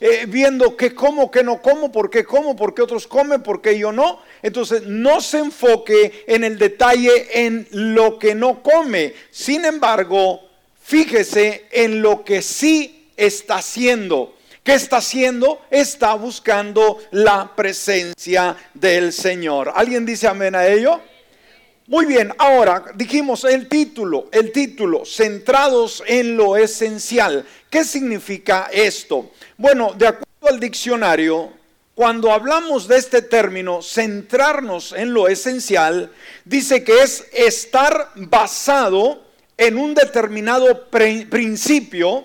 eh, 0.00 0.26
viendo 0.28 0.76
qué 0.76 0.94
como, 0.94 1.30
qué 1.30 1.42
no 1.42 1.60
como, 1.60 1.90
por 1.90 2.10
qué 2.10 2.24
como, 2.24 2.56
por 2.56 2.74
qué 2.74 2.82
otros 2.82 3.06
comen, 3.06 3.42
por 3.42 3.60
qué 3.60 3.78
yo 3.78 3.92
no. 3.92 4.20
Entonces 4.42 4.82
no 4.82 5.20
se 5.20 5.38
enfoque 5.38 6.24
en 6.26 6.44
el 6.44 6.58
detalle 6.58 7.46
en 7.46 7.66
lo 7.70 8.18
que 8.18 8.34
no 8.34 8.62
come. 8.62 9.14
Sin 9.30 9.64
embargo, 9.64 10.48
fíjese 10.82 11.66
en 11.70 12.02
lo 12.02 12.24
que 12.24 12.42
sí 12.42 13.08
está 13.16 13.56
haciendo. 13.56 14.34
¿Qué 14.62 14.74
está 14.74 14.96
haciendo? 14.96 15.60
Está 15.70 16.14
buscando 16.14 16.98
la 17.12 17.54
presencia 17.54 18.56
del 18.74 19.12
Señor. 19.12 19.72
¿Alguien 19.74 20.04
dice 20.04 20.26
amén 20.26 20.56
a 20.56 20.66
ello? 20.66 21.00
Muy 21.88 22.04
bien, 22.04 22.32
ahora 22.38 22.86
dijimos 22.96 23.44
el 23.44 23.68
título, 23.68 24.26
el 24.32 24.50
título, 24.50 25.04
centrados 25.04 26.02
en 26.04 26.36
lo 26.36 26.56
esencial. 26.56 27.46
¿Qué 27.70 27.84
significa 27.84 28.68
esto? 28.72 29.30
Bueno, 29.56 29.94
de 29.96 30.08
acuerdo 30.08 30.48
al 30.48 30.58
diccionario, 30.58 31.52
cuando 31.94 32.32
hablamos 32.32 32.88
de 32.88 32.96
este 32.96 33.22
término, 33.22 33.82
centrarnos 33.82 34.94
en 34.94 35.14
lo 35.14 35.28
esencial, 35.28 36.10
dice 36.44 36.82
que 36.82 37.04
es 37.04 37.28
estar 37.32 38.10
basado 38.16 39.22
en 39.56 39.78
un 39.78 39.94
determinado 39.94 40.88
principio 40.90 42.24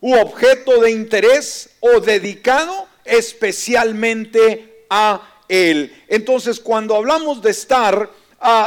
u 0.00 0.16
objeto 0.16 0.80
de 0.80 0.90
interés 0.90 1.70
o 1.78 2.00
dedicado 2.00 2.88
especialmente 3.04 4.84
a 4.90 5.42
él. 5.48 5.94
Entonces, 6.08 6.58
cuando 6.58 6.96
hablamos 6.96 7.40
de 7.40 7.52
estar 7.52 8.10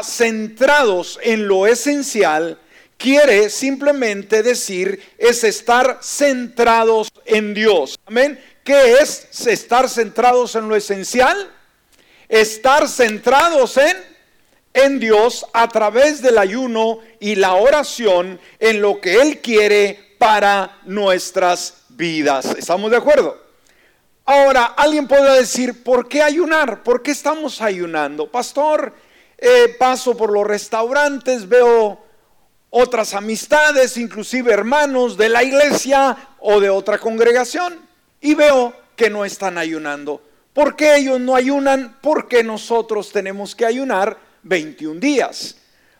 centrados 0.03 1.19
en 1.21 1.47
lo 1.47 1.67
esencial, 1.67 2.59
quiere 2.97 3.49
simplemente 3.49 4.43
decir 4.43 5.01
es 5.17 5.43
estar 5.43 5.99
centrados 6.01 7.09
en 7.25 7.53
Dios. 7.53 7.97
Amén. 8.05 8.39
¿Qué 8.63 8.93
es 9.01 9.47
estar 9.47 9.89
centrados 9.89 10.55
en 10.55 10.67
lo 10.67 10.75
esencial? 10.75 11.51
Estar 12.27 12.87
centrados 12.87 13.77
en 13.77 14.09
en 14.73 14.99
Dios 14.99 15.45
a 15.53 15.67
través 15.67 16.21
del 16.21 16.37
ayuno 16.37 16.99
y 17.19 17.35
la 17.35 17.55
oración 17.55 18.39
en 18.59 18.81
lo 18.81 19.01
que 19.01 19.15
Él 19.21 19.39
quiere 19.39 20.15
para 20.17 20.79
nuestras 20.85 21.85
vidas. 21.89 22.45
¿Estamos 22.57 22.91
de 22.91 22.97
acuerdo? 22.97 23.37
Ahora, 24.25 24.65
alguien 24.77 25.07
podrá 25.07 25.33
decir, 25.33 25.83
¿por 25.83 26.07
qué 26.07 26.21
ayunar? 26.21 26.83
¿Por 26.83 27.01
qué 27.01 27.11
estamos 27.11 27.61
ayunando? 27.61 28.29
Pastor, 28.29 28.93
eh, 29.41 29.75
paso 29.77 30.15
por 30.17 30.31
los 30.31 30.45
restaurantes, 30.45 31.47
veo 31.47 31.99
otras 32.69 33.13
amistades, 33.13 33.97
inclusive 33.97 34.51
hermanos 34.51 35.17
de 35.17 35.29
la 35.29 35.43
iglesia 35.43 36.15
o 36.39 36.59
de 36.59 36.69
otra 36.69 36.97
congregación, 36.97 37.79
y 38.21 38.35
veo 38.35 38.73
que 38.95 39.09
no 39.09 39.25
están 39.25 39.57
ayunando. 39.57 40.21
¿Por 40.53 40.75
qué 40.75 40.97
ellos 40.97 41.19
no 41.19 41.35
ayunan? 41.35 41.97
Porque 42.01 42.43
nosotros 42.43 43.11
tenemos 43.11 43.55
que 43.55 43.65
ayunar 43.65 44.17
21 44.43 44.99
días. 44.99 45.55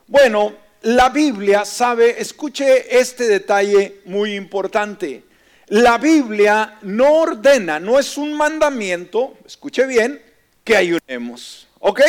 Bueno, 0.06 0.54
la 0.82 1.08
Biblia 1.08 1.64
sabe, 1.64 2.20
escuche 2.20 2.98
este 2.98 3.26
detalle 3.26 4.02
muy 4.04 4.34
importante. 4.34 5.24
La 5.68 5.98
Biblia 5.98 6.78
no 6.82 7.20
ordena, 7.20 7.78
no 7.78 7.98
es 7.98 8.16
un 8.16 8.34
mandamiento, 8.34 9.38
escuche 9.46 9.86
bien, 9.86 10.20
que 10.64 10.76
ayunemos. 10.76 11.68
¿Ok? 11.78 12.00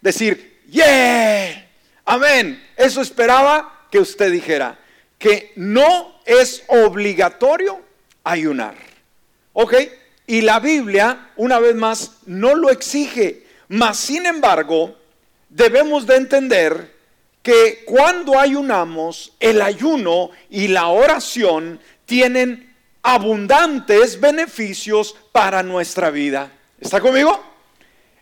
Decir, 0.00 0.47
yeah, 0.68 1.68
amén. 2.04 2.62
Eso 2.76 3.00
esperaba 3.00 3.86
que 3.90 3.98
usted 3.98 4.30
dijera, 4.30 4.78
que 5.18 5.52
no 5.56 6.20
es 6.24 6.62
obligatorio 6.68 7.80
ayunar. 8.24 8.74
¿Ok? 9.52 9.74
Y 10.26 10.42
la 10.42 10.60
Biblia, 10.60 11.30
una 11.36 11.58
vez 11.58 11.74
más, 11.74 12.18
no 12.26 12.54
lo 12.54 12.70
exige. 12.70 13.44
Mas, 13.68 13.98
sin 13.98 14.26
embargo, 14.26 14.96
debemos 15.48 16.06
de 16.06 16.16
entender 16.16 16.94
que 17.42 17.82
cuando 17.86 18.38
ayunamos, 18.38 19.32
el 19.40 19.62
ayuno 19.62 20.30
y 20.50 20.68
la 20.68 20.88
oración 20.88 21.80
tienen 22.04 22.74
abundantes 23.02 24.20
beneficios 24.20 25.16
para 25.32 25.62
nuestra 25.62 26.10
vida. 26.10 26.52
¿Está 26.78 27.00
conmigo? 27.00 27.42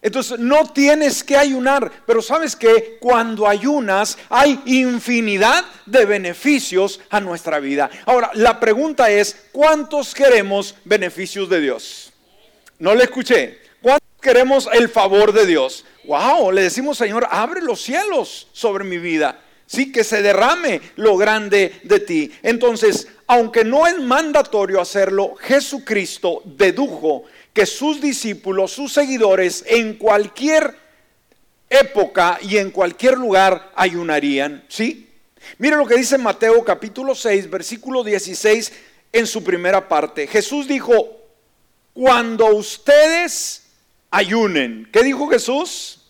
Entonces 0.06 0.39
no 0.39 0.72
tienes 0.72 1.25
que 1.25 1.37
ayunar, 1.37 1.91
pero 2.06 2.22
sabes 2.22 2.55
que 2.55 2.97
cuando 3.00 3.49
ayunas 3.49 4.17
hay 4.28 4.62
infinidad 4.65 5.65
de 5.84 6.05
beneficios 6.05 7.00
a 7.11 7.19
nuestra 7.19 7.59
vida. 7.59 7.91
Ahora, 8.05 8.31
la 8.34 8.61
pregunta 8.61 9.11
es, 9.11 9.49
¿cuántos 9.50 10.15
queremos 10.15 10.77
beneficios 10.84 11.49
de 11.49 11.61
Dios? 11.61 12.12
No 12.78 12.95
le 12.95 13.03
escuché. 13.03 13.59
¿Cuántos 13.83 14.09
queremos 14.21 14.69
el 14.72 14.89
favor 14.89 15.33
de 15.33 15.45
Dios? 15.45 15.84
Wow, 16.05 16.53
le 16.53 16.62
decimos, 16.62 16.97
Señor, 16.97 17.27
abre 17.28 17.61
los 17.61 17.83
cielos 17.83 18.47
sobre 18.53 18.84
mi 18.84 18.99
vida. 18.99 19.41
Sí, 19.66 19.91
que 19.91 20.05
se 20.05 20.22
derrame 20.22 20.81
lo 20.95 21.16
grande 21.16 21.81
de 21.83 21.99
ti. 21.99 22.33
Entonces, 22.45 23.09
aunque 23.27 23.65
no 23.65 23.89
es 23.89 23.99
mandatorio 23.99 24.81
hacerlo, 24.81 25.34
Jesucristo 25.41 26.43
dedujo 26.45 27.25
que 27.56 27.65
sus 27.65 28.03
discípulos, 28.03 28.71
sus 28.71 28.93
seguidores, 28.93 29.65
en 29.67 29.94
cualquier 29.94 30.77
época 31.71 32.39
y 32.43 32.59
en 32.59 32.71
cualquier 32.71 33.15
lugar 33.15 33.72
ayunarían. 33.75 34.62
¿Sí? 34.69 35.09
Mire 35.56 35.77
lo 35.77 35.87
que 35.87 35.97
dice 35.97 36.19
Mateo 36.19 36.62
capítulo 36.62 37.15
6, 37.15 37.49
versículo 37.49 38.05
16 38.05 38.72
en 39.11 39.27
su 39.27 39.43
primera 39.43 39.89
parte. 39.89 40.27
Jesús 40.27 40.69
dijo, 40.69 41.19
cuando 41.95 42.55
ustedes 42.55 43.62
ayunen, 44.11 44.87
¿qué 44.93 45.03
dijo 45.03 45.27
Jesús? 45.28 46.03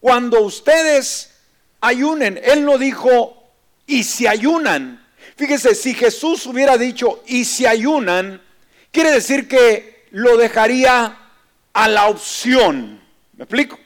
Cuando 0.00 0.40
ustedes 0.40 1.32
ayunen, 1.82 2.40
Él 2.42 2.64
no 2.64 2.78
dijo, 2.78 3.46
y 3.86 4.04
si 4.04 4.26
ayunan. 4.26 5.06
Fíjese, 5.36 5.74
si 5.74 5.92
Jesús 5.92 6.46
hubiera 6.46 6.78
dicho, 6.78 7.22
y 7.26 7.44
si 7.44 7.66
ayunan, 7.66 8.40
quiere 8.90 9.10
decir 9.10 9.46
que 9.48 9.93
lo 10.14 10.36
dejaría 10.36 11.18
a 11.72 11.88
la 11.88 12.06
opción. 12.06 13.00
¿Me 13.36 13.44
explico? 13.44 13.76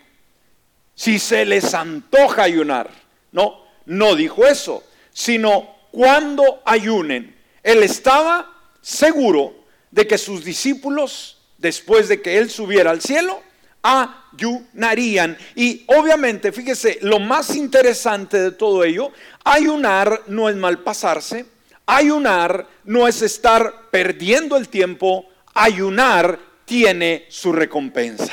Si 0.95 1.19
se 1.19 1.47
les 1.47 1.73
antoja 1.73 2.43
ayunar. 2.43 2.91
No, 3.33 3.65
no 3.87 4.15
dijo 4.15 4.47
eso, 4.47 4.85
sino 5.11 5.77
cuando 5.91 6.63
ayunen. 6.67 7.35
Él 7.63 7.83
estaba 7.83 8.47
seguro 8.83 9.55
de 9.91 10.07
que 10.07 10.19
sus 10.19 10.45
discípulos, 10.45 11.39
después 11.57 12.09
de 12.09 12.21
que 12.21 12.37
él 12.37 12.51
subiera 12.51 12.91
al 12.91 13.01
cielo, 13.01 13.43
ayunarían. 13.83 15.39
Y 15.55 15.85
obviamente, 15.87 16.53
fíjese, 16.53 16.99
lo 17.01 17.21
más 17.21 17.57
interesante 17.57 18.39
de 18.39 18.51
todo 18.51 18.85
ello, 18.85 19.13
ayunar 19.45 20.25
no 20.27 20.51
es 20.51 20.57
mal 20.57 20.81
pasarse, 20.81 21.47
ayunar 21.87 22.67
no 22.85 23.09
es 23.09 23.23
estar 23.23 23.89
perdiendo 23.91 24.59
el 24.59 24.69
tiempo, 24.69 25.27
ayunar 25.55 26.39
tiene 26.65 27.27
su 27.29 27.53
recompensa. 27.53 28.33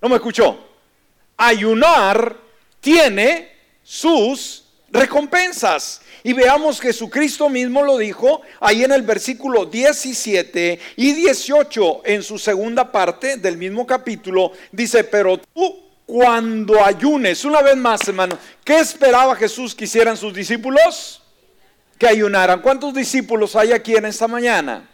¿No 0.00 0.08
me 0.08 0.16
escuchó? 0.16 0.58
Ayunar 1.36 2.36
tiene 2.80 3.50
sus 3.82 4.64
recompensas. 4.90 6.00
Y 6.22 6.32
veamos, 6.32 6.80
Jesucristo 6.80 7.48
mismo 7.48 7.82
lo 7.82 7.98
dijo 7.98 8.42
ahí 8.60 8.84
en 8.84 8.92
el 8.92 9.02
versículo 9.02 9.64
17 9.66 10.80
y 10.96 11.12
18, 11.12 12.02
en 12.04 12.22
su 12.22 12.38
segunda 12.38 12.90
parte 12.90 13.36
del 13.36 13.56
mismo 13.56 13.86
capítulo, 13.86 14.52
dice, 14.72 15.04
pero 15.04 15.38
tú 15.38 15.84
cuando 16.06 16.84
ayunes, 16.84 17.44
una 17.44 17.62
vez 17.62 17.76
más 17.76 18.06
hermano, 18.08 18.38
¿qué 18.64 18.78
esperaba 18.78 19.34
Jesús 19.36 19.74
que 19.74 19.84
hicieran 19.84 20.16
sus 20.16 20.32
discípulos? 20.32 21.22
Que 21.98 22.06
ayunaran. 22.06 22.60
¿Cuántos 22.60 22.94
discípulos 22.94 23.56
hay 23.56 23.72
aquí 23.72 23.96
en 23.96 24.06
esta 24.06 24.28
mañana? 24.28 24.88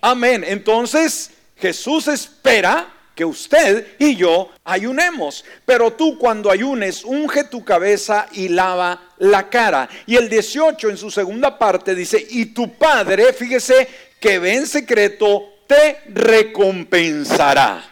Amén. 0.00 0.44
Entonces 0.46 1.30
Jesús 1.56 2.08
espera 2.08 2.92
que 3.16 3.24
usted 3.24 3.96
y 3.98 4.14
yo 4.14 4.50
ayunemos. 4.62 5.44
Pero 5.64 5.94
tú 5.94 6.18
cuando 6.18 6.50
ayunes, 6.50 7.02
unge 7.02 7.44
tu 7.44 7.64
cabeza 7.64 8.28
y 8.32 8.48
lava 8.48 9.00
la 9.18 9.48
cara. 9.48 9.88
Y 10.06 10.16
el 10.16 10.28
18 10.28 10.90
en 10.90 10.98
su 10.98 11.10
segunda 11.10 11.58
parte 11.58 11.94
dice, 11.94 12.24
y 12.30 12.46
tu 12.46 12.74
Padre, 12.74 13.32
fíjese, 13.32 13.88
que 14.20 14.38
ve 14.38 14.54
en 14.56 14.66
secreto, 14.66 15.44
te 15.66 16.02
recompensará. 16.08 17.82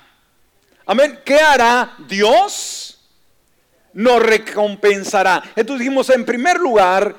Amén. 0.87 1.20
¿Qué 1.25 1.38
hará 1.38 1.96
Dios? 2.06 3.00
Nos 3.94 4.23
recompensará. 4.23 5.43
Entonces 5.56 5.81
dijimos, 5.81 6.11
en 6.11 6.26
primer 6.26 6.58
lugar, 6.58 7.17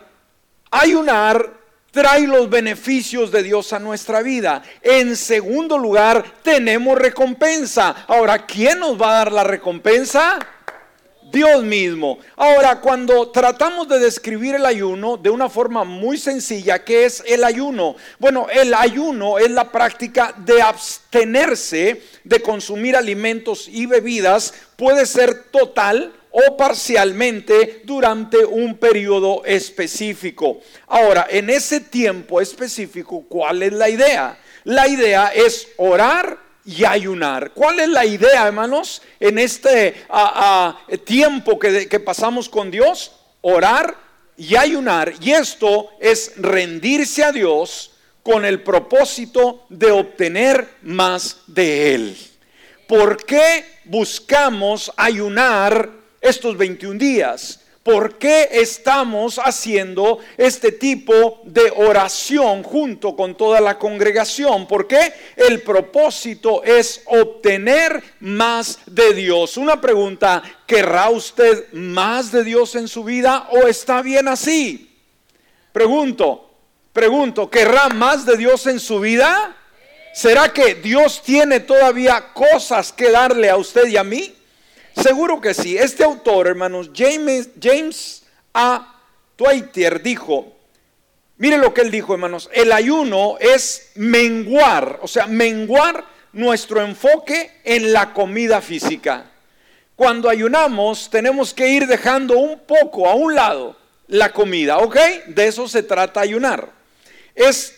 ayunar 0.69 1.64
trae 1.95 2.27
los 2.27 2.49
beneficios 2.49 3.31
de 3.31 3.41
Dios 3.41 3.71
a 3.71 3.79
nuestra 3.79 4.21
vida. 4.21 4.61
En 4.81 5.15
segundo 5.15 5.77
lugar, 5.77 6.25
tenemos 6.43 6.97
recompensa. 6.97 8.03
Ahora, 8.09 8.45
¿quién 8.45 8.79
nos 8.79 9.01
va 9.01 9.11
a 9.11 9.17
dar 9.19 9.31
la 9.31 9.45
recompensa? 9.45 10.37
Dios 11.31 11.63
mismo. 11.63 12.19
Ahora, 12.35 12.81
cuando 12.81 13.31
tratamos 13.31 13.87
de 13.87 13.99
describir 13.99 14.55
el 14.55 14.65
ayuno 14.65 15.15
de 15.15 15.29
una 15.29 15.47
forma 15.47 15.85
muy 15.85 16.17
sencilla, 16.17 16.83
¿qué 16.83 17.05
es 17.05 17.23
el 17.25 17.45
ayuno? 17.45 17.95
Bueno, 18.19 18.47
el 18.51 18.73
ayuno 18.73 19.39
es 19.39 19.49
la 19.49 19.71
práctica 19.71 20.35
de 20.37 20.61
abstenerse 20.61 22.01
de 22.25 22.41
consumir 22.41 22.97
alimentos 22.97 23.69
y 23.69 23.85
bebidas, 23.85 24.53
puede 24.75 25.05
ser 25.05 25.45
total 25.45 26.13
o 26.37 26.57
parcialmente 26.57 27.81
durante 27.85 28.43
un 28.43 28.77
periodo 28.77 29.45
específico. 29.45 30.59
Ahora, 30.87 31.27
en 31.29 31.49
ese 31.49 31.79
tiempo 31.79 32.41
específico, 32.41 33.23
¿cuál 33.29 33.63
es 33.63 33.71
la 33.71 33.89
idea? 33.89 34.37
La 34.65 34.85
idea 34.85 35.27
es 35.33 35.69
orar 35.77 36.37
y 36.65 36.83
ayunar. 36.83 37.51
¿Cuál 37.51 37.79
es 37.79 37.87
la 37.87 38.05
idea, 38.05 38.47
hermanos, 38.47 39.01
en 39.17 39.39
este 39.39 39.95
tiempo 41.05 41.57
que, 41.57 41.87
que 41.87 41.99
pasamos 42.01 42.49
con 42.49 42.69
Dios? 42.69 43.13
Orar 43.39 43.95
y 44.35 44.57
ayunar. 44.57 45.13
Y 45.21 45.31
esto 45.31 45.91
es 46.01 46.33
rendirse 46.35 47.23
a 47.23 47.31
Dios 47.31 47.91
con 48.23 48.43
el 48.43 48.61
propósito 48.61 49.65
de 49.69 49.89
obtener 49.89 50.67
más 50.81 51.37
de 51.47 51.95
Él. 51.95 52.17
¿Por 52.89 53.23
qué 53.23 53.63
buscamos 53.85 54.91
ayunar 54.97 56.04
estos 56.25 56.57
21 56.57 56.97
días. 56.97 57.59
¿Por 57.85 58.17
qué 58.17 58.49
estamos 58.51 59.37
haciendo 59.37 60.17
este 60.37 60.71
tipo 60.71 61.41
de 61.43 61.71
oración 61.75 62.63
junto 62.63 63.15
con 63.15 63.37
toda 63.37 63.61
la 63.61 63.77
congregación? 63.77 64.67
Porque 64.67 65.13
el 65.35 65.61
propósito 65.61 66.63
es 66.63 67.03
obtener 67.05 68.01
más 68.21 68.79
de 68.87 69.13
Dios. 69.13 69.55
Una 69.57 69.79
pregunta, 69.79 70.41
¿querrá 70.65 71.11
usted 71.11 71.71
más 71.73 72.31
de 72.31 72.43
Dios 72.43 72.73
en 72.73 72.87
su 72.87 73.03
vida 73.03 73.49
o 73.51 73.67
está 73.67 74.01
bien 74.01 74.27
así? 74.29 74.97
Pregunto, 75.71 76.49
pregunto, 76.91 77.51
¿querrá 77.51 77.89
más 77.89 78.25
de 78.25 78.35
Dios 78.35 78.65
en 78.65 78.79
su 78.79 78.99
vida? 78.99 79.55
¿Será 80.15 80.51
que 80.51 80.73
Dios 80.73 81.21
tiene 81.21 81.59
todavía 81.59 82.33
cosas 82.33 82.91
que 82.91 83.11
darle 83.11 83.47
a 83.47 83.57
usted 83.57 83.85
y 83.89 83.97
a 83.97 84.03
mí? 84.03 84.34
Seguro 85.01 85.41
que 85.41 85.53
sí. 85.53 85.77
Este 85.77 86.03
autor, 86.03 86.47
hermanos, 86.47 86.91
James, 86.93 87.49
James 87.61 88.23
A. 88.53 89.01
Twitter 89.35 90.01
dijo, 90.01 90.53
mire 91.37 91.57
lo 91.57 91.73
que 91.73 91.81
él 91.81 91.91
dijo, 91.91 92.13
hermanos, 92.13 92.49
el 92.53 92.71
ayuno 92.71 93.37
es 93.39 93.91
menguar, 93.95 94.99
o 95.01 95.07
sea, 95.07 95.27
menguar 95.27 96.05
nuestro 96.31 96.81
enfoque 96.81 97.59
en 97.63 97.91
la 97.91 98.13
comida 98.13 98.61
física. 98.61 99.31
Cuando 99.95 100.29
ayunamos 100.29 101.09
tenemos 101.09 101.53
que 101.53 101.69
ir 101.69 101.87
dejando 101.87 102.37
un 102.37 102.59
poco 102.59 103.09
a 103.09 103.15
un 103.15 103.35
lado 103.35 103.77
la 104.07 104.31
comida, 104.31 104.77
¿ok? 104.77 104.97
De 105.27 105.47
eso 105.47 105.67
se 105.67 105.83
trata 105.83 106.21
ayunar. 106.21 106.69
Es 107.33 107.77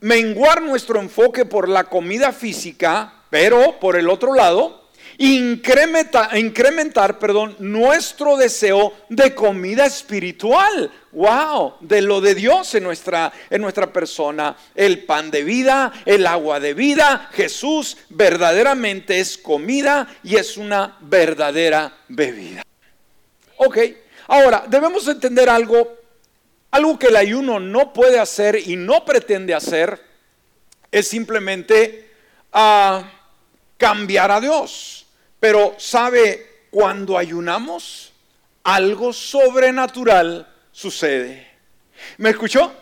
menguar 0.00 0.62
nuestro 0.62 1.00
enfoque 1.00 1.44
por 1.44 1.68
la 1.68 1.84
comida 1.84 2.32
física, 2.32 3.24
pero 3.30 3.78
por 3.80 3.96
el 3.96 4.08
otro 4.08 4.34
lado, 4.34 4.81
incrementar, 5.22 6.36
incrementar 6.36 7.20
perdón, 7.20 7.54
nuestro 7.60 8.36
deseo 8.36 8.92
de 9.08 9.32
comida 9.32 9.86
espiritual. 9.86 10.90
Wow, 11.12 11.74
de 11.78 12.02
lo 12.02 12.20
de 12.20 12.34
Dios 12.34 12.74
en 12.74 12.82
nuestra, 12.82 13.32
en 13.48 13.60
nuestra 13.60 13.92
persona. 13.92 14.56
El 14.74 15.04
pan 15.04 15.30
de 15.30 15.44
vida, 15.44 15.92
el 16.06 16.26
agua 16.26 16.58
de 16.58 16.74
vida. 16.74 17.30
Jesús 17.34 17.98
verdaderamente 18.08 19.20
es 19.20 19.38
comida 19.38 20.12
y 20.24 20.34
es 20.36 20.56
una 20.56 20.96
verdadera 21.02 21.98
bebida. 22.08 22.64
Ok, 23.58 23.78
ahora 24.26 24.64
debemos 24.66 25.06
entender 25.06 25.48
algo, 25.48 25.98
algo 26.72 26.98
que 26.98 27.06
el 27.06 27.16
ayuno 27.16 27.60
no 27.60 27.92
puede 27.92 28.18
hacer 28.18 28.56
y 28.56 28.74
no 28.74 29.04
pretende 29.04 29.54
hacer, 29.54 30.02
es 30.90 31.06
simplemente 31.06 32.10
ah, 32.52 33.04
cambiar 33.76 34.32
a 34.32 34.40
Dios. 34.40 35.01
Pero 35.42 35.74
¿sabe 35.76 36.66
cuando 36.70 37.18
ayunamos? 37.18 38.12
Algo 38.62 39.12
sobrenatural 39.12 40.48
sucede. 40.70 41.48
¿Me 42.18 42.30
escuchó? 42.30 42.72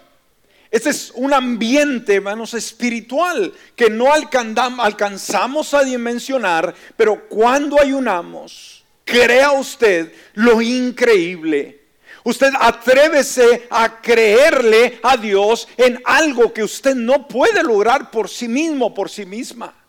Este 0.71 0.91
es 0.91 1.11
un 1.15 1.33
ambiente, 1.33 2.17
hermanos, 2.17 2.53
espiritual 2.53 3.55
que 3.75 3.89
no 3.89 4.13
alcanzamos 4.13 5.73
a 5.73 5.85
dimensionar, 5.85 6.75
pero 6.99 7.31
cuando 7.31 7.81
ayunamos, 7.81 8.85
crea 9.07 9.53
usted 9.53 10.13
lo 10.35 10.61
increíble. 10.61 11.81
Usted 12.25 12.53
atrévese 12.61 13.69
a 13.71 14.03
creerle 14.03 15.01
a 15.03 15.17
Dios 15.17 15.67
en 15.79 15.99
algo 16.05 16.53
que 16.53 16.63
usted 16.63 16.95
no 16.95 17.27
puede 17.27 17.63
lograr 17.63 18.11
por 18.11 18.29
sí 18.29 18.49
mismo, 18.49 18.93
por 18.93 19.09
sí 19.09 19.25
misma. 19.25 19.80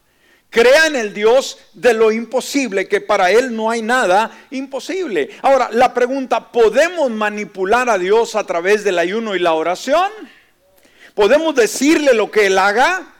Crea 0.51 0.87
en 0.87 0.97
el 0.97 1.13
Dios 1.13 1.59
de 1.71 1.93
lo 1.93 2.11
imposible, 2.11 2.89
que 2.89 2.99
para 2.99 3.31
Él 3.31 3.55
no 3.55 3.71
hay 3.71 3.81
nada 3.81 4.47
imposible. 4.51 5.29
Ahora, 5.43 5.69
la 5.71 5.93
pregunta, 5.93 6.51
¿podemos 6.51 7.09
manipular 7.09 7.89
a 7.89 7.97
Dios 7.97 8.35
a 8.35 8.43
través 8.43 8.83
del 8.83 8.99
ayuno 8.99 9.33
y 9.33 9.39
la 9.39 9.53
oración? 9.53 10.11
¿Podemos 11.15 11.55
decirle 11.55 12.13
lo 12.13 12.29
que 12.29 12.47
Él 12.47 12.57
haga? 12.57 13.13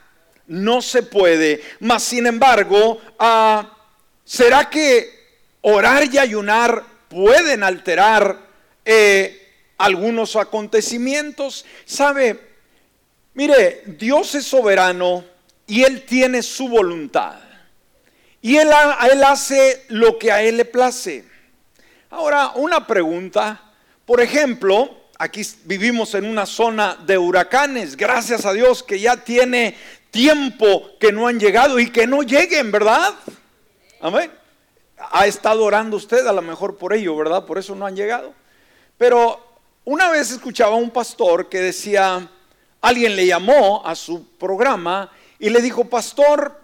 No 0.46 0.82
se 0.82 1.02
puede. 1.02 1.62
Mas, 1.80 2.02
sin 2.02 2.26
embargo, 2.26 3.00
ah, 3.18 3.78
¿será 4.26 4.68
que 4.68 5.08
orar 5.62 6.04
y 6.12 6.18
ayunar 6.18 6.84
pueden 7.08 7.62
alterar 7.62 8.40
eh, 8.84 9.54
algunos 9.78 10.36
acontecimientos? 10.36 11.64
¿Sabe? 11.86 12.38
Mire, 13.32 13.84
Dios 13.86 14.34
es 14.34 14.44
soberano 14.44 15.31
y 15.72 15.84
Él 15.84 16.04
tiene 16.04 16.42
su 16.42 16.68
voluntad. 16.68 17.36
Y 18.42 18.58
él, 18.58 18.68
él 19.10 19.24
hace 19.24 19.86
lo 19.88 20.18
que 20.18 20.30
a 20.30 20.42
Él 20.42 20.58
le 20.58 20.66
place. 20.66 21.24
Ahora, 22.10 22.50
una 22.56 22.86
pregunta. 22.86 23.72
Por 24.04 24.20
ejemplo, 24.20 24.94
aquí 25.16 25.40
vivimos 25.64 26.14
en 26.14 26.26
una 26.26 26.44
zona 26.44 26.98
de 27.06 27.16
huracanes. 27.16 27.96
Gracias 27.96 28.44
a 28.44 28.52
Dios 28.52 28.82
que 28.82 29.00
ya 29.00 29.16
tiene 29.16 29.74
tiempo 30.10 30.90
que 31.00 31.10
no 31.10 31.26
han 31.26 31.40
llegado 31.40 31.78
y 31.78 31.88
que 31.90 32.06
no 32.06 32.22
lleguen, 32.22 32.70
¿verdad? 32.70 33.14
Amén. 34.02 34.30
Ha 34.98 35.26
estado 35.26 35.64
orando 35.64 35.96
usted 35.96 36.26
a 36.26 36.34
lo 36.34 36.42
mejor 36.42 36.76
por 36.76 36.92
ello, 36.92 37.16
¿verdad? 37.16 37.46
Por 37.46 37.56
eso 37.56 37.74
no 37.74 37.86
han 37.86 37.96
llegado. 37.96 38.34
Pero 38.98 39.40
una 39.86 40.10
vez 40.10 40.32
escuchaba 40.32 40.72
a 40.72 40.78
un 40.78 40.90
pastor 40.90 41.48
que 41.48 41.60
decía, 41.60 42.28
alguien 42.82 43.16
le 43.16 43.26
llamó 43.26 43.80
a 43.86 43.94
su 43.94 44.36
programa 44.36 45.10
y 45.42 45.50
le 45.50 45.60
dijo, 45.60 45.86
pastor, 45.86 46.56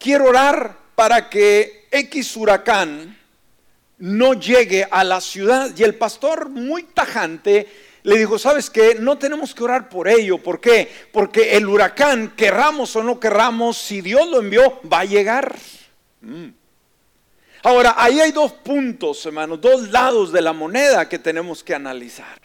quiero 0.00 0.24
orar 0.24 0.76
para 0.96 1.30
que 1.30 1.86
X 1.92 2.36
huracán 2.36 3.16
no 3.98 4.34
llegue 4.34 4.84
a 4.90 5.04
la 5.04 5.20
ciudad. 5.20 5.70
Y 5.76 5.84
el 5.84 5.94
pastor, 5.94 6.48
muy 6.48 6.82
tajante, 6.82 7.68
le 8.02 8.18
dijo, 8.18 8.36
¿sabes 8.36 8.68
qué? 8.68 8.96
No 8.98 9.16
tenemos 9.16 9.54
que 9.54 9.62
orar 9.62 9.88
por 9.88 10.08
ello. 10.08 10.38
¿Por 10.38 10.60
qué? 10.60 10.90
Porque 11.12 11.56
el 11.56 11.68
huracán, 11.68 12.34
querramos 12.36 12.96
o 12.96 13.04
no 13.04 13.20
querramos, 13.20 13.78
si 13.78 14.00
Dios 14.00 14.28
lo 14.28 14.40
envió, 14.40 14.80
va 14.92 15.00
a 15.00 15.04
llegar. 15.04 15.54
Mm. 16.20 16.48
Ahora, 17.62 17.94
ahí 17.96 18.18
hay 18.18 18.32
dos 18.32 18.50
puntos, 18.50 19.24
hermanos, 19.24 19.60
dos 19.60 19.88
lados 19.90 20.32
de 20.32 20.42
la 20.42 20.52
moneda 20.52 21.08
que 21.08 21.20
tenemos 21.20 21.62
que 21.62 21.76
analizar. 21.76 22.40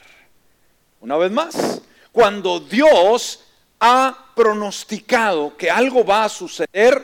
Una 0.99 1.17
vez 1.17 1.31
más, 1.31 1.81
cuando 2.11 2.59
Dios 2.59 3.47
ha 3.81 4.27
pronosticado 4.35 5.57
que 5.57 5.69
algo 5.69 6.05
va 6.05 6.23
a 6.23 6.29
suceder, 6.29 7.03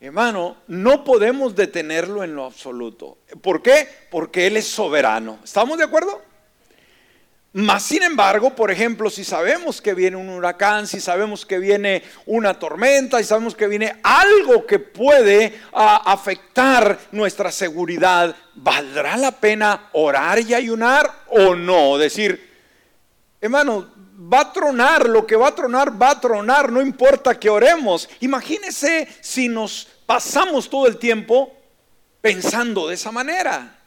hermano, 0.00 0.56
no 0.66 1.04
podemos 1.04 1.54
detenerlo 1.54 2.24
en 2.24 2.34
lo 2.34 2.44
absoluto. 2.44 3.18
¿Por 3.40 3.62
qué? 3.62 3.88
Porque 4.10 4.48
Él 4.48 4.56
es 4.56 4.66
soberano. 4.66 5.38
¿Estamos 5.44 5.78
de 5.78 5.84
acuerdo? 5.84 6.20
Más 7.52 7.84
sin 7.84 8.02
embargo, 8.02 8.56
por 8.56 8.70
ejemplo, 8.70 9.10
si 9.10 9.24
sabemos 9.24 9.80
que 9.80 9.94
viene 9.94 10.16
un 10.16 10.30
huracán, 10.30 10.88
si 10.88 11.00
sabemos 11.00 11.46
que 11.46 11.58
viene 11.58 12.02
una 12.26 12.58
tormenta, 12.58 13.20
y 13.20 13.24
sabemos 13.24 13.54
que 13.54 13.68
viene 13.68 14.00
algo 14.02 14.66
que 14.66 14.78
puede 14.78 15.60
ah, 15.72 16.02
afectar 16.04 16.98
nuestra 17.12 17.52
seguridad, 17.52 18.34
¿valdrá 18.54 19.16
la 19.18 19.32
pena 19.32 19.90
orar 19.92 20.40
y 20.40 20.54
ayunar 20.54 21.08
o 21.28 21.54
no? 21.54 21.98
Decir, 21.98 22.50
hermano, 23.40 24.01
va 24.18 24.40
a 24.40 24.52
tronar, 24.52 25.08
lo 25.08 25.26
que 25.26 25.36
va 25.36 25.48
a 25.48 25.54
tronar, 25.54 26.00
va 26.00 26.10
a 26.10 26.20
tronar, 26.20 26.70
no 26.70 26.80
importa 26.80 27.38
que 27.38 27.50
oremos. 27.50 28.08
Imagínese 28.20 29.08
si 29.20 29.48
nos 29.48 29.88
pasamos 30.06 30.68
todo 30.68 30.86
el 30.86 30.98
tiempo 30.98 31.52
pensando 32.20 32.88
de 32.88 32.94
esa 32.94 33.10
manera. 33.10 33.78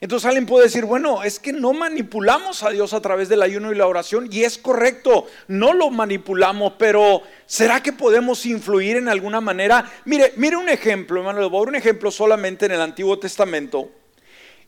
Entonces 0.00 0.26
alguien 0.26 0.46
puede 0.46 0.64
decir, 0.64 0.84
bueno, 0.84 1.22
es 1.22 1.38
que 1.38 1.52
no 1.52 1.72
manipulamos 1.72 2.62
a 2.62 2.70
Dios 2.70 2.92
a 2.92 3.00
través 3.00 3.28
del 3.28 3.42
ayuno 3.42 3.72
y 3.72 3.76
la 3.76 3.86
oración, 3.86 4.28
y 4.30 4.42
es 4.42 4.58
correcto, 4.58 5.26
no 5.48 5.72
lo 5.72 5.90
manipulamos, 5.90 6.74
pero 6.78 7.22
¿será 7.46 7.82
que 7.82 7.92
podemos 7.92 8.44
influir 8.44 8.96
en 8.96 9.08
alguna 9.08 9.40
manera? 9.40 9.90
Mire, 10.04 10.34
mire 10.36 10.56
un 10.56 10.68
ejemplo, 10.68 11.20
hermano, 11.20 11.40
le 11.40 11.46
voy 11.46 11.56
a 11.56 11.60
dar 11.60 11.68
un 11.68 11.76
ejemplo 11.76 12.10
solamente 12.10 12.66
en 12.66 12.72
el 12.72 12.80
Antiguo 12.80 13.18
Testamento. 13.18 13.88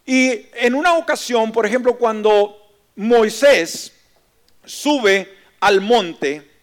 Y 0.06 0.46
en 0.54 0.74
una 0.74 0.94
ocasión, 0.94 1.50
por 1.50 1.66
ejemplo, 1.66 1.98
cuando 1.98 2.56
Moisés 2.94 3.92
sube 4.66 5.34
al 5.60 5.80
monte 5.80 6.56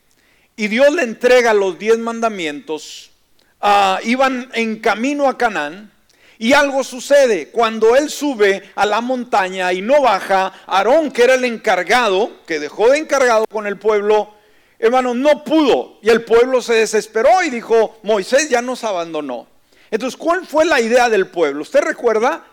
y 0.56 0.68
Dios 0.68 0.94
le 0.94 1.04
entrega 1.04 1.54
los 1.54 1.80
diez 1.80 1.98
mandamientos, 1.98 3.12
ah, 3.60 4.00
iban 4.04 4.52
en 4.54 4.80
camino 4.80 5.28
a 5.28 5.38
Canaán. 5.38 5.92
Y 6.38 6.54
algo 6.54 6.84
sucede, 6.84 7.50
cuando 7.50 7.96
él 7.96 8.10
sube 8.10 8.70
a 8.76 8.86
la 8.86 9.02
montaña 9.02 9.72
y 9.72 9.82
no 9.82 10.02
baja, 10.02 10.52
Aarón, 10.68 11.12
que 11.12 11.24
era 11.24 11.36
el 11.36 11.46
encargado, 11.46 12.42
que 12.46 12.60
dejó 12.60 12.90
de 12.90 12.98
encargado 12.98 13.46
con 13.50 13.66
el 13.66 13.78
pueblo, 13.78 14.34
hermano, 14.78 15.14
no 15.14 15.44
pudo. 15.44 16.00
Y 16.02 16.10
el 16.10 16.24
pueblo 16.24 16.62
se 16.62 16.74
desesperó 16.74 17.44
y 17.44 17.50
dijo, 17.50 17.98
Moisés 18.04 18.50
ya 18.50 18.62
nos 18.62 18.84
abandonó. 18.84 19.48
Entonces, 19.90 20.18
¿cuál 20.18 20.46
fue 20.46 20.66
la 20.66 20.82
idea 20.82 21.10
del 21.10 21.28
pueblo? 21.28 21.62
¿Usted 21.62 21.82
recuerda? 21.82 22.44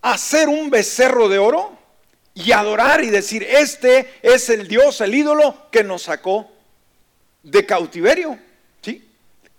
Hacer 0.00 0.48
un 0.48 0.70
becerro 0.70 1.28
de 1.28 1.38
oro 1.38 1.77
y 2.38 2.52
adorar 2.52 3.02
y 3.02 3.10
decir, 3.10 3.42
este 3.42 4.14
es 4.22 4.48
el 4.48 4.68
Dios, 4.68 5.00
el 5.00 5.12
ídolo 5.12 5.56
que 5.72 5.82
nos 5.82 6.02
sacó 6.02 6.48
de 7.42 7.66
cautiverio. 7.66 8.38
¿Sí? 8.80 9.04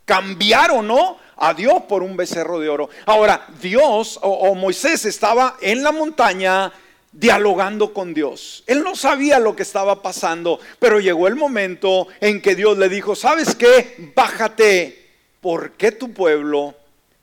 Cambiar 0.05 0.71
o 0.71 0.81
no 0.81 1.17
a 1.36 1.53
Dios 1.53 1.83
por 1.89 2.03
un 2.03 2.15
becerro 2.15 2.57
de 2.57 2.69
oro. 2.69 2.89
Ahora, 3.05 3.48
Dios 3.62 4.17
o, 4.21 4.55
Moisés 4.55 5.03
estaba 5.03 5.57
en 5.62 5.83
la 5.83 5.91
montaña 5.91 6.71
dialogando 7.12 7.93
con 7.93 8.13
Dios. 8.13 8.63
Él 8.65 8.81
no 8.81 8.95
sabía 8.95 9.39
lo 9.39 9.57
que 9.57 9.63
estaba 9.63 10.01
pasando, 10.01 10.62
pero 10.79 11.01
llegó 11.01 11.27
el 11.27 11.36
momento 11.36 12.07
en 12.21 12.41
que 12.41 12.55
Dios 12.55 12.77
le 12.77 12.88
dijo, 12.88 13.13
¿sabes 13.13 13.55
qué? 13.55 14.13
Bájate, 14.15 15.09
porque 15.41 15.91
tu 15.91 16.13
pueblo 16.13 16.75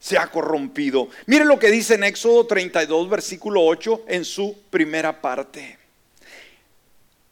se 0.06 0.16
ha 0.16 0.28
corrompido. 0.28 1.08
Mire 1.26 1.44
lo 1.44 1.58
que 1.58 1.68
dice 1.68 1.94
en 1.94 2.04
Éxodo 2.04 2.46
32, 2.46 3.10
versículo 3.10 3.64
8, 3.64 4.04
en 4.06 4.24
su 4.24 4.56
primera 4.70 5.20
parte. 5.20 5.76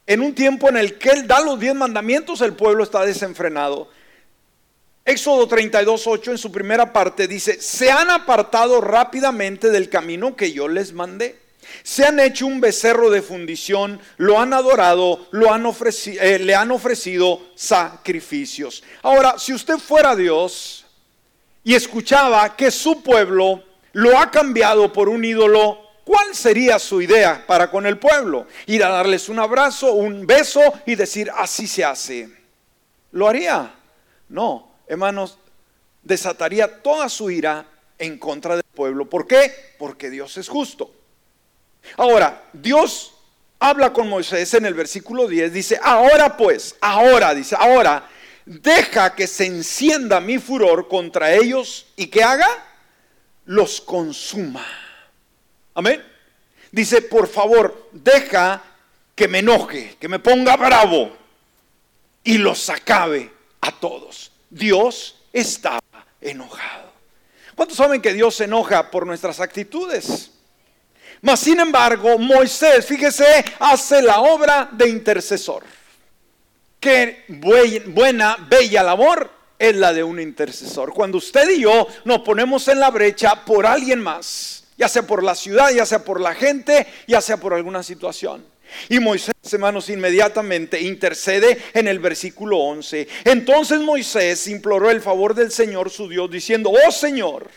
En 0.09 0.21
un 0.21 0.35
tiempo 0.35 0.69
en 0.69 0.79
el 0.79 0.99
que 0.99 1.11
Él 1.11 1.25
da 1.29 1.41
los 1.41 1.61
diez 1.61 1.73
mandamientos, 1.73 2.41
el 2.41 2.55
pueblo 2.55 2.83
está 2.83 3.07
desenfrenado. 3.07 3.89
Éxodo 5.05 5.47
32, 5.47 6.05
8 6.05 6.33
en 6.33 6.39
su 6.39 6.51
primera 6.51 6.93
parte 6.93 7.29
dice, 7.29 7.61
se 7.61 7.93
han 7.93 8.11
apartado 8.11 8.81
rápidamente 8.81 9.71
del 9.71 9.89
camino 9.89 10.35
que 10.35 10.51
yo 10.51 10.67
les 10.67 10.93
mandé. 10.93 11.39
Se 11.85 12.05
han 12.05 12.19
hecho 12.19 12.45
un 12.45 12.61
becerro 12.61 13.09
de 13.09 13.23
fundición, 13.23 14.01
lo 14.17 14.41
han 14.41 14.53
adorado, 14.53 15.29
lo 15.31 15.53
han 15.53 15.65
eh, 15.65 16.39
le 16.41 16.55
han 16.57 16.73
ofrecido 16.73 17.41
sacrificios. 17.55 18.83
Ahora, 19.03 19.39
si 19.39 19.53
usted 19.53 19.79
fuera 19.79 20.17
Dios 20.17 20.84
y 21.65 21.75
escuchaba 21.75 22.55
que 22.55 22.71
su 22.71 23.03
pueblo 23.03 23.65
lo 23.93 24.19
ha 24.19 24.31
cambiado 24.31 24.93
por 24.93 25.09
un 25.09 25.25
ídolo, 25.25 25.79
¿cuál 26.05 26.35
sería 26.35 26.79
su 26.79 27.01
idea 27.01 27.45
para 27.47 27.71
con 27.71 27.87
el 27.87 27.99
pueblo? 27.99 28.47
Ir 28.67 28.85
a 28.85 28.91
darles 28.91 29.29
un 29.31 29.39
abrazo, 29.39 29.95
un 29.95 30.27
beso 30.27 30.61
y 30.85 30.95
decir, 30.95 31.31
así 31.35 31.67
se 31.67 31.85
hace. 31.85 32.29
¿Lo 33.13 33.29
haría? 33.29 33.75
No, 34.29 34.73
hermanos, 34.87 35.39
desataría 36.03 36.83
toda 36.83 37.09
su 37.09 37.31
ira 37.31 37.67
en 37.99 38.19
contra 38.19 38.57
del 38.57 38.65
pueblo. 38.75 39.09
¿Por 39.09 39.27
qué? 39.27 39.53
Porque 39.79 40.11
Dios 40.11 40.37
es 40.37 40.49
justo. 40.49 40.93
Ahora, 41.97 42.43
Dios 42.53 43.15
habla 43.59 43.93
con 43.93 44.09
Moisés 44.09 44.53
en 44.55 44.67
el 44.67 44.75
versículo 44.75 45.27
10, 45.27 45.53
dice, 45.53 45.81
ahora 45.83 46.37
pues, 46.37 46.77
ahora, 46.81 47.35
dice, 47.35 47.57
ahora, 47.59 48.09
deja 48.45 49.15
que 49.15 49.27
se 49.27 49.47
encienda 49.47 50.21
mi 50.21 50.39
furor 50.39 50.89
contra 50.89 51.33
ellos 51.33 51.87
y 51.97 52.07
que 52.07 52.23
haga, 52.23 52.49
los 53.47 53.81
consuma. 53.81 54.67
Amén. 55.75 56.03
Dice, 56.71 57.03
por 57.03 57.29
favor, 57.29 57.89
deja 57.93 58.63
que 59.15 59.29
me 59.29 59.39
enoje, 59.39 59.97
que 60.01 60.09
me 60.09 60.19
ponga 60.19 60.57
bravo 60.57 61.17
y 62.23 62.39
los 62.39 62.69
acabe 62.71 63.31
a 63.61 63.71
todos. 63.73 64.33
Dios 64.51 65.21
estaba 65.33 65.81
enojado. 66.21 66.93
¿Cuántos 67.55 67.77
saben 67.77 68.03
que 68.03 68.13
Dios 68.13 68.35
se 68.35 68.45
enoja 68.45 68.91
por 68.91 69.07
nuestras 69.07 69.41
actitudes? 69.41 70.31
Mas 71.21 71.41
sin 71.41 71.61
embargo, 71.61 72.19
Moisés, 72.19 72.85
fíjese, 72.85 73.45
hace 73.59 74.03
la 74.03 74.21
obra 74.21 74.69
de 74.73 74.89
intercesor. 74.89 75.65
Qué 76.85 77.25
buena, 77.29 78.37
bella 78.47 78.83
labor 78.83 79.31
es 79.59 79.75
la 79.75 79.95
de 79.95 80.05
un 80.05 80.21
intercesor. 80.21 80.93
Cuando 80.93 81.17
usted 81.17 81.49
y 81.49 81.63
yo 81.63 81.87
nos 82.05 82.19
ponemos 82.19 82.69
en 82.69 82.79
la 82.79 82.91
brecha 82.91 83.43
por 83.47 83.65
alguien 83.65 84.03
más, 84.03 84.65
ya 84.77 84.87
sea 84.87 85.01
por 85.07 85.23
la 85.23 85.35
ciudad, 85.35 85.71
ya 85.71 85.87
sea 85.87 86.05
por 86.05 86.21
la 86.21 86.35
gente, 86.35 86.87
ya 87.07 87.23
sea 87.23 87.39
por 87.39 87.55
alguna 87.55 87.83
situación. 87.83 88.45
Y 88.91 89.01
Moisés, 89.01 89.33
hermanos, 89.51 89.89
inmediatamente 89.89 90.79
intercede 90.79 91.59
en 91.73 91.89
el 91.89 92.01
versículo 92.01 92.59
11. 92.59 93.09
Entonces 93.25 93.81
Moisés 93.81 94.47
imploró 94.47 94.91
el 94.91 95.01
favor 95.01 95.35
del 95.35 95.53
Señor 95.53 95.89
su 95.89 96.07
Dios, 96.07 96.31
diciendo, 96.31 96.71
oh 96.71 96.93
Señor, 96.93 97.49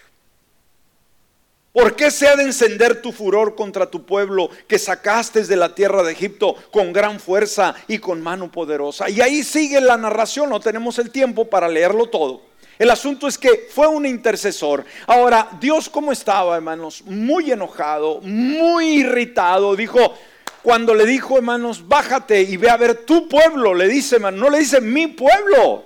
¿Por 1.78 1.96
qué 1.96 2.10
se 2.10 2.28
ha 2.28 2.36
de 2.36 2.42
encender 2.42 3.04
tu 3.04 3.12
furor 3.12 3.54
contra 3.54 3.86
tu 3.86 4.04
pueblo 4.04 4.50
que 4.68 4.80
sacaste 4.80 5.44
de 5.44 5.56
la 5.56 5.76
tierra 5.76 6.02
de 6.02 6.12
Egipto 6.12 6.56
con 6.72 6.92
gran 6.92 7.20
fuerza 7.20 7.76
y 7.88 8.00
con 8.00 8.20
mano 8.20 8.52
poderosa? 8.52 9.12
Y 9.12 9.22
ahí 9.22 9.44
sigue 9.44 9.80
la 9.80 9.96
narración, 9.96 10.50
no 10.50 10.60
tenemos 10.60 10.98
el 10.98 11.12
tiempo 11.12 11.46
para 11.46 11.68
leerlo 11.68 12.08
todo. 12.08 12.42
El 12.80 12.90
asunto 12.90 13.28
es 13.28 13.38
que 13.38 13.68
fue 13.72 13.86
un 13.86 14.08
intercesor. 14.08 14.86
Ahora, 15.06 15.50
Dios 15.62 15.88
cómo 15.88 16.12
estaba, 16.12 16.56
hermanos, 16.56 17.04
muy 17.06 17.52
enojado, 17.52 18.22
muy 18.22 19.02
irritado. 19.02 19.76
Dijo, 19.76 20.16
cuando 20.64 20.96
le 20.96 21.06
dijo, 21.06 21.38
hermanos, 21.38 21.88
bájate 21.88 22.42
y 22.42 22.58
ve 22.58 22.72
a 22.72 22.78
ver 22.78 23.06
tu 23.06 23.30
pueblo, 23.30 23.76
le 23.76 23.88
dice, 23.88 24.16
hermano, 24.16 24.38
no 24.38 24.50
le 24.50 24.58
dice 24.58 24.82
mi 24.82 25.06
pueblo. 25.06 25.86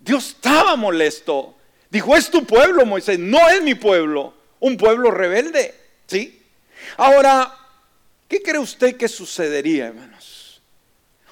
Dios 0.00 0.28
estaba 0.36 0.76
molesto. 0.76 1.54
Dijo, 1.88 2.14
es 2.14 2.30
tu 2.30 2.44
pueblo, 2.44 2.84
Moisés, 2.84 3.18
no 3.18 3.48
es 3.48 3.62
mi 3.62 3.74
pueblo 3.74 4.36
un 4.60 4.76
pueblo 4.76 5.10
rebelde, 5.10 5.74
¿sí? 6.06 6.42
Ahora, 6.96 7.56
¿qué 8.26 8.42
cree 8.42 8.58
usted 8.58 8.96
que 8.96 9.08
sucedería, 9.08 9.86
hermanos? 9.86 10.60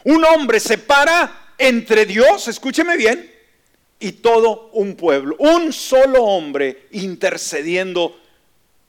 Un 0.04 0.24
hombre 0.24 0.60
se 0.60 0.78
para 0.78 1.52
entre 1.58 2.06
Dios, 2.06 2.48
escúcheme 2.48 2.96
bien, 2.96 3.32
y 3.98 4.12
todo 4.12 4.70
un 4.72 4.94
pueblo, 4.94 5.36
un 5.38 5.72
solo 5.72 6.24
hombre 6.24 6.86
intercediendo 6.92 8.20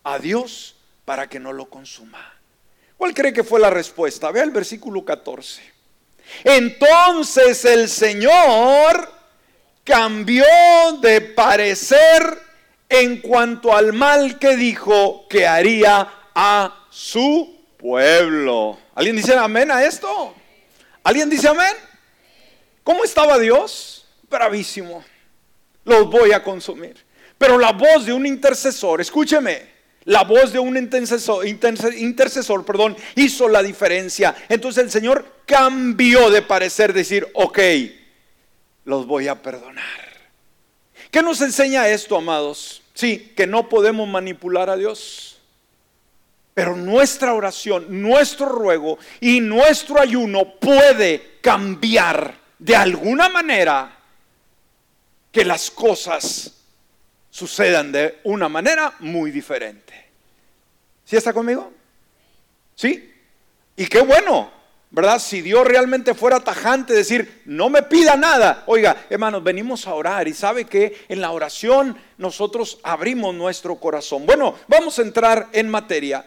a 0.03 0.19
Dios 0.19 0.75
para 1.05 1.27
que 1.29 1.39
no 1.39 1.53
lo 1.53 1.69
consuma. 1.69 2.33
¿Cuál 2.97 3.13
cree 3.13 3.31
que 3.31 3.43
fue 3.43 3.59
la 3.59 3.69
respuesta? 3.69 4.31
Vea 4.31 4.43
el 4.43 4.51
versículo 4.51 5.05
14. 5.05 5.61
Entonces 6.43 7.63
el 7.63 7.87
Señor 7.87 9.13
cambió 9.83 10.43
de 10.99 11.21
parecer 11.21 12.46
en 12.89 13.21
cuanto 13.21 13.75
al 13.75 13.93
mal 13.93 14.39
que 14.39 14.55
dijo 14.55 15.27
que 15.29 15.45
haría 15.47 16.07
a 16.33 16.85
su 16.89 17.55
pueblo. 17.77 18.77
¿Alguien 18.95 19.15
dice 19.15 19.35
amén 19.35 19.71
a 19.71 19.83
esto? 19.83 20.33
¿Alguien 21.03 21.29
dice 21.29 21.47
amén? 21.47 21.73
¿Cómo 22.83 23.03
estaba 23.03 23.37
Dios? 23.37 24.05
Bravísimo. 24.29 25.03
Los 25.83 26.09
voy 26.09 26.31
a 26.31 26.43
consumir. 26.43 27.05
Pero 27.37 27.57
la 27.57 27.71
voz 27.71 28.05
de 28.05 28.13
un 28.13 28.25
intercesor, 28.25 28.99
escúcheme, 28.99 29.77
la 30.05 30.23
voz 30.23 30.53
de 30.53 30.59
un 30.59 30.75
intercesor, 30.77 31.45
intercesor, 31.45 32.65
perdón, 32.65 32.95
hizo 33.15 33.47
la 33.49 33.61
diferencia. 33.61 34.35
Entonces 34.49 34.85
el 34.85 34.91
Señor 34.91 35.25
cambió 35.45 36.29
de 36.29 36.41
parecer, 36.41 36.93
decir, 36.93 37.27
ok, 37.33 37.59
los 38.85 39.05
voy 39.05 39.27
a 39.27 39.41
perdonar. 39.41 40.06
¿Qué 41.11 41.21
nos 41.21 41.41
enseña 41.41 41.87
esto, 41.87 42.17
amados? 42.17 42.81
Sí, 42.93 43.33
que 43.35 43.47
no 43.47 43.69
podemos 43.69 44.07
manipular 44.07 44.69
a 44.69 44.75
Dios. 44.77 45.39
Pero 46.53 46.75
nuestra 46.75 47.33
oración, 47.33 48.01
nuestro 48.01 48.47
ruego 48.47 48.97
y 49.21 49.39
nuestro 49.39 50.01
ayuno 50.01 50.55
puede 50.55 51.37
cambiar 51.41 52.35
de 52.57 52.75
alguna 52.75 53.29
manera 53.29 53.95
que 55.31 55.45
las 55.45 55.69
cosas 55.69 56.51
sucedan 57.29 57.91
de 57.91 58.19
una 58.23 58.49
manera 58.49 58.95
muy 58.99 59.29
diferente. 59.29 59.93
¿Sí 61.05 61.15
está 61.15 61.31
conmigo? 61.31 61.71
¿Sí? 62.75 63.13
Y 63.75 63.85
qué 63.85 64.01
bueno, 64.01 64.51
¿verdad? 64.89 65.19
Si 65.19 65.41
Dios 65.41 65.65
realmente 65.65 66.13
fuera 66.13 66.39
tajante, 66.39 66.93
decir, 66.93 67.41
no 67.45 67.69
me 67.69 67.83
pida 67.83 68.15
nada. 68.15 68.63
Oiga, 68.67 69.05
hermanos, 69.09 69.43
venimos 69.43 69.85
a 69.87 69.93
orar 69.93 70.27
y 70.27 70.33
sabe 70.33 70.65
que 70.65 71.05
en 71.09 71.21
la 71.21 71.31
oración 71.31 71.97
nosotros 72.17 72.79
abrimos 72.83 73.35
nuestro 73.35 73.75
corazón. 73.75 74.25
Bueno, 74.25 74.55
vamos 74.67 74.97
a 74.97 75.01
entrar 75.01 75.47
en 75.51 75.69
materia. 75.69 76.25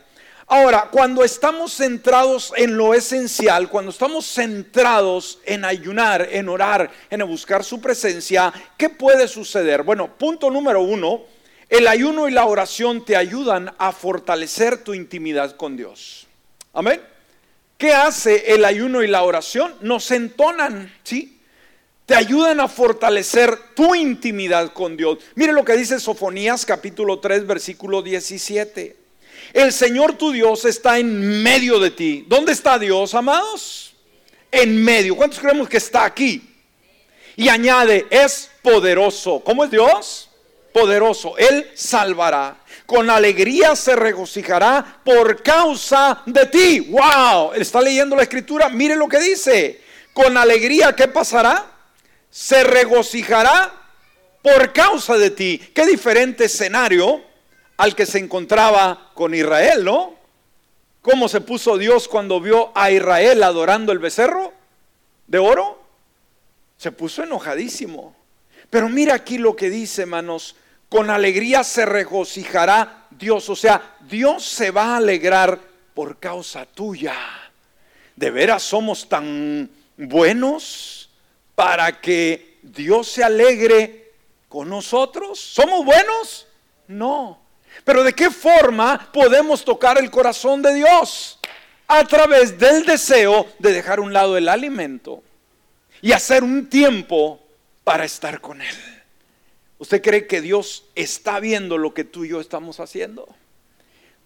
Ahora, 0.53 0.89
cuando 0.91 1.23
estamos 1.23 1.73
centrados 1.75 2.53
en 2.57 2.77
lo 2.77 2.93
esencial, 2.93 3.69
cuando 3.69 3.93
estamos 3.93 4.27
centrados 4.27 5.39
en 5.47 5.65
ayunar, 5.65 6.29
en 6.33 6.49
orar, 6.49 6.91
en 7.09 7.25
buscar 7.27 7.63
su 7.63 7.81
presencia, 7.81 8.53
¿qué 8.77 8.89
puede 8.89 9.29
suceder? 9.29 9.85
Bueno, 9.85 10.19
punto 10.19 10.51
número 10.51 10.83
uno, 10.83 11.23
El 11.69 11.87
ayuno 11.87 12.29
y 12.29 12.33
la 12.33 12.47
oración 12.47 13.05
te 13.05 13.15
ayudan 13.15 13.73
a 13.79 13.93
fortalecer 13.93 14.83
tu 14.83 14.93
intimidad 14.93 15.55
con 15.55 15.77
Dios. 15.77 16.27
Amén. 16.73 17.01
¿Qué 17.81 17.95
hace 17.95 18.53
el 18.53 18.67
ayuno 18.67 19.03
y 19.03 19.07
la 19.07 19.23
oración? 19.23 19.75
Nos 19.81 20.11
entonan, 20.11 20.95
¿sí? 21.03 21.39
Te 22.05 22.15
ayudan 22.15 22.61
a 22.61 22.69
fortalecer 22.69 23.59
tu 23.75 23.95
intimidad 23.95 24.75
con 24.75 24.99
Dios. 24.99 25.17
Mire 25.35 25.55
lo 25.55 25.65
que 25.65 25.79
dice 25.79 25.99
Sofonías 25.99 26.67
capítulo 26.67 27.21
3 27.21 27.47
versículo 27.47 28.03
17. 28.03 28.97
El 29.55 29.73
Señor 29.73 30.13
tu 30.13 30.31
Dios 30.31 30.67
está 30.67 30.99
en 30.99 31.43
medio 31.43 31.79
de 31.79 31.91
ti. 31.91 32.27
¿Dónde 32.29 32.53
está 32.53 32.79
Dios, 32.79 33.15
amados? 33.15 33.95
En 34.53 34.85
medio. 34.85 35.17
¿Cuántos 35.17 35.41
creemos 35.41 35.67
que 35.67 35.79
está 35.79 36.05
aquí? 36.05 36.55
Y 37.35 37.49
añade, 37.49 38.07
es 38.11 38.51
poderoso. 38.61 39.41
¿Cómo 39.43 39.65
es 39.65 39.71
Dios? 39.71 40.30
Poderoso, 40.73 41.37
Él 41.39 41.71
salvará. 41.75 42.57
Con 42.87 43.09
alegría 43.11 43.77
se 43.77 43.95
regocijará 43.95 45.01
por 45.05 45.43
causa 45.43 46.23
de 46.27 46.47
ti. 46.47 46.81
¡Wow! 46.81 47.53
está 47.55 47.81
leyendo 47.81 48.17
la 48.17 48.23
escritura. 48.23 48.69
Mire 48.69 48.97
lo 48.97 49.09
que 49.09 49.21
dice. 49.21 49.81
Con 50.13 50.37
alegría, 50.37 50.95
¿qué 50.95 51.07
pasará? 51.07 51.67
Se 52.31 52.65
regocijará 52.65 53.73
por 54.43 54.73
causa 54.73 55.17
de 55.17 55.31
ti. 55.31 55.59
Qué 55.75 55.87
diferente 55.87 56.47
escenario 56.47 57.23
al 57.77 57.95
que 57.95 58.07
se 58.07 58.19
encontraba 58.19 59.11
con 59.15 59.35
Israel, 59.35 59.85
¿no? 59.85 60.15
¿Cómo 61.03 61.29
se 61.29 61.41
puso 61.41 61.79
Dios 61.79 62.09
cuando 62.09 62.41
vio 62.41 62.73
a 62.75 62.91
Israel 62.91 63.43
adorando 63.43 63.93
el 63.93 63.99
becerro 63.99 64.53
de 65.27 65.39
oro? 65.39 65.81
Se 66.77 66.93
puso 66.93 67.23
enojadísimo. 67.23 68.20
Pero 68.71 68.89
mira 68.89 69.15
aquí 69.15 69.37
lo 69.37 69.57
que 69.57 69.69
dice, 69.69 70.03
hermanos, 70.03 70.55
con 70.89 71.11
alegría 71.11 71.65
se 71.65 71.85
regocijará 71.85 73.07
Dios. 73.11 73.49
O 73.49 73.57
sea, 73.57 73.97
Dios 74.01 74.45
se 74.45 74.71
va 74.71 74.95
a 74.95 74.97
alegrar 74.97 75.59
por 75.93 76.19
causa 76.19 76.65
tuya. 76.65 77.15
¿De 78.15 78.31
veras 78.31 78.63
somos 78.63 79.09
tan 79.09 79.69
buenos 79.97 81.11
para 81.55 82.01
que 82.01 82.59
Dios 82.63 83.09
se 83.09 83.25
alegre 83.25 84.13
con 84.49 84.69
nosotros? 84.69 85.41
¿Somos 85.41 85.85
buenos? 85.85 86.47
No. 86.87 87.41
Pero 87.85 88.05
¿de 88.05 88.13
qué 88.13 88.31
forma 88.31 89.11
podemos 89.13 89.65
tocar 89.65 89.99
el 89.99 90.11
corazón 90.11 90.63
de 90.63 90.75
Dios? 90.75 91.39
A 91.89 92.05
través 92.05 92.59
del 92.59 92.85
deseo 92.85 93.49
de 93.59 93.73
dejar 93.73 93.99
un 93.99 94.13
lado 94.13 94.37
el 94.37 94.49
alimento 94.49 95.23
y 96.03 96.13
hacer 96.13 96.45
un 96.45 96.69
tiempo 96.69 97.40
para 97.91 98.05
estar 98.05 98.41
con 98.41 98.63
Él. 98.63 98.77
¿Usted 99.79 100.01
cree 100.01 100.29
que 100.29 100.41
Dios 100.41 100.85
está 100.95 101.41
viendo 101.41 101.77
lo 101.77 101.93
que 101.93 102.05
tú 102.05 102.25
y 102.25 102.29
yo 102.29 102.41
estamos 102.41 102.79
haciendo? 102.79 103.27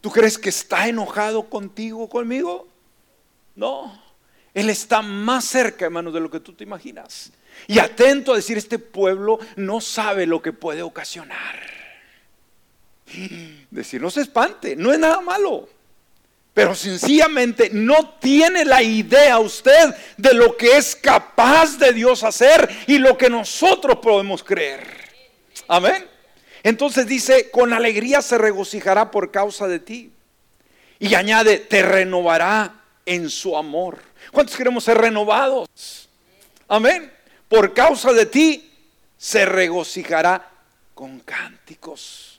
¿Tú 0.03 0.11
crees 0.11 0.37
que 0.37 0.51
está 0.51 0.87
enojado 0.87 1.49
contigo, 1.49 2.11
conmigo? 2.11 2.69
No. 3.55 4.03
Él 4.53 4.69
está 4.69 5.01
más 5.01 5.47
cerca, 5.47 5.87
hermano, 5.87 6.13
de 6.13 6.21
lo 6.21 6.31
que 6.31 6.41
tú 6.41 6.53
te 6.53 6.63
imaginas. 6.63 7.33
Y 7.67 7.79
atento 7.79 8.35
a 8.35 8.37
decir, 8.37 8.59
este 8.59 8.79
pueblo 8.79 9.39
no 9.57 9.81
sabe 9.81 10.27
lo 10.27 10.43
que 10.43 10.53
puede 10.53 10.83
ocasionar. 10.83 11.59
Decir, 13.71 14.03
no 14.03 14.11
se 14.11 14.21
espante, 14.21 14.77
no 14.77 14.93
es 14.93 14.99
nada 14.99 15.23
malo. 15.23 15.71
Pero 16.55 16.77
sencillamente 16.77 17.69
no 17.73 18.11
tiene 18.21 18.65
la 18.65 18.81
idea 18.81 19.41
usted 19.41 19.93
de 20.17 20.35
lo 20.35 20.57
que 20.57 20.77
es 20.77 20.95
capaz 20.95 21.77
de 21.79 21.93
Dios 21.93 22.23
hacer 22.23 22.69
y 22.87 22.99
lo 22.99 23.19
que 23.19 23.29
nosotros 23.29 23.99
podemos 23.99 24.45
creer. 24.45 24.87
Amén. 25.67 26.09
Entonces 26.63 27.07
dice, 27.09 27.51
con 27.51 27.73
alegría 27.73 28.23
se 28.23 28.39
regocijará 28.39 29.11
por 29.11 29.33
causa 29.33 29.67
de 29.67 29.81
ti. 29.81 30.13
Y 31.01 31.15
añade, 31.17 31.59
te 31.59 31.83
renovará 31.83 32.85
en 33.05 33.29
su 33.29 33.57
amor. 33.57 33.99
¿Cuántos 34.33 34.57
queremos 34.57 34.85
ser 34.85 34.97
renovados? 34.99 36.09
Amén. 36.69 37.13
Por 37.49 37.75
causa 37.75 38.13
de 38.13 38.27
ti 38.27 38.73
se 39.19 39.45
regocijará 39.45 40.51
con 40.95 41.19
cánticos. 41.21 42.34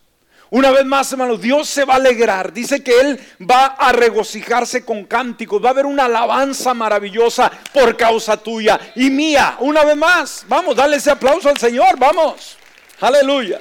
Una 0.51 0.71
vez 0.71 0.85
más, 0.85 1.11
hermanos, 1.11 1.41
Dios 1.41 1.67
se 1.67 1.85
va 1.85 1.93
a 1.93 1.97
alegrar. 1.97 2.53
Dice 2.53 2.83
que 2.83 2.99
Él 2.99 3.19
va 3.41 3.65
a 3.65 3.91
regocijarse 3.91 4.85
con 4.85 5.05
cánticos. 5.05 5.63
Va 5.63 5.69
a 5.69 5.71
haber 5.71 5.85
una 5.85 6.05
alabanza 6.05 6.73
maravillosa 6.73 7.51
por 7.73 7.97
causa 7.97 8.37
tuya 8.37 8.79
y 8.95 9.09
mía. 9.09 9.57
Una 9.59 9.83
vez 9.83 9.95
más, 9.95 10.45
vamos, 10.47 10.75
dale 10.75 10.97
ese 10.97 11.11
aplauso 11.11 11.49
al 11.49 11.57
Señor. 11.57 11.97
Vamos. 11.97 12.57
Aleluya. 13.01 13.59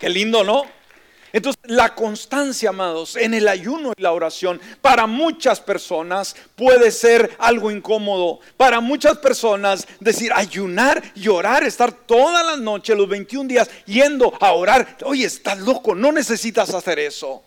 Qué 0.00 0.08
lindo, 0.08 0.44
¿no? 0.44 0.81
Entonces, 1.32 1.62
la 1.64 1.94
constancia, 1.94 2.68
amados, 2.68 3.16
en 3.16 3.32
el 3.32 3.48
ayuno 3.48 3.92
y 3.96 4.02
la 4.02 4.12
oración, 4.12 4.60
para 4.82 5.06
muchas 5.06 5.60
personas 5.60 6.36
puede 6.54 6.90
ser 6.90 7.34
algo 7.38 7.70
incómodo. 7.70 8.40
Para 8.58 8.80
muchas 8.80 9.16
personas, 9.18 9.86
decir 9.98 10.30
ayunar 10.34 11.02
y 11.14 11.28
orar, 11.28 11.64
estar 11.64 11.90
todas 11.90 12.44
las 12.44 12.58
noches, 12.58 12.96
los 12.96 13.08
21 13.08 13.48
días, 13.48 13.70
yendo 13.86 14.34
a 14.40 14.52
orar. 14.52 14.98
Oye, 15.04 15.24
estás 15.24 15.58
loco, 15.58 15.94
no 15.94 16.12
necesitas 16.12 16.74
hacer 16.74 16.98
eso. 16.98 17.42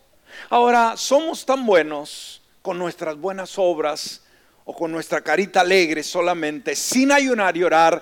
Ahora, 0.50 0.98
somos 0.98 1.46
tan 1.46 1.64
buenos 1.66 2.42
con 2.64 2.80
nuestras 2.80 3.16
buenas 3.18 3.54
obras 3.58 4.24
o 4.66 4.76
con 4.76 4.92
nuestra 4.92 5.22
carita 5.22 5.62
alegre 5.62 6.02
solamente, 6.02 6.76
sin 6.76 7.12
ayunar 7.12 7.56
y 7.56 7.64
orar, 7.64 8.02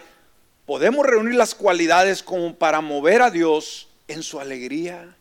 podemos 0.66 1.06
reunir 1.06 1.36
las 1.36 1.54
cualidades 1.54 2.24
como 2.24 2.56
para 2.56 2.80
mover 2.80 3.22
a 3.22 3.30
Dios 3.30 3.90
en 4.08 4.24
su 4.24 4.40
alegría 4.40 5.14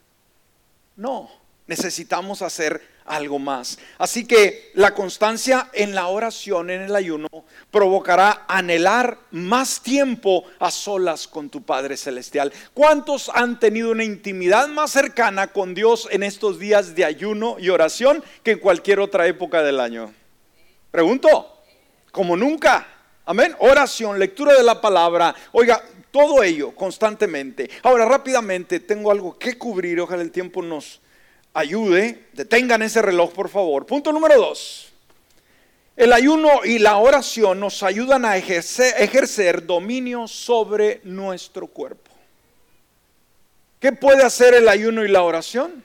no, 0.96 1.30
necesitamos 1.66 2.42
hacer 2.42 2.92
algo 3.04 3.38
más. 3.38 3.78
Así 3.98 4.26
que 4.26 4.70
la 4.74 4.94
constancia 4.94 5.68
en 5.72 5.94
la 5.94 6.08
oración, 6.08 6.70
en 6.70 6.82
el 6.82 6.94
ayuno, 6.94 7.28
provocará 7.70 8.44
anhelar 8.48 9.18
más 9.30 9.80
tiempo 9.82 10.44
a 10.58 10.70
solas 10.70 11.26
con 11.26 11.50
tu 11.50 11.62
Padre 11.62 11.96
Celestial. 11.96 12.52
¿Cuántos 12.74 13.30
han 13.34 13.58
tenido 13.58 13.90
una 13.90 14.04
intimidad 14.04 14.68
más 14.68 14.90
cercana 14.90 15.48
con 15.48 15.74
Dios 15.74 16.08
en 16.10 16.22
estos 16.22 16.58
días 16.58 16.94
de 16.94 17.04
ayuno 17.04 17.56
y 17.58 17.70
oración 17.70 18.22
que 18.42 18.52
en 18.52 18.58
cualquier 18.58 19.00
otra 19.00 19.26
época 19.26 19.62
del 19.62 19.80
año? 19.80 20.12
Pregunto, 20.90 21.62
como 22.10 22.36
nunca. 22.36 22.86
Amén. 23.24 23.54
Oración, 23.60 24.18
lectura 24.18 24.52
de 24.54 24.62
la 24.62 24.80
palabra. 24.80 25.34
Oiga, 25.52 25.82
todo 26.12 26.42
ello 26.42 26.72
constantemente. 26.76 27.68
Ahora, 27.82 28.04
rápidamente, 28.04 28.78
tengo 28.78 29.10
algo 29.10 29.36
que 29.36 29.58
cubrir. 29.58 29.98
Ojalá 29.98 30.22
el 30.22 30.30
tiempo 30.30 30.62
nos 30.62 31.00
ayude. 31.54 32.26
Detengan 32.34 32.82
ese 32.82 33.02
reloj, 33.02 33.32
por 33.32 33.48
favor. 33.48 33.86
Punto 33.86 34.12
número 34.12 34.36
dos. 34.36 34.92
El 35.96 36.12
ayuno 36.12 36.64
y 36.64 36.78
la 36.78 36.98
oración 36.98 37.60
nos 37.60 37.82
ayudan 37.82 38.24
a 38.24 38.36
ejercer, 38.36 39.66
dominio 39.66 40.28
sobre 40.28 41.00
nuestro 41.04 41.66
cuerpo. 41.66 42.10
¿Qué 43.80 43.92
puede 43.92 44.22
hacer 44.22 44.54
el 44.54 44.68
ayuno 44.68 45.04
y 45.04 45.08
la 45.08 45.22
oración? 45.22 45.82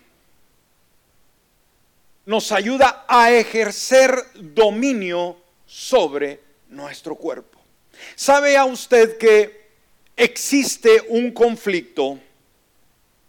Nos 2.26 2.52
ayuda 2.52 3.06
a 3.08 3.32
ejercer 3.32 4.26
dominio 4.34 5.38
sobre 5.66 6.42
nuestro 6.70 7.16
cuerpo. 7.16 7.60
¿Sabe 8.16 8.58
a 8.58 8.66
usted 8.66 9.18
que 9.18 9.67
existe 10.18 11.06
un 11.10 11.32
conflicto 11.32 12.20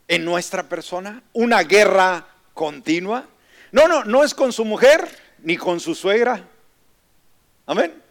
en 0.09 0.24
nuestra 0.24 0.68
persona, 0.68 1.22
una 1.35 1.62
guerra 1.62 2.27
continua. 2.55 3.29
No, 3.70 3.87
no, 3.87 4.05
no 4.05 4.24
es 4.24 4.35
con 4.35 4.53
su 4.53 4.64
mujer 4.64 5.07
ni 5.42 5.57
con 5.57 5.79
su 5.79 5.94
suegra. 5.94 6.42
Amén. 7.66 8.03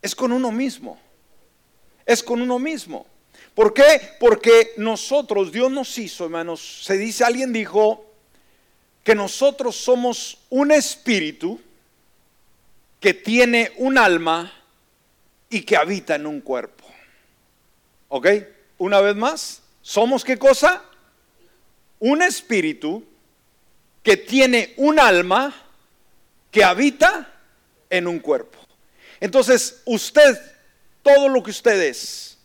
Es 0.00 0.14
con 0.14 0.32
uno 0.32 0.50
mismo. 0.50 0.98
Es 2.06 2.22
con 2.22 2.40
uno 2.40 2.58
mismo. 2.58 3.06
¿Por 3.54 3.72
qué? 3.72 4.16
Porque 4.18 4.72
nosotros, 4.78 5.52
Dios 5.52 5.70
nos 5.70 5.96
hizo, 5.98 6.24
hermanos. 6.24 6.82
Se 6.84 6.96
dice, 6.96 7.22
alguien 7.22 7.52
dijo 7.52 8.04
que 9.04 9.14
nosotros 9.14 9.76
somos 9.76 10.38
un 10.48 10.72
espíritu 10.72 11.60
que 12.98 13.12
tiene 13.12 13.72
un 13.76 13.98
alma 13.98 14.50
y 15.50 15.60
que 15.60 15.76
habita 15.76 16.14
en 16.14 16.26
un 16.26 16.40
cuerpo. 16.40 16.73
¿Ok? 18.16 18.28
Una 18.78 19.00
vez 19.00 19.16
más, 19.16 19.60
¿somos 19.82 20.22
qué 20.22 20.38
cosa? 20.38 20.84
Un 21.98 22.22
espíritu 22.22 23.02
que 24.04 24.16
tiene 24.16 24.72
un 24.76 25.00
alma 25.00 25.52
que 26.52 26.62
habita 26.62 27.28
en 27.90 28.06
un 28.06 28.20
cuerpo. 28.20 28.56
Entonces, 29.18 29.82
usted, 29.84 30.38
todo 31.02 31.28
lo 31.28 31.42
que 31.42 31.50
usted 31.50 31.82
es, 31.82 32.38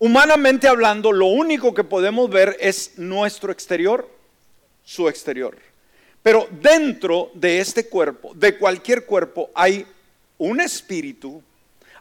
humanamente 0.00 0.66
hablando, 0.66 1.12
lo 1.12 1.26
único 1.26 1.72
que 1.72 1.84
podemos 1.84 2.28
ver 2.28 2.56
es 2.58 2.98
nuestro 2.98 3.52
exterior, 3.52 4.10
su 4.82 5.08
exterior. 5.08 5.56
Pero 6.20 6.48
dentro 6.50 7.30
de 7.32 7.60
este 7.60 7.88
cuerpo, 7.88 8.32
de 8.34 8.58
cualquier 8.58 9.06
cuerpo, 9.06 9.50
hay 9.54 9.86
un 10.38 10.60
espíritu, 10.60 11.40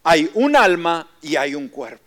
hay 0.02 0.32
un 0.34 0.56
alma 0.56 1.08
y 1.22 1.36
hay 1.36 1.54
un 1.54 1.68
cuerpo. 1.68 2.05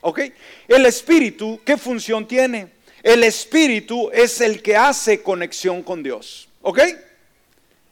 ¿Ok? 0.00 0.20
El 0.68 0.86
espíritu, 0.86 1.60
¿qué 1.64 1.76
función 1.76 2.26
tiene? 2.26 2.68
El 3.02 3.24
espíritu 3.24 4.10
es 4.12 4.40
el 4.40 4.62
que 4.62 4.76
hace 4.76 5.22
conexión 5.22 5.82
con 5.82 6.02
Dios. 6.02 6.48
¿Ok? 6.62 6.80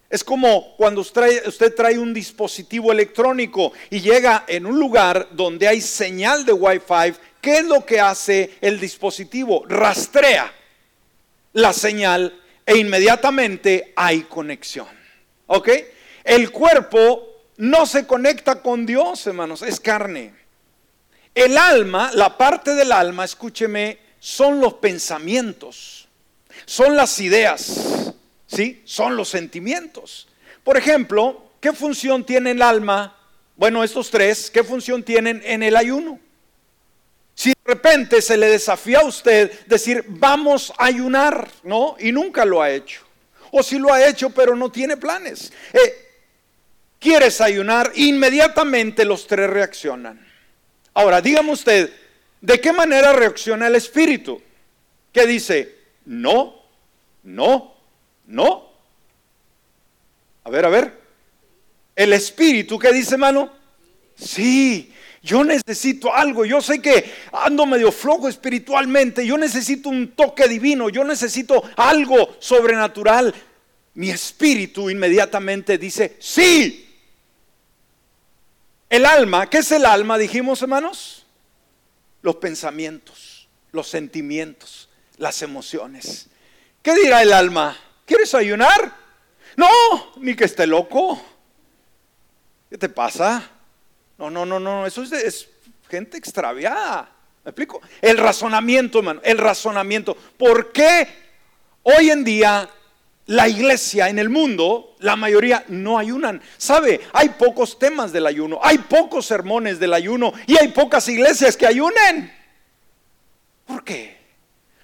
Es 0.09 0.23
como 0.23 0.77
cuando 0.77 1.01
usted 1.01 1.75
trae, 1.75 1.99
un 1.99 2.15
dispositivo 2.15 2.93
electrónico 2.93 3.73
y 3.91 4.01
llega 4.01 4.45
en 4.47 4.67
un 4.67 4.79
lugar 4.79 5.29
donde 5.33 5.67
hay 5.67 5.81
señal 5.81 6.45
de 6.45 6.53
Wi-Fi. 6.53 7.15
¿Qué 7.41 7.59
es 7.59 7.65
lo 7.65 7.85
que 7.85 8.01
hace 8.01 8.53
el 8.61 8.79
dispositivo? 8.79 9.65
Rastrea 9.69 10.53
la 11.55 11.73
señal 11.73 12.39
e 12.65 12.77
inmediatamente 12.77 13.93
hay 13.97 14.23
conexión. 14.23 14.89
¿Ok? 15.47 15.71
El 16.23 16.51
cuerpo 16.51 17.45
no 17.57 17.87
se 17.87 18.07
conecta 18.07 18.61
con 18.61 18.85
Dios, 18.85 19.27
hermanos, 19.27 19.63
es 19.63 19.81
carne. 19.81 20.35
El 21.37 21.59
alma, 21.59 22.13
la 22.15 22.39
parte 22.39 22.75
del 22.75 22.91
alma, 22.91 23.27
escúcheme, 23.27 23.99
son 24.19 24.59
los 24.59 24.73
pensamientos, 24.73 26.09
son 26.65 26.97
las 26.97 27.21
ideas, 27.21 28.15
¿sí? 28.47 28.81
Son 28.87 29.17
los 29.17 29.29
sentimientos. 29.29 30.29
Por 30.65 30.79
ejemplo, 30.79 31.51
¿qué 31.61 31.75
función 31.75 32.25
tiene 32.25 32.53
el 32.53 32.63
alma? 32.63 33.19
Bueno, 33.55 33.85
estos 33.85 34.11
tres, 34.11 34.51
¿qué 34.51 34.65
función 34.65 35.03
tienen 35.03 35.43
en 35.45 35.63
el 35.63 35.77
ayuno? 35.77 36.19
Si 37.35 37.51
de 37.51 37.57
repente 37.67 38.23
se 38.23 38.39
le 38.39 38.49
desafía 38.49 39.01
a 39.01 39.05
usted 39.05 39.67
decir, 39.67 40.07
vamos 40.09 40.73
a 40.79 40.87
ayunar, 40.87 41.51
¿no? 41.65 41.97
Y 41.99 42.13
nunca 42.13 42.47
lo 42.47 42.63
ha 42.63 42.71
hecho. 42.71 43.03
O 43.51 43.63
si 43.63 43.79
lo 43.79 43.93
ha 43.93 44.09
hecho, 44.09 44.31
pero 44.31 44.57
no 44.57 44.73
tiene 44.73 44.97
planes. 44.97 45.53
Eh, 45.75 46.09
¿Quieres 46.99 47.43
ayunar? 47.43 47.93
Inmediatamente 47.95 49.05
los 49.05 49.27
tres 49.27 49.51
reaccionan. 49.51 50.26
Ahora, 50.97 51.21
dígame 51.21 51.53
usted, 51.53 51.93
¿de 52.41 52.59
qué 52.59 52.73
manera 52.73 53.13
reacciona 53.13 53.67
el 53.67 53.75
espíritu? 53.75 54.41
¿Qué 55.13 55.27
dice? 55.27 55.75
No, 56.07 56.55
no, 57.23 57.75
no. 58.27 58.71
A 60.43 60.49
ver, 60.49 60.65
a 60.65 60.71
ver. 60.71 60.99
El 61.95 62.15
espíritu, 62.15 62.79
¿qué 62.79 62.95
dice, 62.95 63.19
mano? 63.19 63.53
Sí, 64.15 64.91
yo 65.23 65.45
necesito 65.45 66.15
algo, 66.15 66.47
yo 66.47 66.63
sé 66.63 66.81
que 66.81 67.13
ando 67.31 67.67
medio 67.67 67.93
flojo 67.93 68.27
espiritualmente, 68.27 69.27
yo 69.27 69.37
necesito 69.37 69.91
un 69.91 70.13
toque 70.13 70.49
divino, 70.49 70.89
yo 70.89 71.05
necesito 71.05 71.63
algo 71.77 72.37
sobrenatural. 72.39 73.35
Mi 73.93 74.09
espíritu 74.09 74.89
inmediatamente 74.89 75.77
dice, 75.77 76.17
sí, 76.21 76.86
el 78.89 79.05
alma, 79.05 79.49
¿qué 79.49 79.59
es 79.59 79.73
el 79.73 79.85
alma? 79.85 80.19
Dijimos, 80.19 80.63
hermanos. 80.63 81.27
Los 82.23 82.37
pensamientos, 82.37 83.49
los 83.73 83.89
sentimientos, 83.89 84.89
las 85.17 85.43
emociones. 85.43 86.29
¿Qué 86.83 86.95
dirá 86.95 87.23
el 87.23 87.33
alma? 87.33 87.77
¿Quieres 88.05 88.35
ayunar? 88.35 88.95
No, 89.57 89.69
ni 90.17 90.35
que 90.35 90.45
esté 90.45 90.67
loco. 90.67 91.23
¿Qué 92.69 92.79
te 92.79 92.89
pasa? 92.89 93.49
No, 94.19 94.31
no, 94.31 94.45
no, 94.45 94.59
no, 94.59 94.87
eso 94.87 95.03
es, 95.03 95.13
es 95.13 95.49
gente 95.89 96.17
extraviada. 96.17 97.11
¿Me 97.45 97.51
explico? 97.51 97.81
El 98.03 98.19
razonamiento, 98.19 98.99
hermano, 98.99 99.21
el 99.23 99.39
razonamiento. 99.39 100.17
¿Por 100.17 100.73
qué 100.73 101.09
hoy 101.85 102.11
en 102.11 102.25
día 102.25 102.69
la 103.27 103.49
iglesia 103.49 104.09
en 104.09 104.19
el 104.19 104.29
mundo, 104.29 104.97
la 105.01 105.17
mayoría 105.17 105.65
no 105.69 105.99
ayunan. 105.99 106.41
¿Sabe? 106.57 107.01
Hay 107.13 107.31
pocos 107.31 107.79
temas 107.79 108.13
del 108.13 108.27
ayuno, 108.27 108.61
hay 108.63 108.79
pocos 108.79 109.27
sermones 109.27 109.79
del 109.79 109.95
ayuno 109.95 110.33
y 110.47 110.57
hay 110.57 110.69
pocas 110.69 111.09
iglesias 111.09 111.57
que 111.57 111.67
ayunen. 111.67 112.33
¿Por 113.67 113.83
qué? 113.83 114.17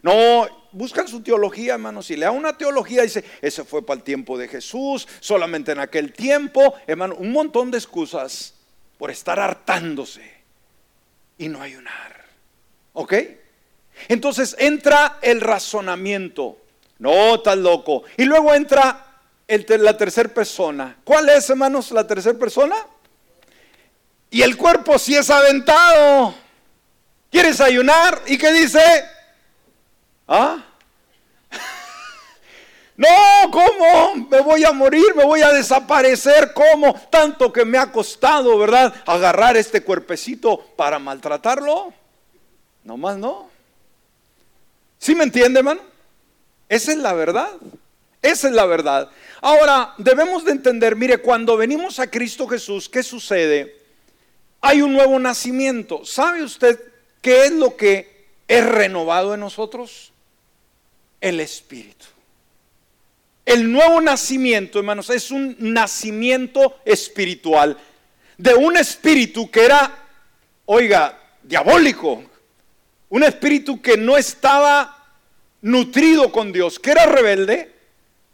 No, 0.02 0.46
buscan 0.72 1.07
su 1.07 1.22
teología, 1.22 1.74
hermano. 1.74 2.02
Si 2.02 2.16
le 2.16 2.24
da 2.24 2.33
una 2.33 2.59
teología, 2.59 3.02
dice, 3.02 3.24
ese 3.40 3.64
fue 3.64 3.87
para 3.87 3.98
el 3.98 4.02
tiempo 4.02 4.37
de 4.37 4.48
Jesús, 4.48 5.07
solamente 5.20 5.72
en 5.72 5.78
aquel 5.78 6.12
tiempo, 6.12 6.74
hermano, 6.87 7.14
un 7.14 7.31
montón 7.31 7.70
de 7.70 7.78
excusas 7.78 8.55
por 8.98 9.11
estar 9.11 9.38
hartándose 9.38 10.22
y 11.38 11.48
no 11.48 11.62
ayunar. 11.62 12.24
¿Ok? 12.92 13.14
Entonces 14.09 14.57
entra 14.59 15.18
el 15.22 15.40
razonamiento. 15.40 16.59
No, 17.03 17.35
estás 17.35 17.59
loco. 17.59 18.05
Y 18.17 18.25
luego 18.25 18.55
entra 18.55 19.05
la 19.49 19.97
tercera 19.97 20.29
persona. 20.29 20.99
¿Cuál 21.03 21.31
es, 21.31 21.51
hermanos, 21.51 21.91
la 21.91 22.07
tercera 22.07 22.38
persona? 22.38 22.77
Y 24.31 24.41
el 24.41 24.57
cuerpo 24.57 24.97
sí 25.01 25.17
es 25.17 25.29
aventado. 25.29 26.33
¿Quieres 27.29 27.61
ayunar? 27.61 28.23
¿Y 28.27 28.38
qué 28.38 28.53
dice? 28.53 28.81
¿Ah? 30.29 30.65
No, 32.95 33.09
¿cómo? 33.51 34.29
Me 34.31 34.41
voy 34.43 34.62
a 34.65 34.71
morir, 34.71 35.15
me 35.17 35.25
voy 35.25 35.41
a 35.41 35.51
desaparecer. 35.51 36.53
¿Cómo? 36.53 36.95
Tanto 37.11 37.53
que 37.53 37.65
me 37.65 37.79
ha 37.79 37.91
costado, 37.91 38.57
¿verdad? 38.59 38.95
Agarrar 39.07 39.57
este 39.57 39.83
cuerpecito 39.83 40.59
para 40.77 41.01
maltratarlo. 41.01 41.93
No 42.85 42.97
más, 42.97 43.17
no. 43.17 43.49
¿Sí 44.99 45.17
me 45.17 45.25
entiende, 45.25 45.59
hermano? 45.59 45.91
Esa 46.72 46.92
es 46.92 46.98
la 46.98 47.12
verdad. 47.12 47.50
Esa 48.22 48.48
es 48.48 48.54
la 48.54 48.64
verdad. 48.64 49.11
Ahora, 49.42 49.92
debemos 49.98 50.42
de 50.42 50.52
entender, 50.52 50.96
mire, 50.96 51.18
cuando 51.18 51.54
venimos 51.58 51.98
a 51.98 52.11
Cristo 52.11 52.48
Jesús, 52.48 52.88
¿qué 52.88 53.02
sucede? 53.02 53.76
Hay 54.62 54.80
un 54.80 54.94
nuevo 54.94 55.18
nacimiento. 55.18 56.02
¿Sabe 56.06 56.42
usted 56.42 56.80
qué 57.20 57.44
es 57.44 57.52
lo 57.52 57.76
que 57.76 58.24
es 58.48 58.64
renovado 58.64 59.35
en 59.35 59.40
nosotros? 59.40 60.14
El 61.20 61.40
Espíritu. 61.40 62.06
El 63.44 63.70
nuevo 63.70 64.00
nacimiento, 64.00 64.78
hermanos, 64.78 65.11
es 65.11 65.30
un 65.30 65.54
nacimiento 65.58 66.78
espiritual 66.87 67.76
de 68.38 68.54
un 68.54 68.78
espíritu 68.78 69.50
que 69.50 69.66
era, 69.66 69.94
oiga, 70.64 71.20
diabólico. 71.42 72.24
Un 73.11 73.24
espíritu 73.24 73.82
que 73.82 73.98
no 73.98 74.16
estaba 74.16 75.02
nutrido 75.62 76.31
con 76.31 76.53
Dios, 76.53 76.79
que 76.79 76.90
era 76.90 77.07
rebelde, 77.07 77.72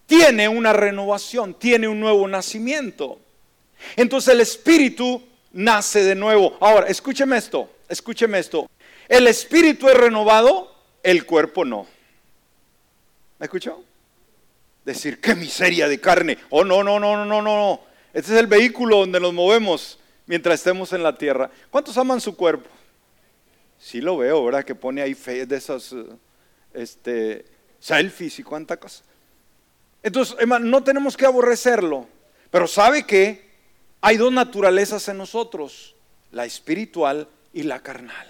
tiene 0.07 0.49
una 0.49 0.73
renovación, 0.73 1.55
tiene 1.55 1.87
un 1.87 2.01
nuevo 2.01 2.27
nacimiento. 2.27 3.21
Entonces 3.95 4.35
el 4.35 4.41
espíritu 4.41 5.23
nace 5.53 6.03
de 6.03 6.15
nuevo. 6.15 6.57
Ahora, 6.61 6.89
escúcheme 6.89 7.37
esto, 7.37 7.71
escúcheme 7.89 8.39
esto. 8.39 8.69
El 9.09 9.27
espíritu 9.27 9.89
es 9.89 9.95
renovado, 9.95 10.75
el 11.03 11.25
cuerpo 11.25 11.65
no. 11.65 11.87
¿Me 13.39 13.47
escuchó? 13.47 13.85
Decir, 14.85 15.21
qué 15.21 15.35
miseria 15.35 15.87
de 15.89 16.01
carne. 16.01 16.39
Oh, 16.51 16.65
no, 16.65 16.83
no, 16.83 16.99
no, 16.99 17.17
no, 17.17 17.25
no, 17.25 17.43
no. 17.43 17.81
Este 18.13 18.33
es 18.33 18.41
el 18.41 18.47
vehículo 18.47 18.99
donde 18.99 19.21
nos 19.21 19.35
movemos 19.35 19.99
mientras 20.27 20.57
estemos 20.57 20.93
en 20.93 21.03
la 21.03 21.17
tierra. 21.17 21.51
¿Cuántos 21.71 21.97
aman 21.99 22.21
su 22.21 22.35
cuerpo? 22.35 22.69
Sí 23.79 24.01
lo 24.01 24.17
veo, 24.17 24.45
¿verdad? 24.45 24.65
Que 24.65 24.75
pone 24.75 25.03
ahí 25.03 25.15
fe 25.15 25.47
de 25.47 25.57
esas... 25.57 25.93
Eh, 25.93 26.05
este, 26.75 27.45
selfies 27.79 28.39
y 28.39 28.43
cuánta 28.43 28.77
cosa. 28.77 29.03
Entonces, 30.03 30.37
no 30.47 30.83
tenemos 30.85 31.17
que 31.17 31.27
aborrecerlo, 31.27 32.07
pero 32.51 32.67
sabe 32.67 33.05
que 33.05 33.49
hay 34.01 34.17
dos 34.17 34.33
naturalezas 34.33 35.09
en 35.09 35.19
nosotros, 35.19 35.95
la 36.31 36.45
espiritual 36.45 37.29
y 37.53 37.65
la 37.65 37.83
carnal. 37.83 38.27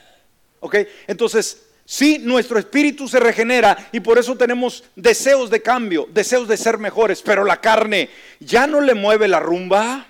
¿Ok? 0.61 0.77
Entonces, 1.07 1.67
sí, 1.85 2.19
nuestro 2.19 2.59
espíritu 2.59 3.07
se 3.07 3.21
regenera 3.21 3.89
y 3.93 4.01
por 4.01 4.19
eso 4.19 4.37
tenemos 4.37 4.85
deseos 4.97 5.51
de 5.51 5.63
cambio, 5.63 6.09
deseos 6.11 6.49
de 6.49 6.57
ser 6.57 6.79
mejores, 6.79 7.23
pero 7.23 7.45
la 7.45 7.61
carne 7.61 8.11
ya 8.41 8.67
no 8.67 8.81
le 8.81 8.95
mueve 8.95 9.29
la 9.29 9.41
rumba 9.41 10.07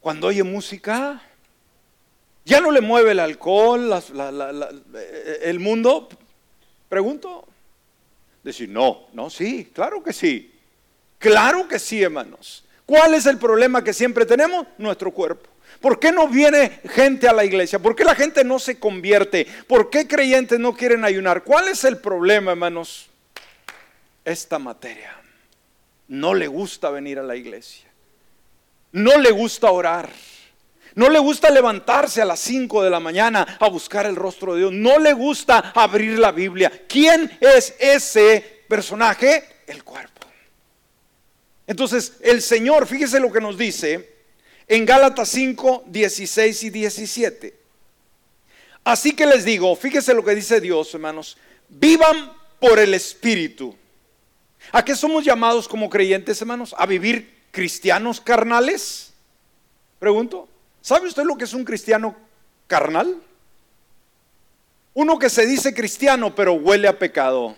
cuando 0.00 0.28
oye 0.28 0.42
música. 0.42 1.22
Ya 2.44 2.60
no 2.60 2.70
le 2.70 2.80
mueve 2.80 3.10
el 3.10 3.18
alcohol, 3.18 3.92
el 5.42 5.58
mundo, 5.58 6.08
Pregunto. 6.88 7.46
Decir, 8.42 8.68
no, 8.68 9.06
no, 9.12 9.28
sí, 9.28 9.70
claro 9.74 10.02
que 10.02 10.12
sí. 10.12 10.52
Claro 11.18 11.66
que 11.66 11.78
sí, 11.78 12.02
hermanos. 12.02 12.64
¿Cuál 12.84 13.14
es 13.14 13.26
el 13.26 13.38
problema 13.38 13.82
que 13.82 13.92
siempre 13.92 14.24
tenemos? 14.24 14.66
Nuestro 14.78 15.10
cuerpo. 15.10 15.50
¿Por 15.80 15.98
qué 15.98 16.12
no 16.12 16.28
viene 16.28 16.80
gente 16.88 17.28
a 17.28 17.32
la 17.32 17.44
iglesia? 17.44 17.78
¿Por 17.78 17.96
qué 17.96 18.04
la 18.04 18.14
gente 18.14 18.44
no 18.44 18.58
se 18.58 18.78
convierte? 18.78 19.46
¿Por 19.66 19.90
qué 19.90 20.06
creyentes 20.06 20.58
no 20.58 20.74
quieren 20.74 21.04
ayunar? 21.04 21.42
¿Cuál 21.42 21.68
es 21.68 21.84
el 21.84 21.98
problema, 21.98 22.52
hermanos? 22.52 23.08
Esta 24.24 24.58
materia. 24.58 25.14
No 26.08 26.34
le 26.34 26.46
gusta 26.46 26.90
venir 26.90 27.18
a 27.18 27.22
la 27.22 27.36
iglesia. 27.36 27.86
No 28.92 29.18
le 29.18 29.30
gusta 29.32 29.70
orar. 29.70 30.08
No 30.96 31.10
le 31.10 31.18
gusta 31.18 31.50
levantarse 31.50 32.22
a 32.22 32.24
las 32.24 32.40
5 32.40 32.82
de 32.82 32.88
la 32.88 33.00
mañana 33.00 33.58
a 33.60 33.68
buscar 33.68 34.06
el 34.06 34.16
rostro 34.16 34.54
de 34.54 34.60
Dios. 34.60 34.72
No 34.72 34.98
le 34.98 35.12
gusta 35.12 35.72
abrir 35.74 36.18
la 36.18 36.32
Biblia. 36.32 36.72
¿Quién 36.88 37.30
es 37.38 37.74
ese 37.78 38.62
personaje? 38.66 39.44
El 39.66 39.84
cuerpo. 39.84 40.26
Entonces, 41.66 42.14
el 42.22 42.40
Señor, 42.40 42.86
fíjese 42.86 43.20
lo 43.20 43.30
que 43.30 43.42
nos 43.42 43.58
dice 43.58 44.16
en 44.66 44.86
Gálatas 44.86 45.28
5, 45.28 45.84
16 45.86 46.62
y 46.62 46.70
17. 46.70 47.56
Así 48.82 49.14
que 49.14 49.26
les 49.26 49.44
digo, 49.44 49.76
fíjese 49.76 50.14
lo 50.14 50.24
que 50.24 50.34
dice 50.34 50.62
Dios, 50.62 50.94
hermanos, 50.94 51.36
vivan 51.68 52.32
por 52.58 52.78
el 52.78 52.94
Espíritu. 52.94 53.76
¿A 54.72 54.82
qué 54.82 54.96
somos 54.96 55.26
llamados 55.26 55.68
como 55.68 55.90
creyentes, 55.90 56.40
hermanos? 56.40 56.74
¿A 56.78 56.86
vivir 56.86 57.34
cristianos 57.50 58.18
carnales? 58.18 59.12
Pregunto. 59.98 60.48
¿Sabe 60.86 61.08
usted 61.08 61.24
lo 61.24 61.36
que 61.36 61.42
es 61.42 61.52
un 61.52 61.64
cristiano 61.64 62.14
carnal? 62.68 63.20
Uno 64.94 65.18
que 65.18 65.28
se 65.28 65.44
dice 65.44 65.74
cristiano 65.74 66.32
pero 66.32 66.52
huele 66.52 66.86
a 66.86 66.96
pecado. 66.96 67.56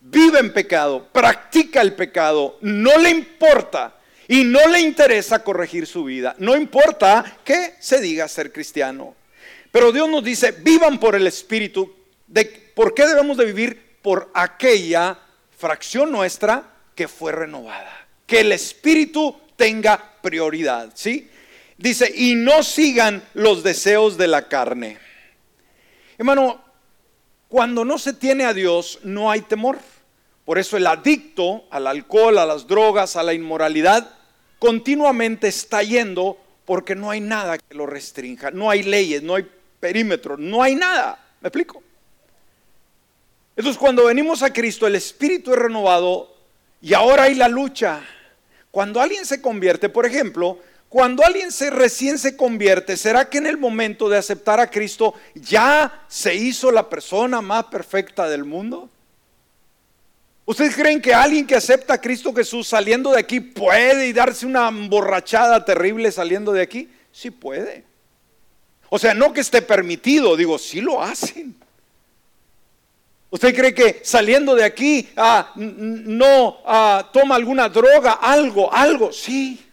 Vive 0.00 0.38
en 0.38 0.50
pecado, 0.50 1.06
practica 1.12 1.82
el 1.82 1.92
pecado, 1.92 2.56
no 2.62 2.96
le 2.96 3.10
importa 3.10 3.98
y 4.28 4.44
no 4.44 4.66
le 4.68 4.80
interesa 4.80 5.44
corregir 5.44 5.86
su 5.86 6.04
vida. 6.04 6.34
No 6.38 6.56
importa 6.56 7.36
que 7.44 7.74
se 7.80 8.00
diga 8.00 8.26
ser 8.28 8.50
cristiano. 8.50 9.14
Pero 9.70 9.92
Dios 9.92 10.08
nos 10.08 10.24
dice, 10.24 10.52
vivan 10.52 10.98
por 10.98 11.16
el 11.16 11.26
Espíritu. 11.26 11.94
¿Por 12.74 12.94
qué 12.94 13.06
debemos 13.06 13.36
de 13.36 13.44
vivir? 13.44 13.98
Por 14.00 14.30
aquella 14.32 15.18
fracción 15.58 16.10
nuestra 16.10 16.62
que 16.94 17.08
fue 17.08 17.32
renovada. 17.32 18.06
Que 18.26 18.40
el 18.40 18.52
Espíritu 18.52 19.38
tenga 19.54 20.14
prioridad. 20.22 20.92
¿Sí? 20.94 21.30
Dice, 21.78 22.12
y 22.14 22.34
no 22.34 22.62
sigan 22.62 23.22
los 23.34 23.62
deseos 23.62 24.16
de 24.16 24.28
la 24.28 24.48
carne. 24.48 24.98
Hermano, 26.16 26.62
cuando 27.48 27.84
no 27.84 27.98
se 27.98 28.12
tiene 28.12 28.44
a 28.44 28.54
Dios, 28.54 29.00
no 29.02 29.30
hay 29.30 29.42
temor. 29.42 29.78
Por 30.44 30.58
eso 30.58 30.76
el 30.76 30.86
adicto 30.86 31.64
al 31.70 31.86
alcohol, 31.86 32.38
a 32.38 32.46
las 32.46 32.66
drogas, 32.66 33.16
a 33.16 33.22
la 33.22 33.34
inmoralidad, 33.34 34.10
continuamente 34.58 35.48
está 35.48 35.82
yendo 35.82 36.38
porque 36.64 36.94
no 36.94 37.10
hay 37.10 37.20
nada 37.20 37.58
que 37.58 37.74
lo 37.74 37.86
restrinja, 37.86 38.50
no 38.50 38.70
hay 38.70 38.82
leyes, 38.82 39.22
no 39.22 39.34
hay 39.34 39.46
perímetros, 39.80 40.38
no 40.38 40.62
hay 40.62 40.74
nada. 40.74 41.18
¿Me 41.40 41.48
explico? 41.48 41.82
Entonces 43.54 43.78
cuando 43.78 44.04
venimos 44.04 44.42
a 44.42 44.52
Cristo, 44.52 44.86
el 44.86 44.94
Espíritu 44.94 45.52
es 45.52 45.58
renovado 45.58 46.34
y 46.80 46.94
ahora 46.94 47.24
hay 47.24 47.34
la 47.34 47.48
lucha. 47.48 48.00
Cuando 48.70 49.00
alguien 49.00 49.24
se 49.24 49.40
convierte, 49.40 49.88
por 49.88 50.06
ejemplo, 50.06 50.58
cuando 50.96 51.22
alguien 51.22 51.52
se 51.52 51.68
recién 51.68 52.18
se 52.18 52.38
convierte, 52.38 52.96
¿será 52.96 53.28
que 53.28 53.36
en 53.36 53.46
el 53.46 53.58
momento 53.58 54.08
de 54.08 54.16
aceptar 54.16 54.60
a 54.60 54.70
Cristo 54.70 55.12
ya 55.34 56.06
se 56.08 56.34
hizo 56.34 56.72
la 56.72 56.88
persona 56.88 57.42
más 57.42 57.64
perfecta 57.64 58.26
del 58.30 58.46
mundo? 58.46 58.88
¿Ustedes 60.46 60.74
creen 60.74 61.02
que 61.02 61.12
alguien 61.12 61.46
que 61.46 61.54
acepta 61.54 61.92
a 61.92 62.00
Cristo 62.00 62.32
Jesús 62.32 62.68
saliendo 62.68 63.10
de 63.10 63.20
aquí 63.20 63.40
puede 63.40 64.06
y 64.06 64.14
darse 64.14 64.46
una 64.46 64.68
emborrachada 64.68 65.62
terrible 65.66 66.10
saliendo 66.10 66.50
de 66.50 66.62
aquí? 66.62 66.88
Sí 67.12 67.30
puede. 67.30 67.84
O 68.88 68.98
sea, 68.98 69.12
no 69.12 69.34
que 69.34 69.42
esté 69.42 69.60
permitido, 69.60 70.34
digo, 70.34 70.58
sí 70.58 70.80
lo 70.80 71.02
hacen. 71.02 71.54
¿Usted 73.28 73.54
cree 73.54 73.74
que 73.74 74.00
saliendo 74.02 74.54
de 74.54 74.64
aquí 74.64 75.10
ah, 75.14 75.52
no 75.56 76.56
ah, 76.64 77.10
toma 77.12 77.34
alguna 77.34 77.68
droga, 77.68 78.12
algo, 78.12 78.72
algo? 78.72 79.12
Sí. 79.12 79.65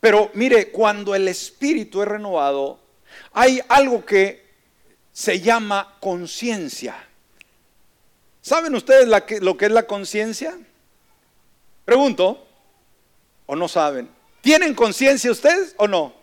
Pero 0.00 0.30
mire, 0.34 0.70
cuando 0.70 1.14
el 1.14 1.28
espíritu 1.28 2.02
es 2.02 2.08
renovado, 2.08 2.78
hay 3.32 3.60
algo 3.68 4.04
que 4.04 4.46
se 5.12 5.40
llama 5.40 5.96
conciencia. 6.00 6.96
¿Saben 8.42 8.74
ustedes 8.74 9.08
lo 9.40 9.56
que 9.56 9.64
es 9.64 9.72
la 9.72 9.86
conciencia? 9.86 10.56
Pregunto, 11.84 12.46
¿o 13.46 13.56
no 13.56 13.68
saben? 13.68 14.08
¿Tienen 14.40 14.74
conciencia 14.74 15.30
ustedes 15.30 15.74
o 15.78 15.88
no? 15.88 16.14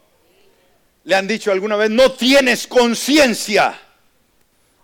¿Le 1.03 1.15
han 1.15 1.27
dicho 1.27 1.51
alguna 1.51 1.75
vez, 1.75 1.89
no 1.89 2.11
tienes 2.13 2.67
conciencia? 2.67 3.77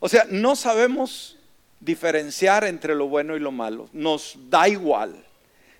O 0.01 0.09
sea, 0.09 0.25
no 0.29 0.55
sabemos 0.55 1.37
diferenciar 1.79 2.65
entre 2.65 2.95
lo 2.95 3.07
bueno 3.07 3.37
y 3.37 3.39
lo 3.39 3.51
malo. 3.51 3.89
Nos 3.93 4.35
da 4.49 4.67
igual, 4.67 5.23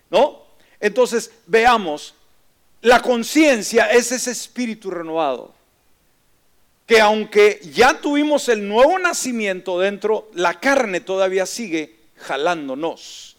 ¿no? 0.09 0.43
Entonces, 0.79 1.31
veamos, 1.45 2.13
la 2.81 3.01
conciencia 3.01 3.91
es 3.91 4.11
ese 4.11 4.31
espíritu 4.31 4.89
renovado 4.89 5.53
que 6.89 6.99
aunque 6.99 7.61
ya 7.71 8.01
tuvimos 8.01 8.49
el 8.49 8.67
nuevo 8.67 8.97
nacimiento 8.97 9.79
dentro, 9.79 10.31
la 10.33 10.59
carne 10.59 10.99
todavía 10.99 11.45
sigue 11.45 11.97
jalándonos. 12.15 13.37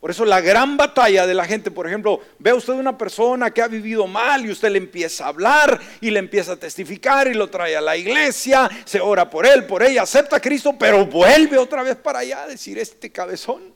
Por 0.00 0.10
eso 0.10 0.26
la 0.26 0.42
gran 0.42 0.76
batalla 0.76 1.26
de 1.26 1.32
la 1.32 1.46
gente, 1.46 1.70
por 1.70 1.86
ejemplo, 1.86 2.20
ve 2.38 2.52
usted 2.52 2.74
una 2.74 2.98
persona 2.98 3.50
que 3.50 3.62
ha 3.62 3.68
vivido 3.68 4.06
mal 4.06 4.44
y 4.44 4.50
usted 4.50 4.68
le 4.70 4.76
empieza 4.76 5.24
a 5.24 5.28
hablar 5.28 5.80
y 6.02 6.10
le 6.10 6.18
empieza 6.18 6.52
a 6.52 6.56
testificar 6.56 7.26
y 7.26 7.32
lo 7.32 7.48
trae 7.48 7.74
a 7.74 7.80
la 7.80 7.96
iglesia, 7.96 8.70
se 8.84 9.00
ora 9.00 9.30
por 9.30 9.46
él, 9.46 9.64
por 9.64 9.82
ella, 9.82 10.02
acepta 10.02 10.36
a 10.36 10.40
Cristo, 10.40 10.74
pero 10.78 11.06
vuelve 11.06 11.56
otra 11.56 11.82
vez 11.82 11.96
para 11.96 12.18
allá 12.18 12.42
a 12.42 12.48
decir 12.48 12.78
este 12.78 13.10
cabezón. 13.10 13.72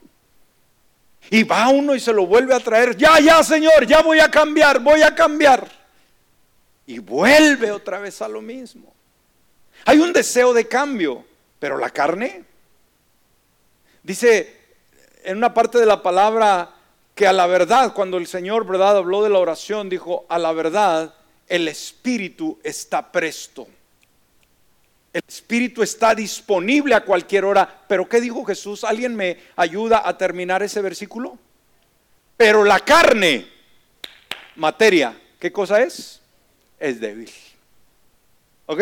Y 1.29 1.43
va 1.43 1.69
uno 1.69 1.93
y 1.95 1.99
se 1.99 2.13
lo 2.13 2.25
vuelve 2.25 2.55
a 2.55 2.59
traer, 2.59 2.95
ya, 2.95 3.19
ya, 3.19 3.43
Señor, 3.43 3.85
ya 3.85 4.01
voy 4.01 4.19
a 4.19 4.31
cambiar, 4.31 4.79
voy 4.79 5.01
a 5.01 5.13
cambiar. 5.13 5.67
Y 6.87 6.99
vuelve 6.99 7.71
otra 7.71 7.99
vez 7.99 8.21
a 8.21 8.27
lo 8.27 8.41
mismo. 8.41 8.93
Hay 9.85 9.99
un 9.99 10.11
deseo 10.11 10.53
de 10.53 10.67
cambio, 10.67 11.23
pero 11.59 11.77
la 11.77 11.89
carne. 11.91 12.43
Dice 14.01 14.57
en 15.23 15.37
una 15.37 15.53
parte 15.53 15.77
de 15.77 15.85
la 15.85 16.01
palabra 16.01 16.71
que 17.13 17.27
a 17.27 17.33
la 17.33 17.47
verdad, 17.47 17.93
cuando 17.93 18.17
el 18.17 18.27
Señor, 18.27 18.65
¿verdad?, 18.65 18.97
habló 18.97 19.21
de 19.21 19.29
la 19.29 19.39
oración, 19.39 19.89
dijo, 19.89 20.25
a 20.29 20.39
la 20.39 20.53
verdad, 20.53 21.13
el 21.47 21.67
Espíritu 21.67 22.59
está 22.63 23.11
presto. 23.11 23.67
El 25.19 25.33
Espíritu 25.33 25.83
está 25.83 26.15
disponible 26.15 26.95
a 26.95 27.03
cualquier 27.03 27.43
hora. 27.43 27.83
Pero 27.87 28.07
¿qué 28.07 28.21
dijo 28.21 28.45
Jesús? 28.45 28.85
¿Alguien 28.85 29.15
me 29.15 29.37
ayuda 29.57 30.01
a 30.07 30.17
terminar 30.17 30.63
ese 30.63 30.81
versículo? 30.81 31.37
Pero 32.37 32.63
la 32.63 32.79
carne, 32.79 33.47
materia, 34.55 35.19
¿qué 35.37 35.51
cosa 35.51 35.81
es? 35.81 36.21
Es 36.79 37.01
débil. 37.01 37.29
¿Ok? 38.65 38.81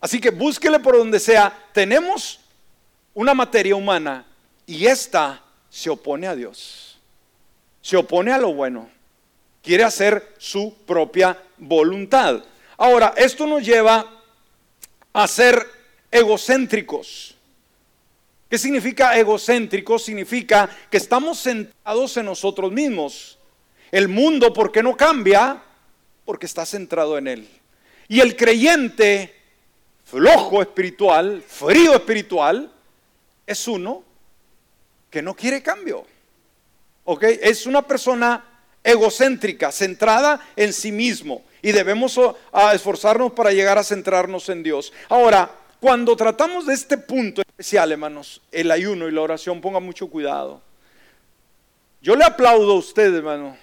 Así 0.00 0.18
que 0.18 0.30
búsquele 0.30 0.78
por 0.78 0.96
donde 0.96 1.20
sea. 1.20 1.52
Tenemos 1.72 2.40
una 3.12 3.34
materia 3.34 3.76
humana 3.76 4.24
y 4.64 4.86
esta 4.86 5.42
se 5.68 5.90
opone 5.90 6.26
a 6.26 6.34
Dios. 6.34 6.98
Se 7.82 7.98
opone 7.98 8.32
a 8.32 8.38
lo 8.38 8.54
bueno. 8.54 8.88
Quiere 9.62 9.84
hacer 9.84 10.34
su 10.38 10.74
propia 10.86 11.38
voluntad. 11.58 12.42
Ahora, 12.78 13.12
esto 13.16 13.46
nos 13.46 13.62
lleva 13.62 14.15
a 15.16 15.26
ser 15.26 15.66
egocéntricos. 16.10 17.34
¿Qué 18.50 18.58
significa 18.58 19.18
egocéntrico? 19.18 19.98
Significa 19.98 20.68
que 20.90 20.98
estamos 20.98 21.42
centrados 21.42 22.18
en 22.18 22.26
nosotros 22.26 22.70
mismos. 22.70 23.38
El 23.90 24.08
mundo, 24.08 24.52
¿por 24.52 24.70
qué 24.70 24.82
no 24.82 24.94
cambia? 24.94 25.62
Porque 26.26 26.44
está 26.44 26.66
centrado 26.66 27.16
en 27.16 27.28
él. 27.28 27.48
Y 28.08 28.20
el 28.20 28.36
creyente 28.36 29.34
flojo 30.04 30.60
espiritual, 30.60 31.42
frío 31.46 31.94
espiritual, 31.94 32.70
es 33.46 33.66
uno 33.66 34.04
que 35.08 35.22
no 35.22 35.34
quiere 35.34 35.62
cambio. 35.62 36.04
¿Ok? 37.04 37.22
Es 37.40 37.64
una 37.64 37.80
persona 37.80 38.44
egocéntrica, 38.84 39.72
centrada 39.72 40.46
en 40.56 40.74
sí 40.74 40.92
mismo. 40.92 41.42
Y 41.66 41.72
debemos 41.72 42.16
esforzarnos 42.72 43.32
para 43.32 43.50
llegar 43.50 43.76
a 43.76 43.82
centrarnos 43.82 44.48
en 44.50 44.62
Dios. 44.62 44.92
Ahora, 45.08 45.50
cuando 45.80 46.16
tratamos 46.16 46.64
de 46.64 46.74
este 46.74 46.96
punto 46.96 47.42
especial, 47.42 47.90
hermanos, 47.90 48.40
el 48.52 48.70
ayuno 48.70 49.08
y 49.08 49.10
la 49.10 49.22
oración, 49.22 49.60
ponga 49.60 49.80
mucho 49.80 50.06
cuidado. 50.06 50.62
Yo 52.00 52.14
le 52.14 52.24
aplaudo 52.24 52.70
a 52.70 52.76
usted, 52.76 53.12
hermano, 53.12 53.58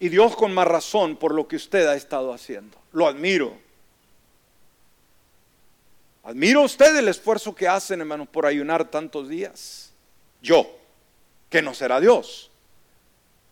y 0.00 0.08
Dios 0.08 0.34
con 0.36 0.54
más 0.54 0.66
razón 0.66 1.16
por 1.16 1.34
lo 1.34 1.46
que 1.46 1.56
usted 1.56 1.86
ha 1.86 1.96
estado 1.96 2.32
haciendo. 2.32 2.78
Lo 2.92 3.06
admiro. 3.06 3.58
Admiro 6.24 6.62
a 6.62 6.64
usted 6.64 6.96
el 6.96 7.08
esfuerzo 7.08 7.54
que 7.54 7.68
hacen, 7.68 8.00
hermanos, 8.00 8.28
por 8.28 8.46
ayunar 8.46 8.90
tantos 8.90 9.28
días. 9.28 9.92
Yo, 10.40 10.66
que 11.50 11.60
no 11.60 11.74
será 11.74 12.00
Dios. 12.00 12.50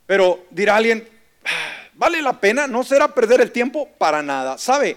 Pero 0.07 0.47
dirá 0.49 0.77
alguien, 0.77 1.07
ah, 1.45 1.76
¿vale 1.97 2.23
la 2.23 2.41
pena? 2.41 2.67
¿No 2.67 2.85
será 2.85 3.13
perder 3.13 3.41
el 3.41 3.53
tiempo? 3.53 3.89
Para 3.99 4.23
nada. 4.23 4.57
¿Sabe? 4.59 4.97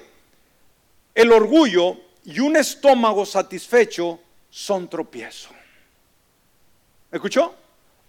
El 1.15 1.31
orgullo 1.31 1.97
y 2.23 2.39
un 2.39 2.55
estómago 2.55 3.25
satisfecho 3.25 4.19
son 4.49 4.89
tropiezo. 4.89 5.49
¿Me 7.12 7.17
escuchó? 7.17 7.55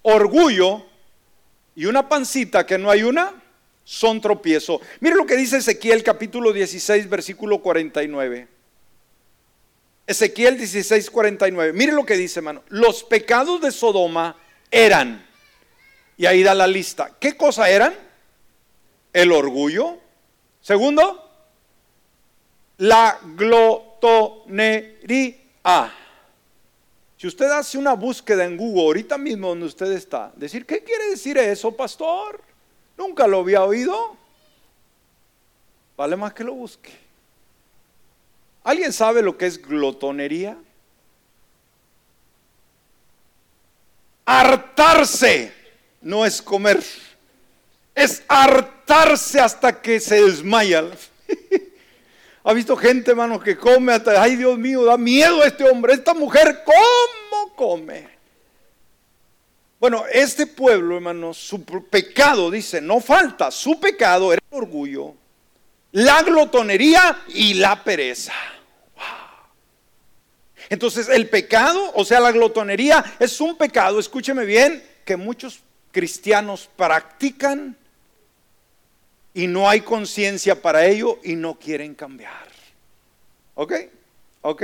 Orgullo 0.02 0.84
y 1.74 1.86
una 1.86 2.08
pancita 2.08 2.66
que 2.66 2.78
no 2.78 2.90
hay 2.90 3.02
una 3.02 3.34
son 3.84 4.20
tropiezo. 4.20 4.80
Mire 5.00 5.16
lo 5.16 5.26
que 5.26 5.36
dice 5.36 5.56
Ezequiel 5.56 6.02
capítulo 6.02 6.52
16, 6.52 7.08
versículo 7.08 7.60
49. 7.60 8.48
Ezequiel 10.06 10.58
16:49. 10.58 11.72
Mire 11.72 11.92
lo 11.92 12.04
que 12.04 12.16
dice, 12.16 12.40
hermano. 12.40 12.62
Los 12.68 13.04
pecados 13.04 13.60
de 13.60 13.70
Sodoma 13.70 14.36
eran, 14.70 15.26
y 16.16 16.26
ahí 16.26 16.42
da 16.42 16.54
la 16.54 16.66
lista. 16.66 17.16
¿Qué 17.18 17.36
cosa 17.36 17.70
eran? 17.70 17.94
El 19.12 19.32
orgullo. 19.32 19.98
Segundo, 20.60 21.28
la 22.78 23.18
glotonería. 23.36 25.36
Si 27.16 27.26
usted 27.26 27.50
hace 27.50 27.76
una 27.76 27.94
búsqueda 27.94 28.44
en 28.44 28.56
Google 28.56 28.84
ahorita 28.84 29.18
mismo 29.18 29.48
donde 29.48 29.66
usted 29.66 29.92
está, 29.92 30.32
decir, 30.36 30.64
¿qué 30.64 30.82
quiere 30.82 31.10
decir 31.10 31.36
eso, 31.36 31.72
pastor? 31.72 32.40
Nunca 32.96 33.26
lo 33.26 33.40
había 33.40 33.64
oído. 33.64 34.16
Vale 35.96 36.16
más 36.16 36.32
que 36.32 36.44
lo 36.44 36.54
busque. 36.54 36.90
¿Alguien 38.64 38.92
sabe 38.92 39.22
lo 39.22 39.36
que 39.36 39.46
es 39.46 39.60
glotonería? 39.60 40.56
Hartarse 44.24 45.52
no 46.00 46.24
es 46.24 46.40
comer, 46.40 46.82
es 47.94 48.22
hartarse 48.28 48.79
hasta 48.90 49.80
que 49.80 50.00
se 50.00 50.22
desmaya. 50.22 50.84
¿Ha 52.44 52.52
visto 52.52 52.76
gente, 52.76 53.10
hermano, 53.10 53.38
que 53.38 53.56
come 53.56 53.92
hasta, 53.92 54.20
ay 54.20 54.36
Dios 54.36 54.58
mío, 54.58 54.84
da 54.84 54.96
miedo 54.96 55.42
a 55.42 55.46
este 55.46 55.68
hombre, 55.68 55.92
esta 55.92 56.14
mujer, 56.14 56.62
¿cómo 56.64 57.54
come? 57.54 58.08
Bueno, 59.78 60.04
este 60.12 60.46
pueblo, 60.46 60.96
hermano, 60.96 61.32
su 61.34 61.64
pecado, 61.64 62.50
dice, 62.50 62.80
no 62.80 63.00
falta, 63.00 63.50
su 63.50 63.78
pecado 63.78 64.32
era 64.32 64.42
el 64.50 64.58
orgullo, 64.58 65.14
la 65.92 66.22
glotonería 66.22 67.22
y 67.28 67.54
la 67.54 67.82
pereza. 67.84 68.34
Entonces, 70.68 71.08
el 71.08 71.28
pecado, 71.28 71.92
o 71.94 72.04
sea, 72.04 72.20
la 72.20 72.30
glotonería, 72.32 73.16
es 73.18 73.40
un 73.40 73.56
pecado, 73.56 73.98
escúcheme 73.98 74.44
bien, 74.44 74.82
que 75.04 75.16
muchos 75.16 75.60
cristianos 75.90 76.68
practican 76.76 77.76
y 79.34 79.46
no 79.46 79.68
hay 79.68 79.80
conciencia 79.80 80.60
para 80.60 80.86
ello 80.86 81.18
y 81.22 81.36
no 81.36 81.58
quieren 81.58 81.94
cambiar. 81.94 82.48
¿Ok? 83.54 83.72
¿Ok? 84.42 84.62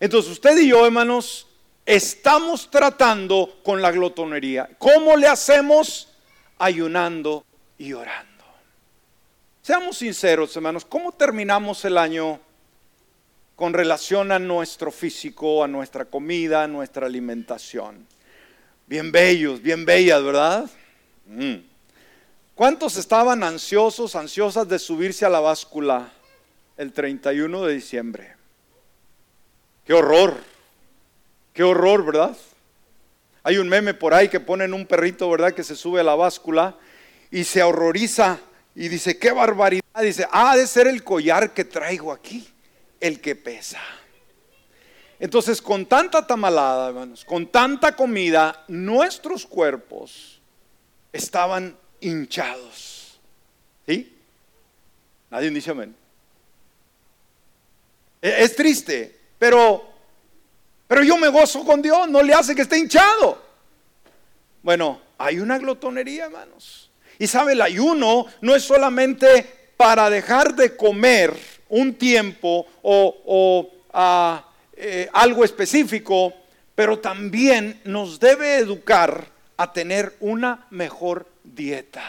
Entonces 0.00 0.32
usted 0.32 0.58
y 0.58 0.68
yo, 0.68 0.84
hermanos, 0.84 1.46
estamos 1.86 2.70
tratando 2.70 3.60
con 3.62 3.80
la 3.80 3.90
glotonería. 3.90 4.68
¿Cómo 4.78 5.16
le 5.16 5.28
hacemos? 5.28 6.08
Ayunando 6.58 7.44
y 7.78 7.92
orando. 7.92 8.32
Seamos 9.62 9.98
sinceros, 9.98 10.56
hermanos, 10.56 10.84
¿cómo 10.84 11.12
terminamos 11.12 11.84
el 11.84 11.96
año 11.96 12.40
con 13.54 13.72
relación 13.72 14.32
a 14.32 14.40
nuestro 14.40 14.90
físico, 14.90 15.62
a 15.62 15.68
nuestra 15.68 16.04
comida, 16.04 16.64
a 16.64 16.68
nuestra 16.68 17.06
alimentación? 17.06 18.06
Bien 18.86 19.12
bellos, 19.12 19.62
bien 19.62 19.84
bellas, 19.84 20.22
¿verdad? 20.22 20.70
Mm. 21.26 21.71
¿Cuántos 22.62 22.96
estaban 22.96 23.42
ansiosos, 23.42 24.14
ansiosas 24.14 24.68
de 24.68 24.78
subirse 24.78 25.26
a 25.26 25.28
la 25.28 25.40
báscula 25.40 26.12
el 26.76 26.92
31 26.92 27.64
de 27.64 27.74
diciembre? 27.74 28.36
Qué 29.84 29.92
horror, 29.92 30.36
qué 31.52 31.64
horror, 31.64 32.06
¿verdad? 32.06 32.36
Hay 33.42 33.58
un 33.58 33.68
meme 33.68 33.94
por 33.94 34.14
ahí 34.14 34.28
que 34.28 34.38
ponen 34.38 34.74
un 34.74 34.86
perrito, 34.86 35.28
¿verdad? 35.28 35.52
Que 35.52 35.64
se 35.64 35.74
sube 35.74 36.02
a 36.02 36.04
la 36.04 36.14
báscula 36.14 36.76
y 37.32 37.42
se 37.42 37.64
horroriza 37.64 38.38
y 38.76 38.86
dice, 38.86 39.18
qué 39.18 39.32
barbaridad. 39.32 39.82
Dice, 40.00 40.28
ah, 40.30 40.56
de 40.56 40.68
ser 40.68 40.86
el 40.86 41.02
collar 41.02 41.52
que 41.54 41.64
traigo 41.64 42.12
aquí, 42.12 42.48
el 43.00 43.20
que 43.20 43.34
pesa. 43.34 43.80
Entonces, 45.18 45.60
con 45.60 45.84
tanta 45.86 46.24
tamalada, 46.24 46.90
hermanos, 46.90 47.24
con 47.24 47.48
tanta 47.48 47.96
comida, 47.96 48.62
nuestros 48.68 49.46
cuerpos 49.46 50.40
estaban 51.12 51.81
hinchados. 52.02 53.18
¿Sí? 53.86 54.16
Nadie 55.30 55.50
dice 55.50 55.70
amén. 55.70 55.94
E, 58.20 58.44
es 58.44 58.54
triste, 58.54 59.18
pero, 59.38 59.84
pero 60.86 61.02
yo 61.02 61.16
me 61.16 61.28
gozo 61.28 61.64
con 61.64 61.80
Dios, 61.80 62.08
no 62.08 62.22
le 62.22 62.34
hace 62.34 62.54
que 62.54 62.62
esté 62.62 62.78
hinchado. 62.78 63.42
Bueno, 64.62 65.00
hay 65.18 65.40
una 65.40 65.58
glotonería, 65.58 66.26
hermanos. 66.26 66.90
Y 67.18 67.26
sabe, 67.26 67.52
el 67.52 67.62
ayuno 67.62 68.26
no 68.40 68.54
es 68.54 68.62
solamente 68.62 69.72
para 69.76 70.10
dejar 70.10 70.54
de 70.54 70.76
comer 70.76 71.36
un 71.68 71.94
tiempo 71.94 72.66
o, 72.82 73.70
ah, 73.92 74.44
eh, 74.76 75.08
algo 75.12 75.44
específico, 75.44 76.32
pero 76.74 76.98
también 76.98 77.80
nos 77.84 78.20
debe 78.20 78.56
educar 78.56 79.26
a 79.56 79.72
tener 79.72 80.16
una 80.20 80.66
mejor 80.70 81.26
dieta. 81.44 82.02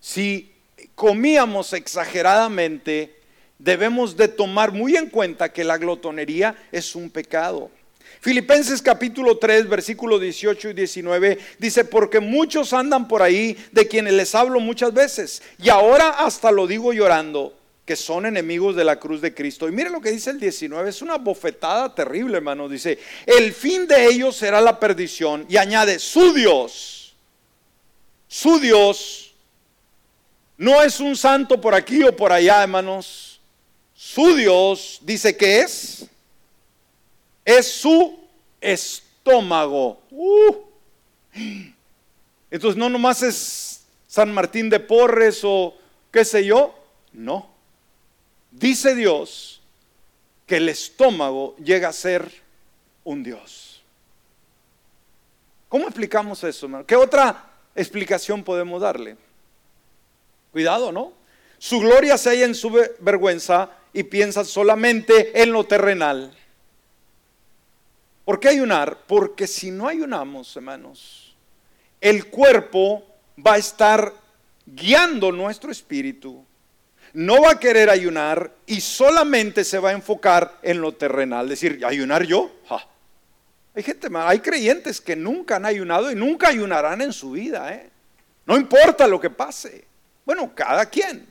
Si 0.00 0.52
comíamos 0.94 1.72
exageradamente, 1.72 3.18
debemos 3.58 4.16
de 4.16 4.28
tomar 4.28 4.72
muy 4.72 4.96
en 4.96 5.08
cuenta 5.08 5.52
que 5.52 5.64
la 5.64 5.78
glotonería 5.78 6.54
es 6.70 6.94
un 6.94 7.10
pecado. 7.10 7.70
Filipenses 8.20 8.80
capítulo 8.80 9.38
3, 9.38 9.68
versículos 9.68 10.20
18 10.20 10.70
y 10.70 10.72
19 10.72 11.38
dice, 11.58 11.84
porque 11.84 12.20
muchos 12.20 12.72
andan 12.72 13.06
por 13.08 13.22
ahí 13.22 13.56
de 13.72 13.86
quienes 13.86 14.14
les 14.14 14.34
hablo 14.34 14.60
muchas 14.60 14.94
veces, 14.94 15.42
y 15.58 15.68
ahora 15.68 16.08
hasta 16.08 16.50
lo 16.50 16.66
digo 16.66 16.92
llorando, 16.92 17.54
que 17.84 17.96
son 17.96 18.24
enemigos 18.24 18.74
de 18.76 18.84
la 18.84 18.98
cruz 18.98 19.20
de 19.20 19.34
Cristo. 19.34 19.68
Y 19.68 19.72
mire 19.72 19.90
lo 19.90 20.00
que 20.00 20.10
dice 20.10 20.30
el 20.30 20.40
19, 20.40 20.88
es 20.88 21.02
una 21.02 21.18
bofetada 21.18 21.94
terrible, 21.94 22.38
hermano. 22.38 22.68
Dice, 22.68 22.98
el 23.26 23.52
fin 23.52 23.86
de 23.86 24.06
ellos 24.06 24.36
será 24.36 24.60
la 24.60 24.80
perdición. 24.80 25.44
Y 25.48 25.56
añade, 25.56 25.98
su 25.98 26.32
Dios, 26.32 27.14
su 28.26 28.58
Dios, 28.58 29.34
no 30.56 30.82
es 30.82 31.00
un 31.00 31.16
santo 31.16 31.60
por 31.60 31.74
aquí 31.74 32.02
o 32.02 32.16
por 32.16 32.32
allá, 32.32 32.62
hermanos. 32.62 33.40
Su 33.94 34.34
Dios 34.34 35.00
dice 35.02 35.36
que 35.36 35.60
es, 35.60 36.06
es 37.44 37.66
su 37.66 38.18
estómago. 38.60 40.00
Uh. 40.10 40.56
Entonces 42.50 42.78
no 42.78 42.88
nomás 42.88 43.22
es 43.22 43.84
San 44.06 44.32
Martín 44.32 44.70
de 44.70 44.80
Porres 44.80 45.40
o 45.42 45.76
qué 46.10 46.24
sé 46.24 46.44
yo, 46.44 46.74
no. 47.12 47.53
Dice 48.54 48.94
Dios 48.94 49.60
que 50.46 50.58
el 50.58 50.68
estómago 50.68 51.56
llega 51.56 51.88
a 51.88 51.92
ser 51.92 52.30
un 53.02 53.24
Dios. 53.24 53.82
¿Cómo 55.68 55.86
explicamos 55.86 56.44
eso, 56.44 56.66
hermano? 56.66 56.86
¿Qué 56.86 56.94
otra 56.94 57.50
explicación 57.74 58.44
podemos 58.44 58.80
darle? 58.80 59.16
Cuidado, 60.52 60.92
¿no? 60.92 61.12
Su 61.58 61.80
gloria 61.80 62.16
se 62.16 62.30
halla 62.30 62.44
en 62.44 62.54
su 62.54 62.70
vergüenza 63.00 63.70
y 63.92 64.04
piensa 64.04 64.44
solamente 64.44 65.42
en 65.42 65.50
lo 65.50 65.64
terrenal. 65.64 66.32
¿Por 68.24 68.38
qué 68.38 68.50
ayunar? 68.50 68.98
Porque 69.08 69.48
si 69.48 69.72
no 69.72 69.88
ayunamos, 69.88 70.54
hermanos, 70.56 71.34
el 72.00 72.26
cuerpo 72.26 73.04
va 73.44 73.54
a 73.54 73.58
estar 73.58 74.14
guiando 74.64 75.32
nuestro 75.32 75.72
espíritu 75.72 76.44
no 77.14 77.40
va 77.42 77.52
a 77.52 77.60
querer 77.60 77.90
ayunar 77.90 78.52
y 78.66 78.80
solamente 78.80 79.64
se 79.64 79.78
va 79.78 79.90
a 79.90 79.92
enfocar 79.92 80.58
en 80.62 80.80
lo 80.80 80.92
terrenal. 80.92 81.48
Decir, 81.48 81.84
¿ayunar 81.86 82.24
yo? 82.24 82.50
Hay 83.74 83.82
gente, 83.82 84.08
hay 84.12 84.40
creyentes 84.40 85.00
que 85.00 85.16
nunca 85.16 85.56
han 85.56 85.64
ayunado 85.64 86.10
y 86.10 86.14
nunca 86.14 86.48
ayunarán 86.48 87.00
en 87.00 87.12
su 87.12 87.32
vida. 87.32 87.72
¿eh? 87.72 87.88
No 88.46 88.56
importa 88.56 89.06
lo 89.06 89.20
que 89.20 89.30
pase. 89.30 89.84
Bueno, 90.24 90.54
cada 90.54 90.86
quien. 90.86 91.26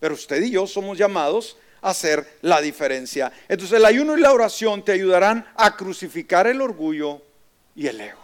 Pero 0.00 0.14
usted 0.14 0.42
y 0.42 0.50
yo 0.50 0.66
somos 0.66 0.98
llamados 0.98 1.56
a 1.80 1.90
hacer 1.90 2.38
la 2.42 2.60
diferencia. 2.60 3.32
Entonces 3.48 3.78
el 3.78 3.84
ayuno 3.84 4.16
y 4.16 4.20
la 4.20 4.32
oración 4.32 4.84
te 4.84 4.92
ayudarán 4.92 5.46
a 5.56 5.76
crucificar 5.76 6.46
el 6.46 6.60
orgullo 6.60 7.22
y 7.74 7.86
el 7.86 8.00
ego. 8.00 8.23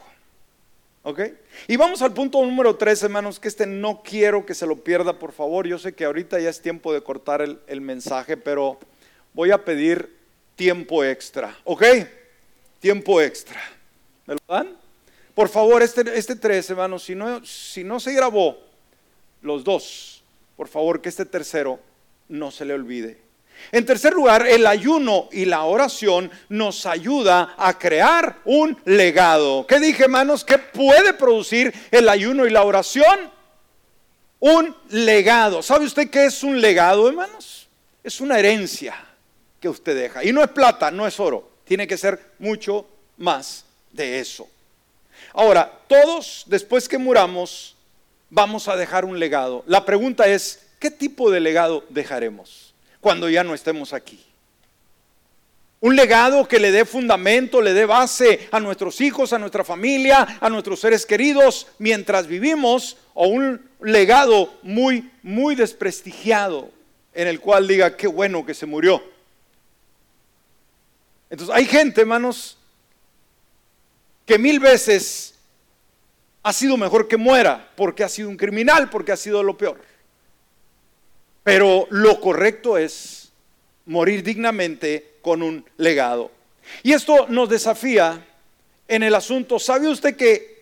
¿Ok? 1.03 1.21
Y 1.67 1.77
vamos 1.77 2.03
al 2.03 2.13
punto 2.13 2.45
número 2.45 2.77
tres, 2.77 3.03
hermanos, 3.03 3.41
que 3.41 3.49
este 3.49 3.67
no 3.67 4.03
quiero 4.03 4.45
que 4.45 4.55
se 4.55 4.67
lo 4.67 4.77
pierda, 4.77 5.19
por 5.19 5.33
favor. 5.33 5.67
Yo 5.67 5.79
sé 5.79 5.95
que 5.95 6.05
ahorita 6.05 6.39
ya 6.41 6.51
es 6.51 6.61
tiempo 6.61 6.93
de 6.93 7.03
cortar 7.03 7.41
el, 7.41 7.81
mensaje, 7.81 8.37
pero 8.37 8.79
voy 9.33 9.51
a 9.51 9.65
pedir 9.65 10.15
tiempo 10.57 11.03
extra. 11.03 11.57
¿Ok? 11.65 11.85
Tiempo 12.81 13.21
extra. 13.21 13.61
¿Me 14.27 14.35
lo 14.35 14.41
dan? 14.47 14.77
Por 15.35 15.49
favor, 15.49 15.83
este, 15.83 16.03
este 16.19 16.37
tres, 16.37 16.69
hermanos, 16.69 17.05
si 17.05 17.15
no, 17.15 17.45
si 17.47 17.83
no 17.83 17.99
se 17.99 18.13
grabó 18.13 18.59
los 19.41 19.65
dos, 19.65 20.23
por 20.57 20.69
favor, 20.69 21.01
que 21.01 21.09
este 21.09 21.25
tercero 21.25 21.81
no 22.29 22.51
se 22.51 22.67
le 22.67 22.75
olvide. 22.75 23.30
En 23.73 23.87
tercer 23.87 24.13
lugar, 24.13 24.47
el 24.47 24.67
ayuno 24.67 25.29
y 25.31 25.45
la 25.45 25.65
oración 25.65 26.31
nos 26.49 26.87
ayuda 26.87 27.55
a 27.57 27.79
crear 27.79 28.39
un 28.45 28.77
legado. 28.85 29.67
¿Qué 29.67 29.79
dije, 29.79 30.05
hermanos? 30.05 30.45
¿Qué 30.45 30.59
puede 30.59 31.15
producir 31.15 31.73
el 31.91 32.09
ayuno 32.09 32.47
y 32.47 32.51
la 32.51 32.65
oración? 32.65 33.31
Un 34.41 34.75
legado. 34.89 35.63
¿Sabe 35.63 35.85
usted 35.85 36.11
qué 36.11 36.27
es 36.27 36.43
un 36.43 36.61
legado, 36.61 37.09
hermanos? 37.09 37.69
Es 38.03 38.21
una 38.21 38.39
herencia 38.39 38.97
que 39.61 39.69
usted 39.69 39.95
deja. 39.95 40.25
Y 40.25 40.33
no 40.33 40.43
es 40.43 40.51
plata, 40.51 40.91
no 40.91 41.07
es 41.07 41.21
oro. 41.21 41.51
Tiene 41.65 41.87
que 41.87 41.99
ser 41.99 42.33
mucho 42.39 42.87
más 43.19 43.65
de 43.93 44.19
eso. 44.19 44.49
Ahora, 45.35 45.71
todos 45.87 46.45
después 46.47 46.89
que 46.89 46.99
muramos 46.99 47.77
vamos 48.31 48.69
a 48.69 48.77
dejar 48.77 49.05
un 49.05 49.19
legado. 49.19 49.63
La 49.67 49.85
pregunta 49.85 50.27
es, 50.27 50.67
¿qué 50.79 50.91
tipo 50.91 51.31
de 51.31 51.41
legado 51.41 51.85
dejaremos? 51.91 52.70
Cuando 53.01 53.29
ya 53.29 53.45
no 53.45 53.55
estemos 53.55 53.93
aquí. 53.93 54.25
Un 55.81 55.97
legado 55.97 56.47
que 56.47 56.61
le 56.61 56.71
dé 56.71 56.85
fundamento, 56.85 57.63
le 57.63 57.73
dé 57.73 57.87
base 57.87 58.49
a 58.51 58.61
nuestros 58.61 59.01
hijos, 59.01 59.33
a 59.33 59.39
nuestra 59.39 59.65
familia, 59.65 60.37
a 60.39 60.51
nuestros 60.51 60.81
seres 60.81 61.07
queridos 61.07 61.69
mientras 61.79 62.27
vivimos, 62.27 62.99
o 63.15 63.29
un 63.29 63.63
legado 63.81 64.53
muy, 64.63 65.11
muy 65.23 65.55
desprestigiado 65.55 66.71
en 67.15 67.29
el 67.29 67.41
cual 67.41 67.67
diga, 67.67 67.97
qué 67.97 68.07
bueno 68.07 68.45
que 68.45 68.53
se 68.53 68.67
murió. 68.67 69.03
Entonces 71.31 71.55
hay 71.55 71.65
gente, 71.65 72.03
hermanos, 72.03 72.59
que 74.27 74.39
mil 74.39 74.61
veces 74.61 75.35
ha 76.43 76.53
sido 76.53 76.77
mejor 76.77 77.09
que 77.09 77.17
muera 77.17 77.71
porque 77.75 78.05
ha 78.05 78.09
sido 78.09 78.29
un 78.29 78.37
criminal, 78.37 78.91
porque 78.91 79.13
ha 79.13 79.17
sido 79.17 79.43
lo 79.43 79.57
peor. 79.57 79.81
Pero 81.43 81.87
lo 81.91 82.21
correcto 82.21 82.77
es 82.77 83.33
morir 83.87 84.23
dignamente 84.23 85.17
con 85.23 85.43
un 85.43 85.65
legado. 85.77 86.31
Y 86.83 86.93
esto 86.93 87.27
nos 87.29 87.49
desafía 87.49 88.27
en 88.89 89.03
el 89.03 89.15
asunto, 89.15 89.59
¿sabe 89.59 89.89
usted 89.89 90.17
que 90.17 90.61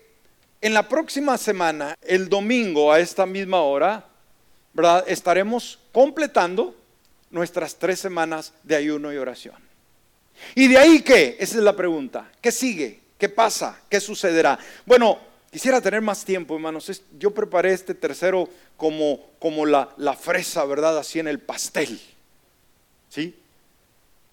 en 0.61 0.75
la 0.75 0.89
próxima 0.89 1.39
semana, 1.39 1.95
el 2.03 2.29
domingo 2.29 2.93
a 2.93 3.01
esta 3.01 3.27
misma 3.27 3.63
hora, 3.63 4.05
¿verdad? 4.73 5.05
estaremos 5.07 5.79
completando 5.93 6.75
nuestras 7.31 7.77
tres 7.77 8.01
semanas 8.01 8.53
de 8.65 8.77
ayuno 8.77 9.13
y 9.13 9.17
oración? 9.17 9.57
¿Y 10.55 10.69
de 10.69 10.79
ahí 10.79 11.03
qué? 11.03 11.37
Esa 11.39 11.59
es 11.59 11.65
la 11.65 11.77
pregunta. 11.77 12.31
¿Qué 12.41 12.53
sigue? 12.53 13.01
¿Qué 13.19 13.29
pasa? 13.29 13.81
¿Qué 13.89 14.01
sucederá? 14.01 14.59
Bueno, 14.87 15.19
quisiera 15.51 15.81
tener 15.81 16.01
más 16.01 16.25
tiempo, 16.25 16.55
hermanos. 16.55 17.03
Yo 17.19 17.33
preparé 17.33 17.73
este 17.73 17.95
tercero 17.95 18.49
como, 18.77 19.21
como 19.39 19.67
la, 19.67 19.91
la 19.97 20.15
fresa, 20.15 20.65
¿verdad? 20.65 20.99
Así 20.99 21.19
en 21.19 21.29
el 21.29 21.39
pastel. 21.39 22.01
¿Sí? 23.09 23.35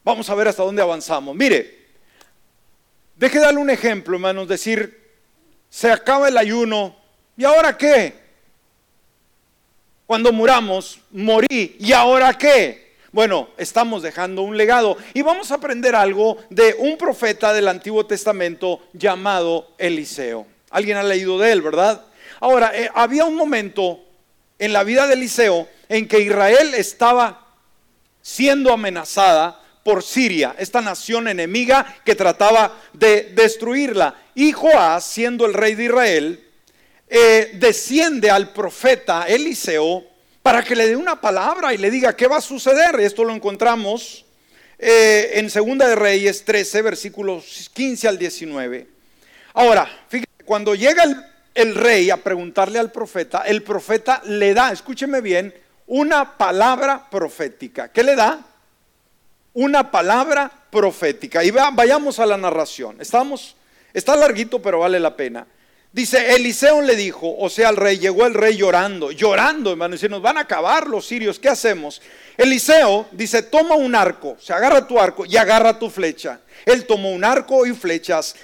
Vamos 0.03 0.29
a 0.29 0.35
ver 0.35 0.47
hasta 0.47 0.63
dónde 0.63 0.81
avanzamos. 0.81 1.35
Mire, 1.35 1.85
deje 3.15 3.39
darle 3.39 3.59
un 3.59 3.69
ejemplo, 3.69 4.15
hermanos, 4.15 4.47
decir, 4.47 5.03
se 5.69 5.91
acaba 5.91 6.27
el 6.27 6.37
ayuno, 6.37 6.95
¿y 7.35 7.43
ahora 7.43 7.77
qué? 7.77 8.13
Cuando 10.05 10.31
muramos, 10.31 10.99
morí, 11.11 11.75
¿y 11.79 11.91
ahora 11.91 12.37
qué? 12.37 12.85
Bueno, 13.11 13.49
estamos 13.57 14.03
dejando 14.03 14.41
un 14.41 14.57
legado 14.57 14.97
y 15.13 15.21
vamos 15.21 15.49
a 15.49 15.55
aprender 15.55 15.95
algo 15.95 16.37
de 16.49 16.75
un 16.77 16.97
profeta 16.97 17.53
del 17.53 17.67
Antiguo 17.67 18.05
Testamento 18.05 18.81
llamado 18.93 19.71
Eliseo. 19.77 20.45
Alguien 20.69 20.97
ha 20.97 21.03
leído 21.03 21.39
de 21.39 21.51
él, 21.51 21.61
¿verdad? 21.61 22.05
Ahora, 22.39 22.71
eh, 22.73 22.89
había 22.93 23.25
un 23.25 23.35
momento 23.35 23.99
en 24.59 24.73
la 24.73 24.83
vida 24.83 25.07
de 25.07 25.13
Eliseo 25.13 25.67
en 25.89 26.07
que 26.07 26.19
Israel 26.19 26.73
estaba 26.73 27.47
siendo 28.21 28.73
amenazada 28.73 29.61
por 29.83 30.01
Siria, 30.01 30.55
esta 30.57 30.81
nación 30.81 31.27
enemiga 31.27 31.97
que 32.03 32.15
trataba 32.15 32.75
de 32.91 33.33
destruirla. 33.35 34.15
Y 34.33 34.51
Joás, 34.51 35.05
siendo 35.05 35.45
el 35.45 35.53
rey 35.53 35.75
de 35.75 35.85
Israel, 35.85 36.43
eh, 37.07 37.51
desciende 37.53 38.31
al 38.31 38.51
profeta 38.51 39.25
Eliseo 39.27 40.03
para 40.41 40.63
que 40.63 40.75
le 40.75 40.87
dé 40.87 40.95
una 40.95 41.21
palabra 41.21 41.71
y 41.73 41.77
le 41.77 41.91
diga 41.91 42.15
qué 42.15 42.27
va 42.27 42.37
a 42.37 42.41
suceder. 42.41 42.99
Esto 42.99 43.23
lo 43.23 43.33
encontramos 43.33 44.25
eh, 44.79 45.33
en 45.35 45.49
Segunda 45.51 45.87
de 45.87 45.95
Reyes 45.95 46.43
13, 46.43 46.81
versículos 46.81 47.69
15 47.73 48.07
al 48.07 48.17
19. 48.17 48.87
Ahora, 49.53 49.87
fíjate, 50.09 50.24
cuando 50.45 50.75
llega 50.75 51.03
el, 51.53 51.75
rey 51.75 52.09
a 52.09 52.17
preguntarle 52.17 52.79
al 52.79 52.91
profeta, 52.91 53.43
el 53.45 53.63
profeta 53.63 54.21
le 54.25 54.53
da, 54.53 54.71
escúcheme 54.71 55.21
bien, 55.21 55.53
una 55.87 56.37
palabra 56.37 57.09
profética. 57.09 57.91
¿Qué 57.91 58.03
le 58.03 58.15
da? 58.15 58.45
una 59.55 59.89
palabra 59.89 60.51
profética. 60.69 61.43
Y 61.43 61.51
vayamos 61.51 62.19
a 62.19 62.25
la 62.25 62.37
narración. 62.37 62.97
Estamos, 62.99 63.55
está 63.93 64.15
larguito, 64.15 64.61
pero 64.61 64.79
vale 64.79 64.99
la 64.99 65.15
pena. 65.15 65.47
Dice, 65.91 66.35
Eliseo 66.35 66.81
le 66.81 66.95
dijo, 66.95 67.37
o 67.37 67.49
sea, 67.49 67.69
al 67.69 67.77
rey, 67.77 67.97
llegó 67.97 68.25
el 68.25 68.33
rey 68.33 68.57
llorando, 68.57 69.11
llorando, 69.11 69.71
hermano, 69.71 69.95
y 69.95 70.09
nos 70.09 70.21
van 70.21 70.37
a 70.37 70.41
acabar 70.41 70.87
los 70.87 71.07
sirios, 71.07 71.39
¿qué 71.39 71.47
hacemos? 71.47 72.01
Eliseo 72.35 73.07
dice, 73.13 73.43
toma 73.43 73.75
un 73.75 73.95
arco, 73.95 74.35
se 74.41 74.51
agarra 74.51 74.85
tu 74.85 74.99
arco 74.99 75.25
y 75.25 75.37
agarra 75.37 75.79
tu 75.79 75.89
flecha. 75.89 76.41
Él 76.65 76.85
tomó 76.85 77.11
un 77.11 77.23
arco 77.23 77.65
y 77.65 77.73
flechas. 77.73 78.35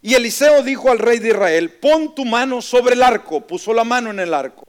Y 0.00 0.14
Eliseo 0.14 0.62
dijo 0.62 0.90
al 0.90 0.98
rey 0.98 1.18
de 1.18 1.30
Israel, 1.30 1.70
pon 1.70 2.14
tu 2.14 2.24
mano 2.24 2.62
sobre 2.62 2.94
el 2.94 3.02
arco, 3.02 3.46
puso 3.46 3.74
la 3.74 3.84
mano 3.84 4.10
en 4.10 4.20
el 4.20 4.32
arco. 4.32 4.64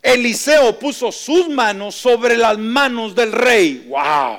Eliseo 0.00 0.78
puso 0.78 1.12
sus 1.12 1.48
manos 1.48 1.94
sobre 1.94 2.36
las 2.36 2.58
manos 2.58 3.14
del 3.14 3.32
rey. 3.32 3.86
¡Wow! 3.88 4.38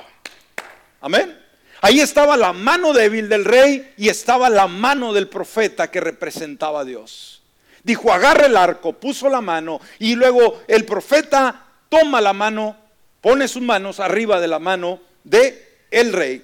Amén. 1.00 1.38
Ahí 1.80 2.00
estaba 2.00 2.36
la 2.36 2.52
mano 2.52 2.92
débil 2.92 3.28
del 3.28 3.44
rey 3.44 3.92
y 3.96 4.08
estaba 4.08 4.50
la 4.50 4.66
mano 4.66 5.12
del 5.12 5.28
profeta 5.28 5.90
que 5.90 6.00
representaba 6.00 6.80
a 6.80 6.84
Dios. 6.84 7.42
Dijo, 7.82 8.12
agarra 8.12 8.46
el 8.46 8.56
arco, 8.56 8.94
puso 8.94 9.28
la 9.28 9.40
mano 9.42 9.80
y 9.98 10.14
luego 10.14 10.62
el 10.66 10.84
profeta 10.86 11.66
toma 11.90 12.20
la 12.20 12.32
mano, 12.32 12.76
pone 13.20 13.46
sus 13.48 13.62
manos 13.62 14.00
arriba 14.00 14.40
de 14.40 14.48
la 14.48 14.58
mano 14.58 15.00
de 15.22 15.82
el 15.90 16.12
rey. 16.12 16.42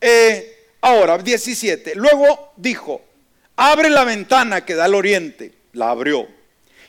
Eh, 0.00 0.57
ahora, 0.80 1.18
17. 1.18 1.94
Luego 1.94 2.52
dijo, 2.56 3.02
abre 3.56 3.90
la 3.90 4.04
ventana 4.04 4.64
que 4.64 4.74
da 4.74 4.84
al 4.84 4.94
oriente. 4.94 5.52
La 5.72 5.90
abrió. 5.90 6.26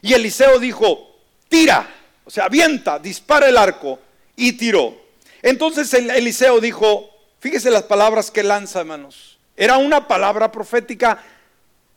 Y 0.02 0.14
Eliseo 0.14 0.60
dijo, 0.60 1.18
tira, 1.48 1.90
o 2.26 2.30
sea, 2.30 2.46
avienta, 2.46 3.00
dispara 3.00 3.50
el 3.50 3.58
arco 3.58 4.00
y 4.36 4.54
tiró. 4.54 4.96
Entonces 5.42 5.94
Eliseo 5.94 6.60
dijo, 6.60 7.10
fíjese 7.40 7.70
las 7.70 7.84
palabras 7.84 8.32
que 8.32 8.44
lanza, 8.44 8.80
hermanos. 8.82 9.38
Era 9.56 9.78
una 9.78 10.08
palabra 10.08 10.52
profética 10.52 11.22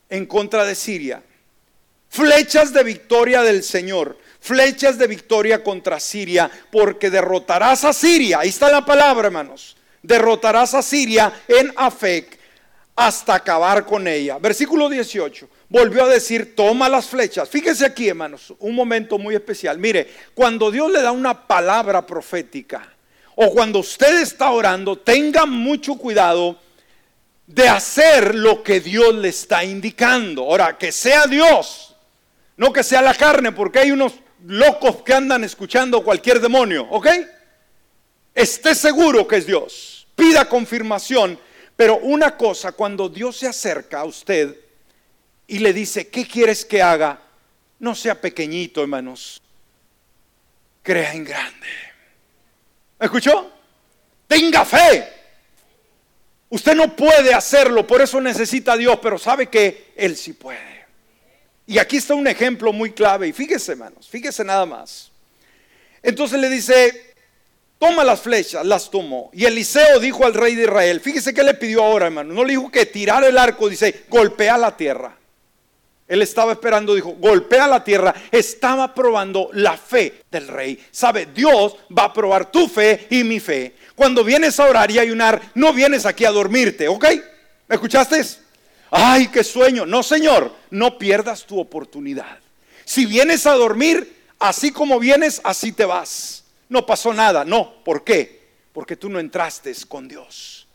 en 0.08 0.26
contra 0.26 0.64
de 0.64 0.74
Siria. 0.74 1.22
Flechas 2.08 2.72
de 2.72 2.82
victoria 2.82 3.42
del 3.42 3.62
Señor, 3.62 4.18
flechas 4.40 4.98
de 4.98 5.06
victoria 5.06 5.62
contra 5.62 5.98
Siria, 5.98 6.50
porque 6.70 7.08
derrotarás 7.08 7.84
a 7.84 7.92
Siria. 7.92 8.40
Ahí 8.40 8.50
está 8.50 8.70
la 8.70 8.84
palabra, 8.84 9.28
hermanos. 9.28 9.76
Derrotarás 10.02 10.74
a 10.74 10.82
Siria 10.82 11.32
en 11.48 11.72
Afec 11.76 12.38
hasta 12.94 13.34
acabar 13.34 13.84
con 13.86 14.06
ella. 14.06 14.38
Versículo 14.38 14.88
18. 14.88 15.48
Volvió 15.68 16.04
a 16.04 16.08
decir, 16.08 16.54
toma 16.54 16.88
las 16.88 17.06
flechas. 17.06 17.48
Fíjese 17.48 17.86
aquí, 17.86 18.08
hermanos, 18.08 18.52
un 18.58 18.74
momento 18.74 19.18
muy 19.18 19.34
especial. 19.34 19.78
Mire, 19.78 20.08
cuando 20.34 20.70
Dios 20.70 20.90
le 20.90 21.00
da 21.00 21.12
una 21.12 21.46
palabra 21.46 22.06
profética, 22.06 22.92
o 23.34 23.50
cuando 23.50 23.78
usted 23.78 24.20
está 24.20 24.50
orando, 24.50 24.98
tenga 24.98 25.46
mucho 25.46 25.94
cuidado 25.96 26.58
de 27.46 27.68
hacer 27.68 28.34
lo 28.34 28.62
que 28.62 28.80
Dios 28.80 29.14
le 29.14 29.28
está 29.28 29.64
indicando. 29.64 30.42
Ahora, 30.42 30.76
que 30.76 30.92
sea 30.92 31.26
Dios, 31.26 31.96
no 32.56 32.72
que 32.72 32.82
sea 32.82 33.00
la 33.00 33.14
carne, 33.14 33.52
porque 33.52 33.78
hay 33.78 33.90
unos 33.90 34.14
locos 34.46 35.02
que 35.02 35.14
andan 35.14 35.44
escuchando 35.44 36.04
cualquier 36.04 36.40
demonio, 36.40 36.86
¿ok? 36.90 37.08
Esté 38.34 38.74
seguro 38.74 39.26
que 39.26 39.36
es 39.36 39.46
Dios. 39.46 39.91
Pida 40.14 40.48
confirmación. 40.48 41.38
Pero 41.76 41.98
una 41.98 42.36
cosa, 42.36 42.72
cuando 42.72 43.08
Dios 43.08 43.38
se 43.38 43.48
acerca 43.48 44.00
a 44.00 44.04
usted 44.04 44.56
y 45.46 45.58
le 45.58 45.72
dice, 45.72 46.08
¿qué 46.08 46.26
quieres 46.26 46.64
que 46.64 46.82
haga? 46.82 47.20
No 47.78 47.94
sea 47.94 48.20
pequeñito, 48.20 48.82
hermanos. 48.82 49.40
Crea 50.82 51.12
en 51.14 51.24
grande 51.24 51.92
escuchó? 53.06 53.50
Tenga 54.26 54.64
fe. 54.64 55.08
Usted 56.48 56.74
no 56.74 56.94
puede 56.94 57.32
hacerlo, 57.32 57.86
por 57.86 58.02
eso 58.02 58.20
necesita 58.20 58.74
a 58.74 58.76
Dios, 58.76 58.98
pero 59.02 59.18
sabe 59.18 59.48
que 59.48 59.92
Él 59.96 60.16
sí 60.16 60.34
puede. 60.34 60.82
Y 61.66 61.78
aquí 61.78 61.96
está 61.96 62.14
un 62.14 62.26
ejemplo 62.26 62.72
muy 62.72 62.92
clave, 62.92 63.28
y 63.28 63.32
fíjese, 63.32 63.72
hermanos, 63.72 64.08
fíjese 64.08 64.44
nada 64.44 64.66
más. 64.66 65.10
Entonces 66.02 66.38
le 66.38 66.48
dice, 66.50 67.11
toma 67.82 68.04
las 68.04 68.20
flechas, 68.20 68.64
las 68.64 68.88
tomó. 68.88 69.28
Y 69.32 69.44
Eliseo 69.44 69.98
dijo 69.98 70.24
al 70.24 70.34
rey 70.34 70.54
de 70.54 70.62
Israel, 70.62 71.00
fíjese 71.00 71.34
que 71.34 71.42
le 71.42 71.54
pidió 71.54 71.82
ahora, 71.82 72.06
hermano, 72.06 72.32
no 72.32 72.44
le 72.44 72.52
dijo 72.52 72.70
que 72.70 72.86
tirar 72.86 73.24
el 73.24 73.36
arco, 73.36 73.68
dice, 73.68 74.04
golpea 74.08 74.56
la 74.56 74.76
tierra. 74.76 75.16
Él 76.06 76.22
estaba 76.22 76.52
esperando, 76.52 76.94
dijo, 76.94 77.16
golpea 77.18 77.66
la 77.66 77.82
tierra. 77.82 78.14
Estaba 78.30 78.94
probando 78.94 79.50
la 79.54 79.76
fe 79.76 80.22
del 80.30 80.46
rey. 80.46 80.80
Sabe, 80.92 81.26
Dios 81.34 81.74
va 81.98 82.04
a 82.04 82.12
probar 82.12 82.52
tu 82.52 82.68
fe 82.68 83.08
y 83.10 83.24
mi 83.24 83.40
fe. 83.40 83.74
Cuando 83.96 84.22
vienes 84.22 84.60
a 84.60 84.66
orar 84.66 84.88
y 84.92 85.00
ayunar, 85.00 85.42
no 85.56 85.72
vienes 85.72 86.06
aquí 86.06 86.24
a 86.24 86.30
dormirte, 86.30 86.86
¿ok? 86.86 87.04
¿Me 87.66 87.74
escuchaste? 87.74 88.22
Ay, 88.92 89.26
qué 89.26 89.42
sueño. 89.42 89.86
No, 89.86 90.04
Señor, 90.04 90.54
no 90.70 90.98
pierdas 90.98 91.44
tu 91.44 91.58
oportunidad. 91.58 92.38
Si 92.84 93.06
vienes 93.06 93.44
a 93.44 93.54
dormir, 93.54 94.22
así 94.38 94.70
como 94.70 95.00
vienes, 95.00 95.40
así 95.42 95.72
te 95.72 95.84
vas. 95.84 96.41
No 96.72 96.86
pasó 96.86 97.12
nada, 97.12 97.44
no. 97.44 97.84
¿Por 97.84 98.02
qué? 98.02 98.48
Porque 98.72 98.96
tú 98.96 99.10
no 99.10 99.20
entraste 99.20 99.74
con 99.86 100.08
Dios. 100.08 100.66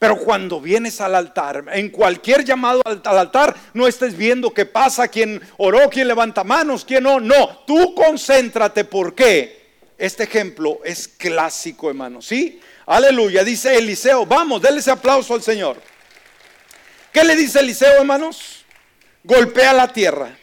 Pero 0.00 0.18
cuando 0.18 0.60
vienes 0.60 1.00
al 1.00 1.14
altar, 1.14 1.66
en 1.72 1.90
cualquier 1.90 2.44
llamado 2.44 2.82
al, 2.84 3.00
altar, 3.04 3.54
no 3.72 3.86
estés 3.86 4.16
viendo 4.16 4.52
qué 4.52 4.66
pasa, 4.66 5.06
quién 5.06 5.40
oró, 5.56 5.88
quién 5.88 6.08
levanta 6.08 6.42
manos, 6.42 6.84
quién 6.84 7.04
no. 7.04 7.20
No, 7.20 7.60
tú 7.68 7.94
concéntrate. 7.94 8.84
¿Por 8.84 9.14
qué? 9.14 9.76
Este 9.96 10.24
ejemplo 10.24 10.80
es 10.84 11.06
clásico, 11.06 11.88
hermano. 11.88 12.20
¿Sí? 12.20 12.60
Aleluya. 12.86 13.44
Dice 13.44 13.78
Eliseo, 13.78 14.26
vamos, 14.26 14.60
denle 14.60 14.80
ese 14.80 14.90
aplauso 14.90 15.34
al 15.34 15.42
Señor. 15.44 15.80
¿Qué 17.12 17.22
le 17.22 17.36
dice 17.36 17.60
Eliseo, 17.60 18.00
hermanos? 18.00 18.64
Golpea 19.22 19.72
la 19.72 19.86
tierra. 19.92 20.36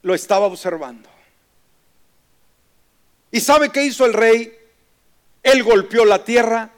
Lo 0.00 0.14
estaba 0.14 0.46
observando. 0.46 1.19
¿Y 3.30 3.40
sabe 3.40 3.70
qué 3.70 3.84
hizo 3.84 4.06
el 4.06 4.12
rey? 4.12 4.56
Él 5.42 5.62
golpeó 5.62 6.04
la 6.04 6.24
tierra 6.24 6.70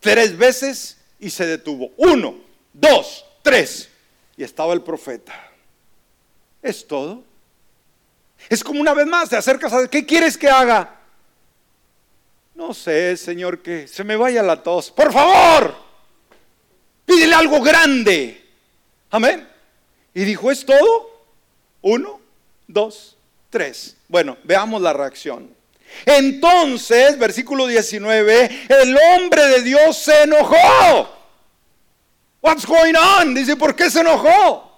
tres 0.00 0.36
veces 0.36 0.98
y 1.18 1.30
se 1.30 1.46
detuvo. 1.46 1.90
Uno, 1.96 2.36
dos, 2.72 3.24
tres. 3.42 3.88
Y 4.36 4.44
estaba 4.44 4.72
el 4.72 4.82
profeta. 4.82 5.34
Es 6.62 6.86
todo. 6.86 7.24
Es 8.48 8.62
como 8.62 8.80
una 8.80 8.94
vez 8.94 9.06
más, 9.06 9.28
te 9.28 9.36
acercas 9.36 9.72
a... 9.72 9.88
¿Qué 9.88 10.06
quieres 10.06 10.38
que 10.38 10.48
haga? 10.48 10.96
No 12.54 12.72
sé, 12.74 13.16
Señor, 13.16 13.62
que 13.62 13.86
se 13.86 14.04
me 14.04 14.16
vaya 14.16 14.42
la 14.42 14.62
tos. 14.62 14.90
Por 14.90 15.12
favor, 15.12 15.76
pídele 17.04 17.34
algo 17.34 17.60
grande. 17.60 18.44
Amén. 19.10 19.48
Y 20.14 20.24
dijo, 20.24 20.50
¿es 20.50 20.64
todo? 20.64 21.24
Uno, 21.82 22.20
dos, 22.66 23.16
tres. 23.50 23.96
Bueno, 24.08 24.36
veamos 24.44 24.82
la 24.82 24.92
reacción. 24.92 25.57
Entonces, 26.06 27.18
versículo 27.18 27.66
19, 27.66 28.66
el 28.68 28.98
hombre 29.14 29.46
de 29.46 29.62
Dios 29.62 29.96
se 29.96 30.22
enojó. 30.22 31.18
What's 32.40 32.66
going 32.66 32.94
on? 32.94 33.34
Dice, 33.34 33.56
¿por 33.56 33.74
qué 33.74 33.90
se 33.90 34.00
enojó? 34.00 34.68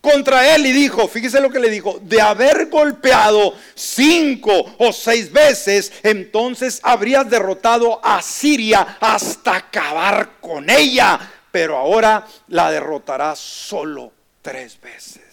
Contra 0.00 0.54
él 0.54 0.66
y 0.66 0.72
dijo, 0.72 1.08
fíjese 1.08 1.40
lo 1.40 1.50
que 1.50 1.58
le 1.58 1.70
dijo, 1.70 1.98
de 2.00 2.20
haber 2.20 2.66
golpeado 2.68 3.54
cinco 3.74 4.52
o 4.78 4.92
seis 4.92 5.32
veces, 5.32 5.92
entonces 6.02 6.80
habrías 6.82 7.28
derrotado 7.28 7.98
a 8.04 8.22
Siria 8.22 8.98
hasta 9.00 9.56
acabar 9.56 10.38
con 10.40 10.70
ella, 10.70 11.18
pero 11.50 11.76
ahora 11.76 12.24
la 12.48 12.70
derrotarás 12.70 13.38
solo 13.38 14.12
tres 14.42 14.80
veces. 14.80 15.25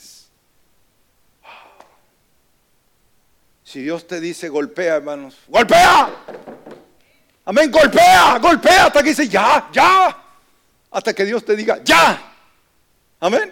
Si 3.74 3.82
Dios 3.82 4.06
te 4.06 4.20
dice 4.20 4.50
golpea, 4.50 4.98
hermanos, 4.98 5.36
golpea. 5.48 6.08
Amén, 7.44 7.72
golpea, 7.72 8.38
golpea 8.38 8.86
hasta 8.86 9.02
que 9.02 9.10
dice 9.10 9.28
ya, 9.28 9.68
ya. 9.74 10.16
Hasta 10.92 11.12
que 11.12 11.26
Dios 11.26 11.44
te 11.44 11.56
diga 11.56 11.82
ya. 11.84 12.36
Amén. 13.20 13.52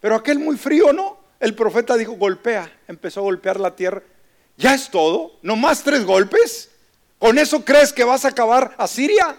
Pero 0.00 0.16
aquel 0.16 0.40
muy 0.40 0.56
frío, 0.56 0.92
¿no? 0.92 1.16
El 1.38 1.54
profeta 1.54 1.96
dijo 1.96 2.14
golpea, 2.14 2.72
empezó 2.88 3.20
a 3.20 3.22
golpear 3.22 3.60
la 3.60 3.76
tierra. 3.76 4.02
Ya 4.56 4.74
es 4.74 4.90
todo, 4.90 5.38
no 5.42 5.54
más 5.54 5.84
tres 5.84 6.04
golpes. 6.04 6.68
¿Con 7.20 7.38
eso 7.38 7.64
crees 7.64 7.92
que 7.92 8.02
vas 8.02 8.24
a 8.24 8.30
acabar 8.30 8.74
a 8.78 8.88
Siria? 8.88 9.36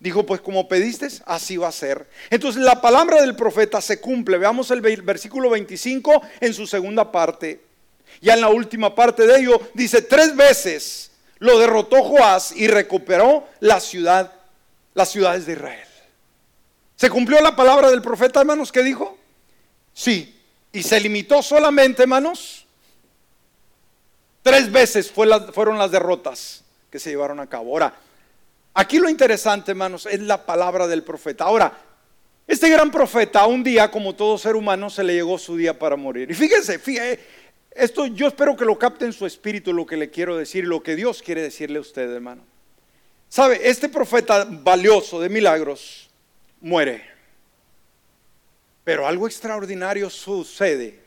Dijo, 0.00 0.24
pues 0.24 0.40
como 0.40 0.68
pediste, 0.68 1.08
así 1.26 1.58
va 1.58 1.68
a 1.68 1.72
ser. 1.72 2.08
Entonces 2.30 2.62
la 2.62 2.80
palabra 2.80 3.20
del 3.20 3.36
profeta 3.36 3.82
se 3.82 4.00
cumple. 4.00 4.38
Veamos 4.38 4.70
el 4.70 4.80
versículo 4.80 5.50
25 5.50 6.22
en 6.40 6.54
su 6.54 6.66
segunda 6.66 7.12
parte. 7.12 7.66
Ya 8.20 8.34
en 8.34 8.40
la 8.40 8.48
última 8.48 8.94
parte 8.94 9.26
de 9.26 9.40
ello 9.40 9.60
dice, 9.74 10.02
tres 10.02 10.34
veces 10.34 11.10
lo 11.38 11.58
derrotó 11.58 12.02
Joás 12.02 12.52
y 12.52 12.66
recuperó 12.66 13.46
la 13.60 13.80
ciudad, 13.80 14.32
las 14.94 15.10
ciudades 15.10 15.46
de 15.46 15.52
Israel. 15.52 15.88
¿Se 16.96 17.10
cumplió 17.10 17.40
la 17.40 17.54
palabra 17.54 17.90
del 17.90 18.00
profeta, 18.00 18.40
hermanos, 18.40 18.72
que 18.72 18.82
dijo? 18.82 19.18
Sí. 19.92 20.32
Y 20.72 20.82
se 20.82 20.98
limitó 20.98 21.42
solamente, 21.42 22.02
hermanos. 22.02 22.66
Tres 24.42 24.70
veces 24.70 25.10
fueron 25.10 25.78
las 25.78 25.90
derrotas 25.90 26.64
que 26.90 26.98
se 26.98 27.10
llevaron 27.10 27.40
a 27.40 27.48
cabo. 27.48 27.72
Ahora, 27.72 27.94
aquí 28.72 28.98
lo 28.98 29.08
interesante, 29.08 29.72
hermanos, 29.72 30.06
es 30.06 30.20
la 30.20 30.46
palabra 30.46 30.86
del 30.86 31.02
profeta. 31.02 31.44
Ahora, 31.44 31.72
este 32.46 32.70
gran 32.70 32.90
profeta, 32.90 33.44
un 33.46 33.64
día, 33.64 33.90
como 33.90 34.14
todo 34.14 34.38
ser 34.38 34.54
humano, 34.54 34.88
se 34.88 35.02
le 35.02 35.14
llegó 35.14 35.36
su 35.36 35.56
día 35.56 35.78
para 35.78 35.96
morir. 35.96 36.30
Y 36.30 36.34
fíjense, 36.34 36.78
fíjense 36.78 37.20
esto 37.76 38.06
yo 38.06 38.28
espero 38.28 38.56
que 38.56 38.64
lo 38.64 38.78
capte 38.78 39.04
en 39.04 39.12
su 39.12 39.26
espíritu 39.26 39.72
lo 39.72 39.86
que 39.86 39.96
le 39.96 40.10
quiero 40.10 40.36
decir, 40.36 40.64
lo 40.64 40.82
que 40.82 40.96
Dios 40.96 41.22
quiere 41.22 41.42
decirle 41.42 41.78
a 41.78 41.82
usted, 41.82 42.10
hermano. 42.10 42.42
Sabe, 43.28 43.68
este 43.68 43.88
profeta 43.88 44.46
valioso 44.48 45.20
de 45.20 45.28
milagros 45.28 46.08
muere. 46.60 47.04
Pero 48.84 49.06
algo 49.06 49.26
extraordinario 49.26 50.08
sucede 50.08 51.02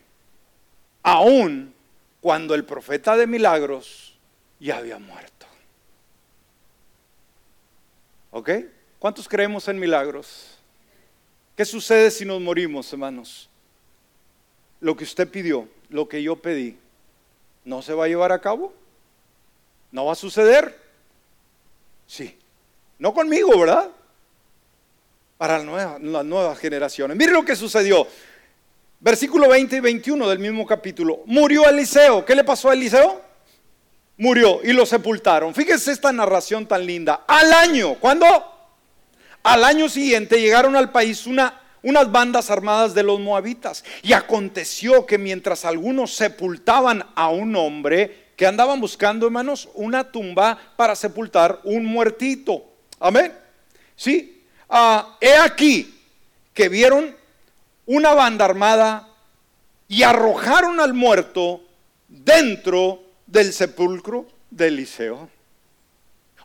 aún 1.02 1.74
cuando 2.22 2.54
el 2.54 2.66
profeta 2.66 3.16
de 3.16 3.26
milagros 3.26 4.18
ya 4.60 4.78
había 4.78 5.00
muerto. 5.00 5.48
¿Ok? 8.32 8.50
¿Cuántos 9.00 9.28
creemos 9.28 9.68
en 9.70 9.80
milagros? 9.80 10.58
¿Qué 11.56 11.66
sucede 11.66 12.12
si 12.12 12.26
nos 12.26 12.42
morimos, 12.42 12.92
hermanos? 12.92 13.50
Lo 14.82 14.96
que 14.96 15.04
usted 15.04 15.28
pidió 15.28 15.68
lo 15.90 16.08
que 16.08 16.24
yo 16.24 16.36
pedí 16.36 16.78
no 17.66 17.82
se 17.82 17.94
va 17.94 18.06
a 18.06 18.08
llevar 18.08 18.32
a 18.32 18.40
cabo? 18.40 18.74
¿No 19.92 20.06
va 20.06 20.14
a 20.14 20.16
suceder? 20.16 20.78
Sí. 22.08 22.38
No 22.98 23.14
conmigo, 23.14 23.58
¿verdad? 23.60 23.90
Para 25.38 25.58
las 25.60 26.26
nuevas, 26.26 26.60
generaciones. 26.60 27.16
Mire 27.16 27.32
lo 27.32 27.46
que 27.46 27.56
sucedió. 27.56 28.08
Versículo 29.00 29.48
20 29.48 29.78
y 29.78 29.80
21 29.80 30.28
del 30.28 30.40
mismo 30.40 30.66
capítulo. 30.66 31.22
Murió 31.26 31.68
Eliseo. 31.68 32.26
¿Qué 32.26 32.36
le 32.36 32.44
pasó 32.44 32.70
a 32.70 32.74
Eliseo? 32.74 33.22
Murió 34.18 34.60
y 34.64 34.74
lo 34.74 34.86
sepultaron. 34.86 35.56
Fíjese 35.56 35.94
esta 35.94 36.12
narración 36.12 36.68
tan 36.68 36.86
linda. 36.86 37.24
Al 37.26 37.54
año, 37.54 37.96
¿cuándo? 37.96 38.28
Al 39.44 39.64
año 39.64 39.88
siguiente 39.88 40.42
llegaron 40.42 40.76
al 40.76 40.92
país 40.92 41.26
una 41.26 41.59
unas 41.84 42.12
bandas 42.12 42.50
armadas 42.50 42.94
de 42.94 43.04
los 43.04 43.20
moabitas. 43.20 43.84
Y 44.02 44.14
aconteció 44.14 45.06
que 45.06 45.18
mientras 45.18 45.66
algunos 45.66 46.14
sepultaban 46.14 47.06
a 47.16 47.30
un 47.30 47.56
hombre, 47.56 48.30
que 48.36 48.48
andaban 48.48 48.80
buscando, 48.80 49.26
hermanos, 49.26 49.70
una 49.74 50.12
tumba 50.12 50.58
para 50.76 50.96
sepultar 50.96 51.60
un 51.64 51.86
muertito. 51.86 52.64
Amén. 53.00 53.34
Sí. 53.96 54.44
Ah, 54.70 55.18
he 55.20 55.36
aquí 55.36 55.94
que 56.54 56.70
vieron 56.70 57.16
una 57.86 58.14
banda 58.14 58.46
armada 58.46 59.10
y 59.88 60.04
arrojaron 60.04 60.80
al 60.80 60.94
muerto 60.94 61.62
dentro 62.08 63.02
del 63.26 63.52
sepulcro 63.52 64.28
de 64.50 64.68
Eliseo. 64.68 65.30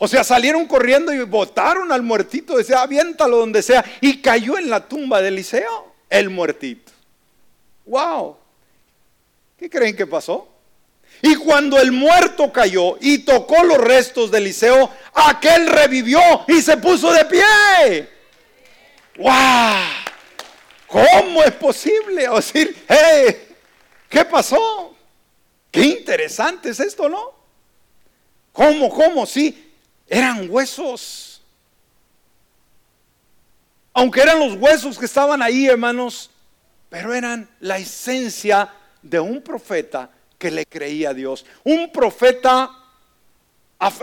O 0.04 0.08
sea, 0.08 0.22
salieron 0.22 0.66
corriendo 0.66 1.14
y 1.14 1.22
botaron 1.22 1.90
al 1.90 2.02
muertito, 2.02 2.58
decía, 2.58 2.82
aviéntalo 2.82 3.38
donde 3.38 3.62
sea, 3.62 3.82
y 4.02 4.20
cayó 4.20 4.58
en 4.58 4.68
la 4.68 4.86
tumba 4.86 5.22
de 5.22 5.28
Eliseo, 5.28 5.94
el 6.10 6.28
muertito. 6.28 6.92
¡Wow! 7.86 8.36
¿Qué 9.58 9.70
creen 9.70 9.96
que 9.96 10.06
pasó? 10.06 10.46
Y 11.22 11.36
cuando 11.36 11.80
el 11.80 11.90
muerto 11.90 12.52
cayó 12.52 12.98
y 13.00 13.20
tocó 13.20 13.64
los 13.64 13.78
restos 13.78 14.30
de 14.30 14.36
Eliseo, 14.36 14.90
aquel 15.14 15.68
revivió 15.68 16.20
y 16.48 16.60
se 16.60 16.76
puso 16.76 17.10
de 17.10 17.24
pie. 17.24 18.08
¡Wow! 19.16 19.32
¿Cómo 20.86 21.42
es 21.42 21.52
posible? 21.52 22.28
O 22.28 22.36
decir, 22.36 22.76
hey, 22.86 23.54
¿qué 24.10 24.22
pasó? 24.26 24.94
Qué 25.70 25.80
interesante 25.80 26.68
es 26.68 26.80
esto, 26.80 27.08
¿no? 27.08 27.32
¿Cómo, 28.52 28.90
cómo? 28.90 29.24
Sí, 29.24 29.63
eran 30.08 30.48
huesos. 30.50 31.42
Aunque 33.92 34.22
eran 34.22 34.38
los 34.40 34.54
huesos 34.54 34.98
que 34.98 35.06
estaban 35.06 35.40
ahí, 35.40 35.66
hermanos, 35.66 36.30
pero 36.88 37.14
eran 37.14 37.48
la 37.60 37.78
esencia 37.78 38.72
de 39.02 39.20
un 39.20 39.40
profeta 39.40 40.10
que 40.38 40.50
le 40.50 40.66
creía 40.66 41.10
a 41.10 41.14
Dios. 41.14 41.46
Un 41.62 41.92
profeta 41.92 42.70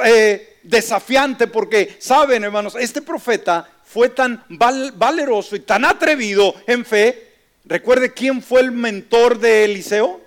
eh, 0.05 0.59
desafiante 0.63 1.47
porque, 1.47 1.97
saben, 1.99 2.43
hermanos, 2.43 2.75
este 2.75 3.01
profeta 3.01 3.67
fue 3.83 4.09
tan 4.09 4.45
valeroso 4.49 5.55
y 5.55 5.61
tan 5.61 5.83
atrevido 5.83 6.55
en 6.67 6.85
fe. 6.85 7.31
Recuerde 7.65 8.13
quién 8.13 8.41
fue 8.41 8.61
el 8.61 8.71
mentor 8.71 9.37
de 9.39 9.65
Eliseo. 9.65 10.21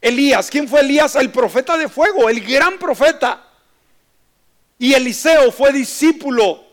Elías. 0.00 0.50
¿Quién 0.50 0.68
fue 0.68 0.80
Elías? 0.80 1.16
El 1.16 1.30
profeta 1.30 1.78
de 1.78 1.88
fuego, 1.88 2.28
el 2.28 2.40
gran 2.40 2.78
profeta. 2.78 3.45
Y 4.78 4.92
Eliseo 4.92 5.50
fue 5.52 5.72
discípulo 5.72 6.64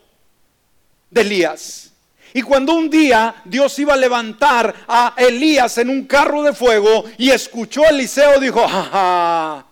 de 1.10 1.22
Elías. 1.22 1.91
Y 2.34 2.41
cuando 2.41 2.74
un 2.74 2.89
día 2.89 3.36
Dios 3.45 3.78
iba 3.78 3.93
a 3.93 3.97
levantar 3.97 4.74
a 4.88 5.14
Elías 5.18 5.78
en 5.78 5.89
un 5.89 6.06
carro 6.06 6.41
de 6.41 6.54
fuego 6.54 7.06
y 7.18 7.30
escuchó 7.30 7.84
a 7.84 7.89
Eliseo, 7.89 8.39
dijo, 8.39 8.68
jaja, 8.68 9.66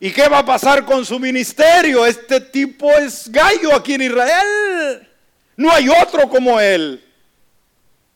¿y 0.00 0.10
qué 0.10 0.28
va 0.28 0.38
a 0.38 0.44
pasar 0.44 0.84
con 0.84 1.06
su 1.06 1.20
ministerio? 1.20 2.04
Este 2.04 2.40
tipo 2.40 2.90
es 2.90 3.30
gallo 3.30 3.74
aquí 3.74 3.94
en 3.94 4.02
Israel. 4.02 5.08
No 5.56 5.70
hay 5.70 5.88
otro 5.88 6.28
como 6.28 6.58
él. 6.58 7.00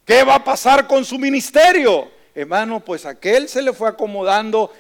¿Qué 0.05 0.25
va 0.25 0.37
a 0.37 0.45
pasar 0.45 0.89
con 0.89 1.05
su 1.05 1.17
ministerio? 1.19 2.11
Hermano, 2.35 2.81
pues 2.81 3.07
aquel 3.07 3.49
se 3.49 3.63
le 3.63 3.73
fue 3.73 3.89
acomodando 3.89 4.73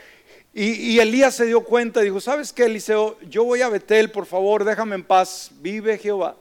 Y, 0.61 0.99
Elías 0.99 1.37
se 1.37 1.47
dio 1.47 1.61
cuenta 1.61 2.01
y 2.01 2.07
dijo, 2.07 2.21
¿sabes 2.21 2.53
qué, 2.53 2.65
Eliseo? 2.65 3.17
Yo 3.31 3.45
voy 3.45 3.63
a 3.63 3.69
Betel, 3.69 4.11
por 4.11 4.27
favor, 4.27 4.65
déjame 4.65 4.97
en 4.97 5.05
paz. 5.05 5.53
Vive 5.61 5.99
Jehová, 5.99 6.35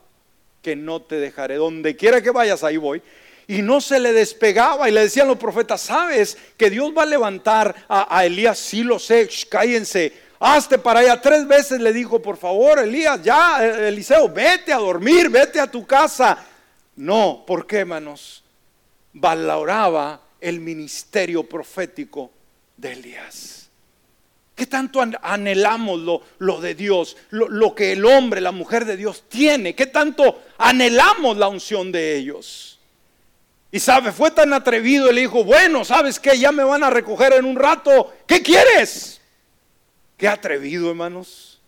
que 0.63 0.75
no 0.75 1.03
te 1.03 1.17
dejaré. 1.17 1.57
Donde 1.57 1.95
quiera 1.95 2.19
que 2.19 2.31
vayas, 2.31 2.63
ahí 2.63 2.77
voy. 2.77 2.99
Y 3.45 3.61
no 3.61 3.79
se 3.79 3.99
le 3.99 4.13
despegaba 4.13 4.89
y 4.89 4.91
le 4.91 5.01
decían 5.01 5.27
los 5.27 5.37
profetas, 5.37 5.81
¿sabes 5.81 6.35
que 6.57 6.71
Dios 6.71 6.91
va 6.97 7.03
a 7.03 7.05
levantar 7.05 7.75
a, 7.87 8.25
Elías? 8.25 8.57
Sí 8.57 8.81
lo 8.81 8.97
sé, 8.97 9.29
cállense. 9.49 10.11
Hazte 10.39 10.79
para 10.79 11.01
allá. 11.01 11.21
Tres 11.21 11.47
veces 11.47 11.79
le 11.79 11.93
dijo, 11.93 12.19
por 12.19 12.37
favor, 12.37 12.79
Elías, 12.79 13.21
ya, 13.21 13.63
eh, 13.63 13.89
Eliseo, 13.89 14.29
vete 14.29 14.73
a 14.73 14.77
dormir, 14.77 15.29
vete 15.29 15.59
a 15.59 15.69
tu 15.69 15.85
casa. 15.85 16.43
No, 16.95 17.43
¿por 17.45 17.67
qué, 17.67 17.77
hermanos? 17.81 18.43
Valoraba 19.13 20.19
el 20.41 20.59
ministerio 20.59 21.43
profético 21.43 22.31
de 22.75 22.93
Elías. 22.93 23.56
¿Qué 24.57 24.65
tanto 24.65 24.99
anhelamos 25.21 26.23
lo, 26.39 26.59
de 26.59 26.73
Dios, 26.73 27.15
lo, 27.29 27.75
que 27.75 27.91
el 27.91 28.03
hombre, 28.03 28.41
la 28.41 28.51
mujer 28.51 28.85
de 28.85 28.97
Dios 28.97 29.25
tiene? 29.29 29.75
¿Qué 29.75 29.85
tanto 29.85 30.41
anhelamos 30.57 31.37
la 31.37 31.47
unción 31.47 31.91
de 31.91 32.17
ellos? 32.17 32.79
Y 33.71 33.79
sabe, 33.79 34.11
fue 34.11 34.31
tan 34.31 34.53
atrevido, 34.53 35.11
le 35.11 35.21
dijo, 35.21 35.43
bueno, 35.43 35.85
¿sabes 35.85 36.19
qué? 36.19 36.39
Ya 36.39 36.51
me 36.51 36.63
van 36.63 36.83
a 36.83 36.89
recoger 36.89 37.33
en 37.33 37.45
un 37.45 37.55
rato. 37.55 38.11
¿Qué 38.25 38.41
quieres? 38.41 39.21
Qué 40.17 40.27
atrevido, 40.27 40.89
hermanos. 40.89 41.61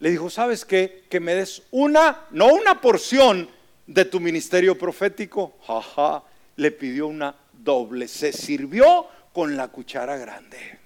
Le 0.00 0.10
dijo, 0.10 0.28
¿sabes 0.28 0.64
qué? 0.64 1.04
Que 1.08 1.20
me 1.20 1.32
des 1.32 1.62
una, 1.70 2.24
no 2.32 2.48
una 2.48 2.80
porción 2.80 3.48
de 3.86 4.04
tu 4.04 4.18
ministerio 4.18 4.76
profético. 4.76 5.58
Jaja, 5.64 6.24
le 6.56 6.72
pidió 6.72 7.06
una 7.06 7.36
doble. 7.52 8.08
Se 8.08 8.32
sirvió 8.32 9.06
con 9.32 9.56
la 9.56 9.68
cuchara 9.68 10.16
grande. 10.16 10.85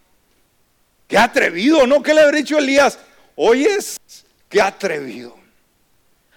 Qué 1.10 1.18
atrevido, 1.18 1.88
¿no? 1.88 2.04
¿Qué 2.04 2.14
le 2.14 2.20
habría 2.20 2.42
dicho 2.42 2.56
Elías? 2.56 2.96
Oyes, 3.34 3.98
qué 4.48 4.62
atrevido. 4.62 5.36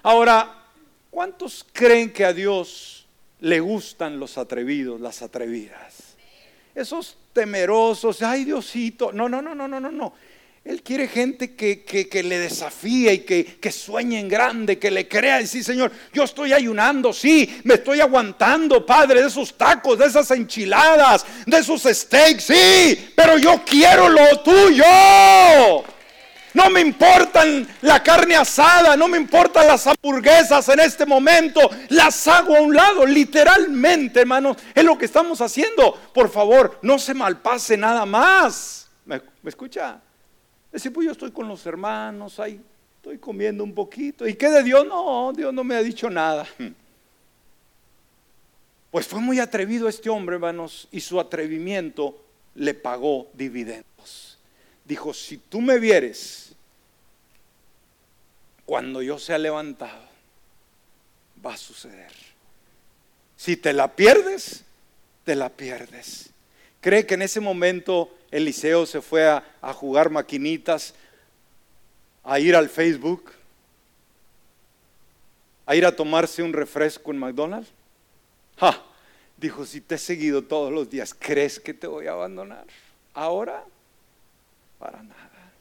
Ahora, 0.01 0.63
¿cuántos 1.11 1.63
creen 1.71 2.11
que 2.11 2.25
a 2.25 2.33
Dios 2.33 3.05
le 3.39 3.59
gustan 3.59 4.19
los 4.19 4.39
atrevidos, 4.39 4.99
las 4.99 5.21
atrevidas? 5.21 6.15
Esos 6.73 7.15
temerosos, 7.33 8.23
ay 8.23 8.45
Diosito. 8.45 9.11
No, 9.11 9.29
no, 9.29 9.43
no, 9.43 9.53
no, 9.53 9.67
no, 9.67 9.79
no, 9.79 9.91
no. 9.91 10.13
Él 10.65 10.81
quiere 10.81 11.09
gente 11.09 11.55
que, 11.55 12.23
le 12.23 12.39
desafíe 12.39 13.13
y 13.13 13.19
que, 13.19 13.71
sueñe 13.71 14.17
en 14.17 14.29
grande, 14.29 14.79
que 14.79 14.91
le 14.91 15.09
crea 15.09 15.41
y 15.41 15.47
sí, 15.47 15.61
Señor, 15.61 15.91
yo 16.13 16.23
estoy 16.23 16.53
ayunando, 16.53 17.11
sí, 17.11 17.61
me 17.65 17.73
estoy 17.73 17.99
aguantando, 17.99 18.85
Padre, 18.85 19.21
de 19.21 19.27
esos 19.27 19.57
tacos, 19.57 19.99
de 19.99 20.05
esas 20.05 20.31
enchiladas, 20.31 21.25
de 21.45 21.57
esos 21.57 21.83
steaks, 21.83 22.45
sí, 22.45 23.11
pero 23.13 23.37
yo 23.37 23.61
quiero 23.65 24.07
lo 24.07 24.39
tuyo. 24.39 25.83
No 26.53 26.69
me 26.69 26.79
importan 26.79 27.67
la 27.81 28.01
carne 28.01 28.35
asada, 28.37 28.95
no 28.95 29.09
me 29.09 29.17
importan 29.17 29.67
las 29.67 29.85
hamburguesas 29.85 30.69
en 30.69 30.79
este 30.79 31.05
momento, 31.05 31.59
las 31.89 32.25
hago 32.29 32.55
a 32.55 32.61
un 32.61 32.73
lado, 32.73 33.05
literalmente, 33.05 34.21
hermanos, 34.21 34.55
es 34.73 34.83
lo 34.85 34.97
que 34.97 35.05
estamos 35.05 35.41
haciendo. 35.41 35.93
Por 36.13 36.31
favor, 36.31 36.79
no 36.83 36.99
se 36.99 37.13
malpase 37.13 37.75
nada 37.75 38.05
más. 38.05 38.87
¿Me, 39.03 39.21
me 39.41 39.49
escucha? 39.49 39.99
Decir, 40.73 40.91
pues 40.91 41.05
yo 41.05 41.11
estoy 41.11 41.31
con 41.31 41.47
los 41.47 41.63
hermanos, 41.67 42.39
ahí 42.39 42.59
estoy 42.95 43.19
comiendo 43.19 43.63
un 43.63 43.75
poquito. 43.75 44.27
¿Y 44.27 44.33
qué 44.33 44.49
de 44.49 44.63
Dios? 44.63 44.87
No, 44.87 45.31
Dios 45.31 45.53
no 45.53 45.63
me 45.63 45.75
ha 45.75 45.83
dicho 45.83 46.09
nada. 46.09 46.47
Pues 48.89 49.07
fue 49.07 49.19
muy 49.19 49.39
atrevido 49.39 49.87
este 49.87 50.09
hombre, 50.09 50.35
hermanos, 50.35 50.87
y 50.91 50.99
su 50.99 51.19
atrevimiento 51.19 52.19
le 52.55 52.73
pagó 52.73 53.27
dividendos. 53.33 54.39
Dijo, 54.83 55.13
si 55.13 55.37
tú 55.37 55.61
me 55.61 55.77
vieres 55.77 56.53
cuando 58.65 59.01
yo 59.03 59.19
sea 59.19 59.37
levantado, 59.37 60.07
va 61.45 61.53
a 61.53 61.57
suceder. 61.57 62.11
Si 63.35 63.57
te 63.57 63.73
la 63.73 63.95
pierdes, 63.95 64.63
te 65.23 65.35
la 65.35 65.49
pierdes. 65.49 66.31
¿Cree 66.81 67.05
que 67.05 67.13
en 67.13 67.21
ese 67.21 67.39
momento 67.39 68.09
Eliseo 68.33 68.87
se 68.87 68.99
fue 68.99 69.29
a, 69.29 69.73
jugar 69.73 70.09
maquinitas, 70.09 70.95
a 72.23 72.39
ir 72.39 72.55
al 72.55 72.67
Facebook, 72.67 73.31
a 75.67 75.75
ir 75.75 75.85
a 75.85 75.95
tomarse 75.95 76.41
un 76.41 76.51
refresco 76.51 77.11
en 77.11 77.19
McDonald's? 77.19 77.69
Dijo, 79.37 79.65
si 79.65 79.81
te 79.81 79.95
he 79.95 79.97
seguido 79.99 80.41
todos 80.43 80.71
los 80.71 80.89
días, 80.89 81.13
¿crees 81.13 81.59
que 81.59 81.75
te 81.75 81.85
voy 81.85 82.07
a 82.07 82.13
abandonar? 82.13 82.65
Ahora, 83.13 83.63
para 84.79 85.03
nada. 85.03 85.51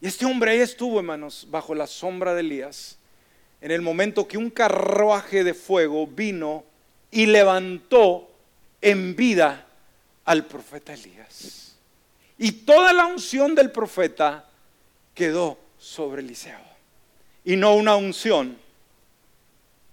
Y 0.00 0.06
este 0.06 0.26
hombre 0.26 0.52
ahí 0.52 0.60
estuvo, 0.60 1.00
hermanos, 1.00 1.48
bajo 1.50 1.74
la 1.74 1.88
sombra 1.88 2.34
de 2.34 2.40
Elías, 2.40 2.98
en 3.60 3.72
el 3.72 3.82
momento 3.82 4.28
que 4.28 4.38
un 4.38 4.50
carruaje 4.50 5.42
de 5.42 5.54
fuego 5.54 6.06
vino 6.06 6.64
y 7.10 7.26
levantó 7.26 8.30
en 8.80 9.16
vida 9.16 9.66
al 10.24 10.46
profeta 10.46 10.94
Elías. 10.94 11.69
Y 12.42 12.52
toda 12.52 12.94
la 12.94 13.04
unción 13.04 13.54
del 13.54 13.70
profeta 13.70 14.48
quedó 15.14 15.58
sobre 15.78 16.22
Eliseo. 16.22 16.58
Y 17.44 17.54
no 17.54 17.74
una 17.74 17.96
unción, 17.96 18.56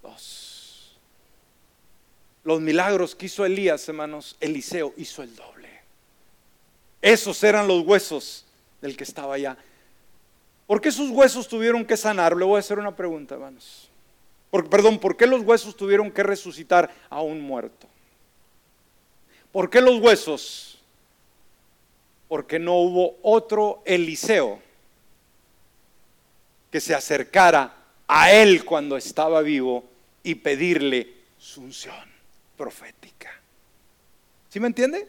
dos. 0.02 0.98
Los 2.46 2.62
milagros 2.62 3.16
que 3.16 3.26
hizo 3.26 3.46
Elías, 3.46 3.90
hermanos, 3.90 4.38
Eliseo 4.40 4.94
hizo 4.96 5.24
el 5.24 5.36
doble. 5.36 5.68
Esos 7.02 7.44
eran 7.44 7.68
los 7.68 7.86
huesos 7.86 8.46
del 8.80 8.96
que 8.96 9.04
estaba 9.04 9.34
allá. 9.34 9.58
¿Por 10.68 10.80
qué 10.80 10.90
sus 10.90 11.10
huesos 11.10 11.50
tuvieron 11.50 11.84
que 11.84 11.98
sanar? 11.98 12.34
Le 12.34 12.46
voy 12.46 12.56
a 12.56 12.60
hacer 12.60 12.80
una 12.80 12.96
pregunta, 12.96 13.36
hermanos. 13.36 13.90
perdón, 14.70 15.00
¿por 15.00 15.18
qué 15.18 15.28
los 15.28 15.42
huesos 15.42 15.76
tuvieron 15.76 16.10
que 16.10 16.24
resucitar 16.24 16.90
a 17.10 17.22
un 17.22 17.42
muerto? 17.42 17.88
¿Por 19.52 19.70
qué 19.70 19.82
los 19.82 20.00
huesos 20.00 20.67
porque 22.28 22.60
no 22.60 22.76
hubo 22.76 23.18
otro 23.22 23.82
Eliseo 23.86 24.60
que 26.72 26.82
se 26.82 26.94
acercara 26.94 27.74
a 28.08 28.32
él 28.32 28.66
cuando 28.66 28.98
estaba 28.98 29.42
vivo 29.42 29.86
y 30.24 30.36
pedirle 30.36 31.14
su 31.38 31.62
unción 31.62 31.96
profética. 32.58 33.32
¿Sí 34.50 34.60
me 34.60 34.68
entiende? 34.68 35.08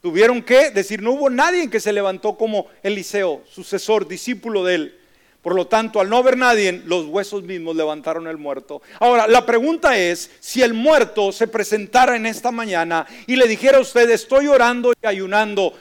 Tuvieron 0.00 0.42
que 0.42 0.70
decir, 0.70 1.02
no 1.02 1.12
hubo 1.12 1.28
nadie 1.28 1.68
que 1.68 1.80
se 1.80 1.92
levantó 1.92 2.36
como 2.36 2.68
Eliseo, 2.82 3.42
sucesor, 3.50 4.06
discípulo 4.06 4.64
de 4.64 4.74
él. 4.74 4.98
Por 5.42 5.54
lo 5.54 5.66
tanto, 5.66 6.00
al 6.00 6.10
no 6.10 6.18
haber 6.18 6.36
nadie, 6.36 6.72
los 6.84 7.06
huesos 7.06 7.42
mismos 7.42 7.74
levantaron 7.76 8.26
el 8.26 8.36
muerto. 8.36 8.82
Ahora, 9.00 9.26
la 9.26 9.46
pregunta 9.46 9.96
es, 9.96 10.30
si 10.40 10.62
el 10.62 10.74
muerto 10.74 11.32
se 11.32 11.48
presentara 11.48 12.16
en 12.16 12.26
esta 12.26 12.50
mañana 12.50 13.06
y 13.26 13.36
le 13.36 13.46
dijera 13.46 13.78
a 13.78 13.80
usted, 13.80 14.10
estoy 14.10 14.46
orando 14.46 14.92
y 15.00 15.06
ayunando, 15.06 15.72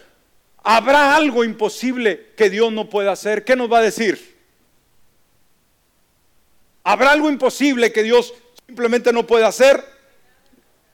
¿Habrá 0.70 1.16
algo 1.16 1.46
imposible 1.46 2.34
que 2.36 2.50
Dios 2.50 2.74
no 2.74 2.90
pueda 2.90 3.14
hacer? 3.14 3.46
¿Qué 3.46 3.56
nos 3.56 3.72
va 3.72 3.78
a 3.78 3.84
decir? 3.84 4.38
¿Habrá 6.84 7.14
algo 7.14 7.30
imposible 7.30 7.94
que 7.94 8.04
Dios 8.04 8.34
simplemente 8.66 9.14
no 9.14 9.26
pueda 9.26 9.48
hacer? 9.48 9.82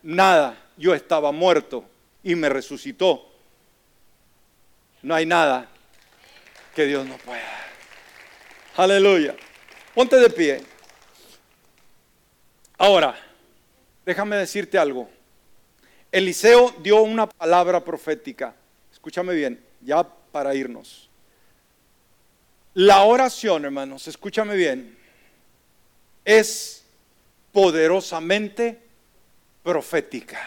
Nada. 0.03 0.55
Yo 0.77 0.93
estaba 0.93 1.31
muerto 1.31 1.85
y 2.21 2.35
me 2.35 2.49
resucitó. 2.49 3.27
No 5.01 5.15
hay 5.15 5.25
nada 5.25 5.67
que 6.75 6.85
Dios 6.85 7.07
no 7.07 7.17
pueda. 7.17 7.41
Aleluya. 8.77 9.35
Ponte 9.95 10.17
de 10.17 10.29
pie. 10.29 10.61
Ahora, 12.77 13.15
déjame 14.05 14.35
decirte 14.35 14.77
algo. 14.77 15.09
Eliseo 16.11 16.75
dio 16.83 17.01
una 17.01 17.27
palabra 17.27 17.83
profética 17.83 18.53
escúchame 19.03 19.33
bien, 19.33 19.61
ya 19.81 20.01
para 20.31 20.55
irnos. 20.55 21.09
La 22.73 23.03
oración, 23.03 23.65
hermanos, 23.65 24.07
escúchame 24.07 24.55
bien, 24.55 24.97
es 26.23 26.85
poderosamente 27.51 28.79
profética. 29.61 30.39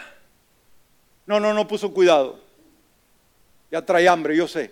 No, 1.27 1.39
no, 1.39 1.53
no 1.53 1.67
puso 1.67 1.93
cuidado. 1.93 2.39
Ya 3.69 3.85
trae 3.85 4.07
hambre, 4.07 4.35
yo 4.35 4.47
sé, 4.47 4.71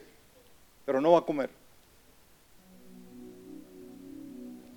pero 0.83 0.99
no 0.99 1.11
va 1.11 1.19
a 1.19 1.25
comer. 1.25 1.51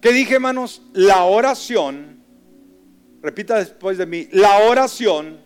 ¿Qué 0.02 0.12
dije, 0.12 0.34
hermanos? 0.34 0.82
La 0.92 1.24
oración, 1.24 2.22
repita 3.22 3.56
después 3.56 3.96
de 3.96 4.04
mí, 4.04 4.28
la 4.32 4.58
oración 4.68 5.40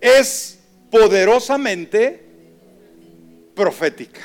es 0.00 0.57
poderosamente 0.90 2.22
profética. 3.54 4.20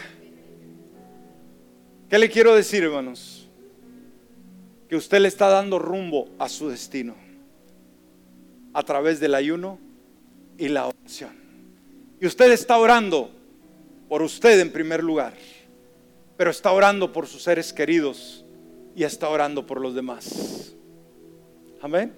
¿Qué 2.10 2.18
le 2.18 2.30
quiero 2.30 2.56
decir, 2.56 2.84
hermanos? 2.84 3.50
Que 4.88 4.96
usted 4.96 5.20
le 5.20 5.28
está 5.28 5.48
dando 5.48 5.80
rumbo 5.80 6.30
a 6.38 6.48
su 6.48 6.70
destino 6.70 7.16
a 8.74 8.84
través 8.84 9.20
del 9.20 9.36
ayuno 9.36 9.80
y 10.58 10.68
la 10.68 10.88
oración. 10.88 11.36
Y 12.20 12.26
usted 12.26 12.52
está 12.52 12.78
orando 12.78 13.32
por 14.10 14.22
usted 14.22 14.60
en 14.60 14.72
primer 14.72 15.04
lugar, 15.04 15.34
pero 16.38 16.52
está 16.52 16.72
orando 16.72 17.12
por 17.12 17.28
sus 17.28 17.44
seres 17.44 17.74
queridos 17.74 18.46
y 18.96 19.04
está 19.04 19.30
orando 19.30 19.66
por 19.66 19.82
los 19.82 19.96
demás. 19.96 20.74
Amén. 21.82 22.14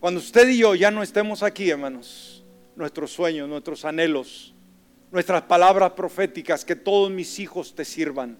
Cuando 0.00 0.20
usted 0.20 0.48
y 0.48 0.58
yo 0.58 0.74
ya 0.74 0.90
no 0.90 1.02
estemos 1.02 1.42
aquí, 1.42 1.70
hermanos, 1.70 2.33
nuestros 2.76 3.12
sueños, 3.12 3.48
nuestros 3.48 3.84
anhelos, 3.84 4.54
nuestras 5.10 5.42
palabras 5.42 5.92
proféticas, 5.92 6.64
que 6.64 6.76
todos 6.76 7.10
mis 7.10 7.38
hijos 7.38 7.74
te 7.74 7.84
sirvan, 7.84 8.36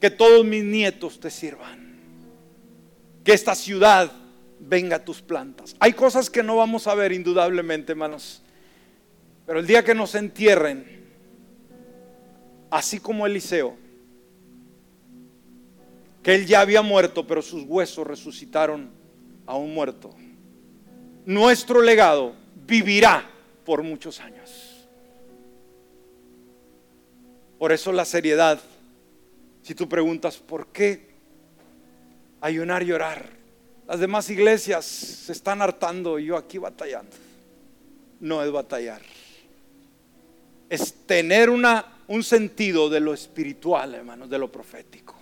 que 0.00 0.10
todos 0.10 0.44
mis 0.44 0.64
nietos 0.64 1.20
te 1.20 1.30
sirvan, 1.30 1.98
que 3.24 3.32
esta 3.32 3.54
ciudad 3.54 4.10
venga 4.58 4.96
a 4.96 5.04
tus 5.04 5.20
plantas. 5.20 5.76
Hay 5.80 5.92
cosas 5.92 6.30
que 6.30 6.42
no 6.42 6.56
vamos 6.56 6.86
a 6.86 6.94
ver 6.94 7.12
indudablemente, 7.12 7.92
hermanos, 7.92 8.42
pero 9.46 9.58
el 9.58 9.66
día 9.66 9.84
que 9.84 9.94
nos 9.94 10.14
entierren, 10.14 11.04
así 12.70 13.00
como 13.00 13.26
Eliseo, 13.26 13.76
que 16.22 16.34
él 16.34 16.46
ya 16.46 16.60
había 16.60 16.82
muerto, 16.82 17.26
pero 17.26 17.42
sus 17.42 17.64
huesos 17.64 18.06
resucitaron 18.06 18.90
a 19.44 19.56
un 19.56 19.74
muerto. 19.74 20.14
Nuestro 21.26 21.82
legado 21.82 22.34
vivirá 22.66 23.31
por 23.64 23.82
muchos 23.82 24.20
años. 24.20 24.86
Por 27.58 27.72
eso 27.72 27.92
la 27.92 28.04
seriedad, 28.04 28.60
si 29.62 29.74
tú 29.74 29.88
preguntas, 29.88 30.36
¿por 30.36 30.66
qué 30.68 31.10
ayunar 32.40 32.82
y 32.82 32.92
orar? 32.92 33.30
Las 33.86 34.00
demás 34.00 34.28
iglesias 34.30 34.84
se 34.84 35.32
están 35.32 35.62
hartando 35.62 36.18
y 36.18 36.26
yo 36.26 36.36
aquí 36.36 36.58
batallando. 36.58 37.16
No 38.20 38.42
es 38.42 38.50
batallar. 38.50 39.02
Es 40.68 40.94
tener 41.06 41.50
una, 41.50 41.98
un 42.08 42.24
sentido 42.24 42.88
de 42.88 43.00
lo 43.00 43.12
espiritual, 43.12 43.94
hermanos, 43.94 44.30
de 44.30 44.38
lo 44.38 44.50
profético. 44.50 45.14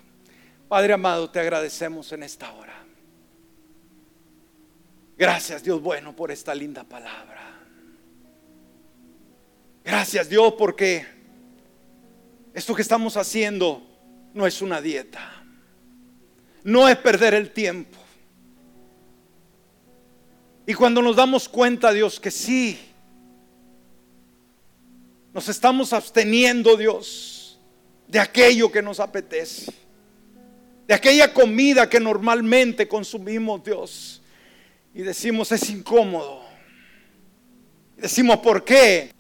Padre 0.69 0.93
amado, 0.93 1.29
te 1.29 1.41
agradecemos 1.41 2.13
en 2.13 2.23
esta 2.23 2.53
hora. 2.53 2.81
Gracias 5.21 5.63
Dios 5.63 5.83
bueno 5.83 6.17
por 6.17 6.31
esta 6.31 6.55
linda 6.55 6.83
palabra. 6.85 7.60
Gracias 9.91 10.29
Dios 10.29 10.55
porque 10.57 11.05
esto 12.55 12.77
que 12.77 12.83
estamos 12.83 13.17
haciendo 13.17 13.83
no 14.33 14.47
es 14.47 14.63
una 14.63 14.81
dieta. 14.81 15.43
No 16.63 16.89
es 16.89 16.97
perder 16.97 17.35
el 17.35 17.51
tiempo. 17.51 17.99
Y 20.65 20.75
cuando 20.75 21.03
nos 21.03 21.17
damos 21.17 21.49
cuenta, 21.49 21.93
Dios, 21.93 22.21
que 22.21 22.31
sí, 22.31 22.79
nos 25.35 25.49
estamos 25.49 25.93
absteniendo, 25.93 26.77
Dios, 26.77 27.59
de 28.07 28.21
aquello 28.21 28.71
que 28.71 28.83
nos 28.83 29.01
apetece 29.01 29.73
de 30.87 30.95
aquella 30.95 31.33
comida 31.33 31.89
que 31.89 31.99
normalmente 31.99 32.87
consumimos, 32.87 33.65
Dios. 33.65 34.23
Y 34.95 35.03
decimos, 35.03 35.51
es 35.51 35.69
incómodo. 35.69 36.45
decimos, 37.97 38.39
¿por 38.39 38.65
qué? 38.65 39.19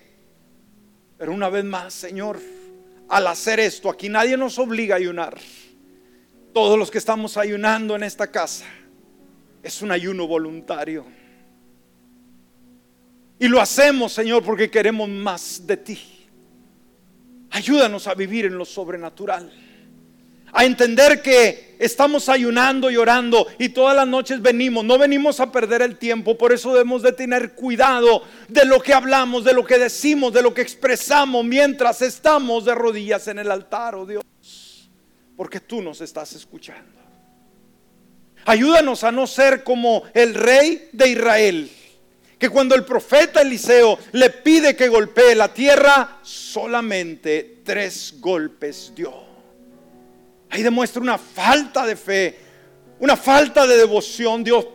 Pero 1.21 1.33
una 1.33 1.51
vez 1.51 1.65
más, 1.65 1.93
Señor, 1.93 2.41
al 3.07 3.27
hacer 3.27 3.61
esto, 3.61 3.91
aquí 3.91 4.09
nadie 4.09 4.39
nos 4.39 4.59
obliga 4.59 4.95
a 4.95 4.99
ayunar. 4.99 5.37
Todos 6.55 6.79
los 6.79 6.91
que 6.91 6.97
estamos 6.97 7.37
ayunando 7.37 7.95
en 7.95 8.05
esta 8.05 8.31
casa, 8.31 8.65
es 9.63 9.83
un 9.83 9.93
ayuno 9.93 10.27
voluntario. 10.27 11.05
Y 13.39 13.49
lo 13.49 13.61
hacemos, 13.61 14.15
Señor, 14.15 14.43
porque 14.43 14.71
queremos 14.71 15.11
más 15.11 15.67
de 15.67 15.77
ti. 15.77 16.01
Ayúdanos 17.51 18.07
a 18.07 18.15
vivir 18.15 18.47
en 18.47 18.57
lo 18.57 18.65
sobrenatural 18.65 19.53
a 20.53 20.65
entender 20.65 21.23
que 21.23 21.77
estamos 21.79 22.29
ayunando 22.29 22.91
y 22.91 22.97
orando 22.97 23.47
y 23.59 23.71
todas 23.71 23.97
las 23.97 24.07
noches 24.07 24.43
venimos, 24.43 24.85
no 24.85 24.99
venimos 24.99 25.41
a 25.41 25.51
perder 25.51 25.83
el 25.83 25.97
tiempo, 25.97 26.37
por 26.37 26.53
eso 26.53 26.73
debemos 26.73 27.03
de 27.03 27.13
tener 27.13 27.53
cuidado 27.53 28.23
de 28.49 28.65
lo 28.67 28.81
que 28.81 28.93
hablamos, 28.93 29.45
de 29.45 29.55
lo 29.55 29.65
que 29.65 29.79
decimos, 29.79 30.33
de 30.33 30.43
lo 30.43 30.53
que 30.53 30.61
expresamos 30.61 31.45
mientras 31.45 32.03
estamos 32.03 32.67
de 32.67 32.75
rodillas 32.75 33.27
en 33.29 33.39
el 33.39 33.51
altar, 33.51 33.95
oh 33.95 34.07
Dios, 34.07 34.91
porque 35.37 35.61
tú 35.61 35.81
nos 35.81 36.01
estás 36.01 36.35
escuchando. 36.35 37.01
Ayúdanos 38.45 39.05
a 39.05 39.13
no 39.13 39.27
ser 39.27 39.65
como 39.65 40.05
el 40.15 40.35
rey 40.35 40.89
de 40.93 41.09
Israel, 41.09 41.71
que 42.39 42.49
cuando 42.49 42.75
el 42.75 42.85
profeta 42.85 43.43
Eliseo 43.43 43.99
le 44.13 44.31
pide 44.31 44.75
que 44.75 44.89
golpee 44.89 45.35
la 45.35 45.53
tierra, 45.53 46.19
solamente 46.23 47.61
tres 47.65 48.15
golpes 48.19 48.93
dio. 48.95 49.30
Ahí 50.51 50.63
demuestra 50.63 51.01
una 51.01 51.17
falta 51.17 51.87
de 51.87 51.95
fe, 51.95 52.39
una 52.99 53.17
falta 53.17 53.67
de 53.67 53.77
devoción. 53.77 54.43
Dios, 54.43 54.67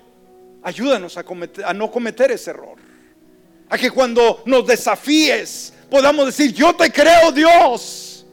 ayúdanos 0.64 1.18
a, 1.18 1.74
no 1.74 1.92
cometer 1.92 2.32
ese 2.32 2.52
error. 2.52 2.78
A 3.70 3.78
que 3.78 3.92
cuando 3.92 4.42
nos 4.46 4.66
desafíes 4.66 5.74
podamos 5.90 6.28
decir, 6.28 6.54
yo 6.54 6.74
te 6.76 6.92
creo 6.92 7.32
Dios. 7.32 8.26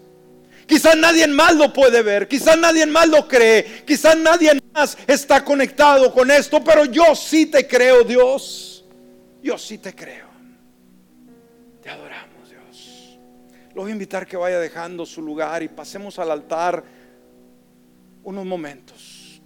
Quizás 0.66 0.96
nadie 0.96 1.26
más 1.26 1.54
lo 1.54 1.72
puede 1.72 2.00
ver, 2.02 2.28
quizás 2.28 2.56
nadie 2.56 2.86
más 2.86 3.08
lo 3.08 3.26
cree, 3.28 3.82
quizás 3.84 4.16
nadie 4.16 4.52
más 4.72 4.96
está 5.06 5.44
conectado 5.44 6.12
con 6.14 6.30
esto, 6.30 6.62
pero 6.62 6.84
yo 6.86 7.14
sí 7.14 7.46
te 7.46 7.66
creo 7.66 8.04
Dios. 8.04 8.84
Yo 9.42 9.58
sí 9.58 9.78
te 9.78 9.92
creo. 9.92 10.28
Te 11.82 11.90
adoramos 11.90 12.48
Dios. 12.48 13.18
Lo 13.74 13.82
voy 13.82 13.90
a 13.90 13.92
invitar 13.92 14.24
que 14.24 14.36
vaya 14.36 14.60
dejando 14.60 15.04
su 15.04 15.20
lugar 15.20 15.64
y 15.64 15.68
pasemos 15.68 16.20
al 16.20 16.30
altar 16.30 17.01
unos 18.22 18.44
momentos. 18.44 19.40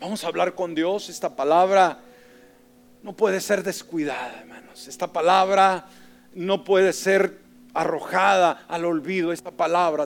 Vamos 0.00 0.24
a 0.24 0.28
hablar 0.28 0.54
con 0.54 0.74
Dios. 0.74 1.08
Esta 1.08 1.36
palabra 1.36 2.00
no 3.02 3.14
puede 3.14 3.40
ser 3.40 3.62
descuidada, 3.62 4.40
hermanos. 4.40 4.88
Esta 4.88 5.12
palabra 5.12 5.86
no 6.34 6.64
puede 6.64 6.92
ser 6.92 7.40
arrojada 7.74 8.64
al 8.68 8.84
olvido. 8.84 9.32
Esta 9.32 9.50
palabra 9.50 10.00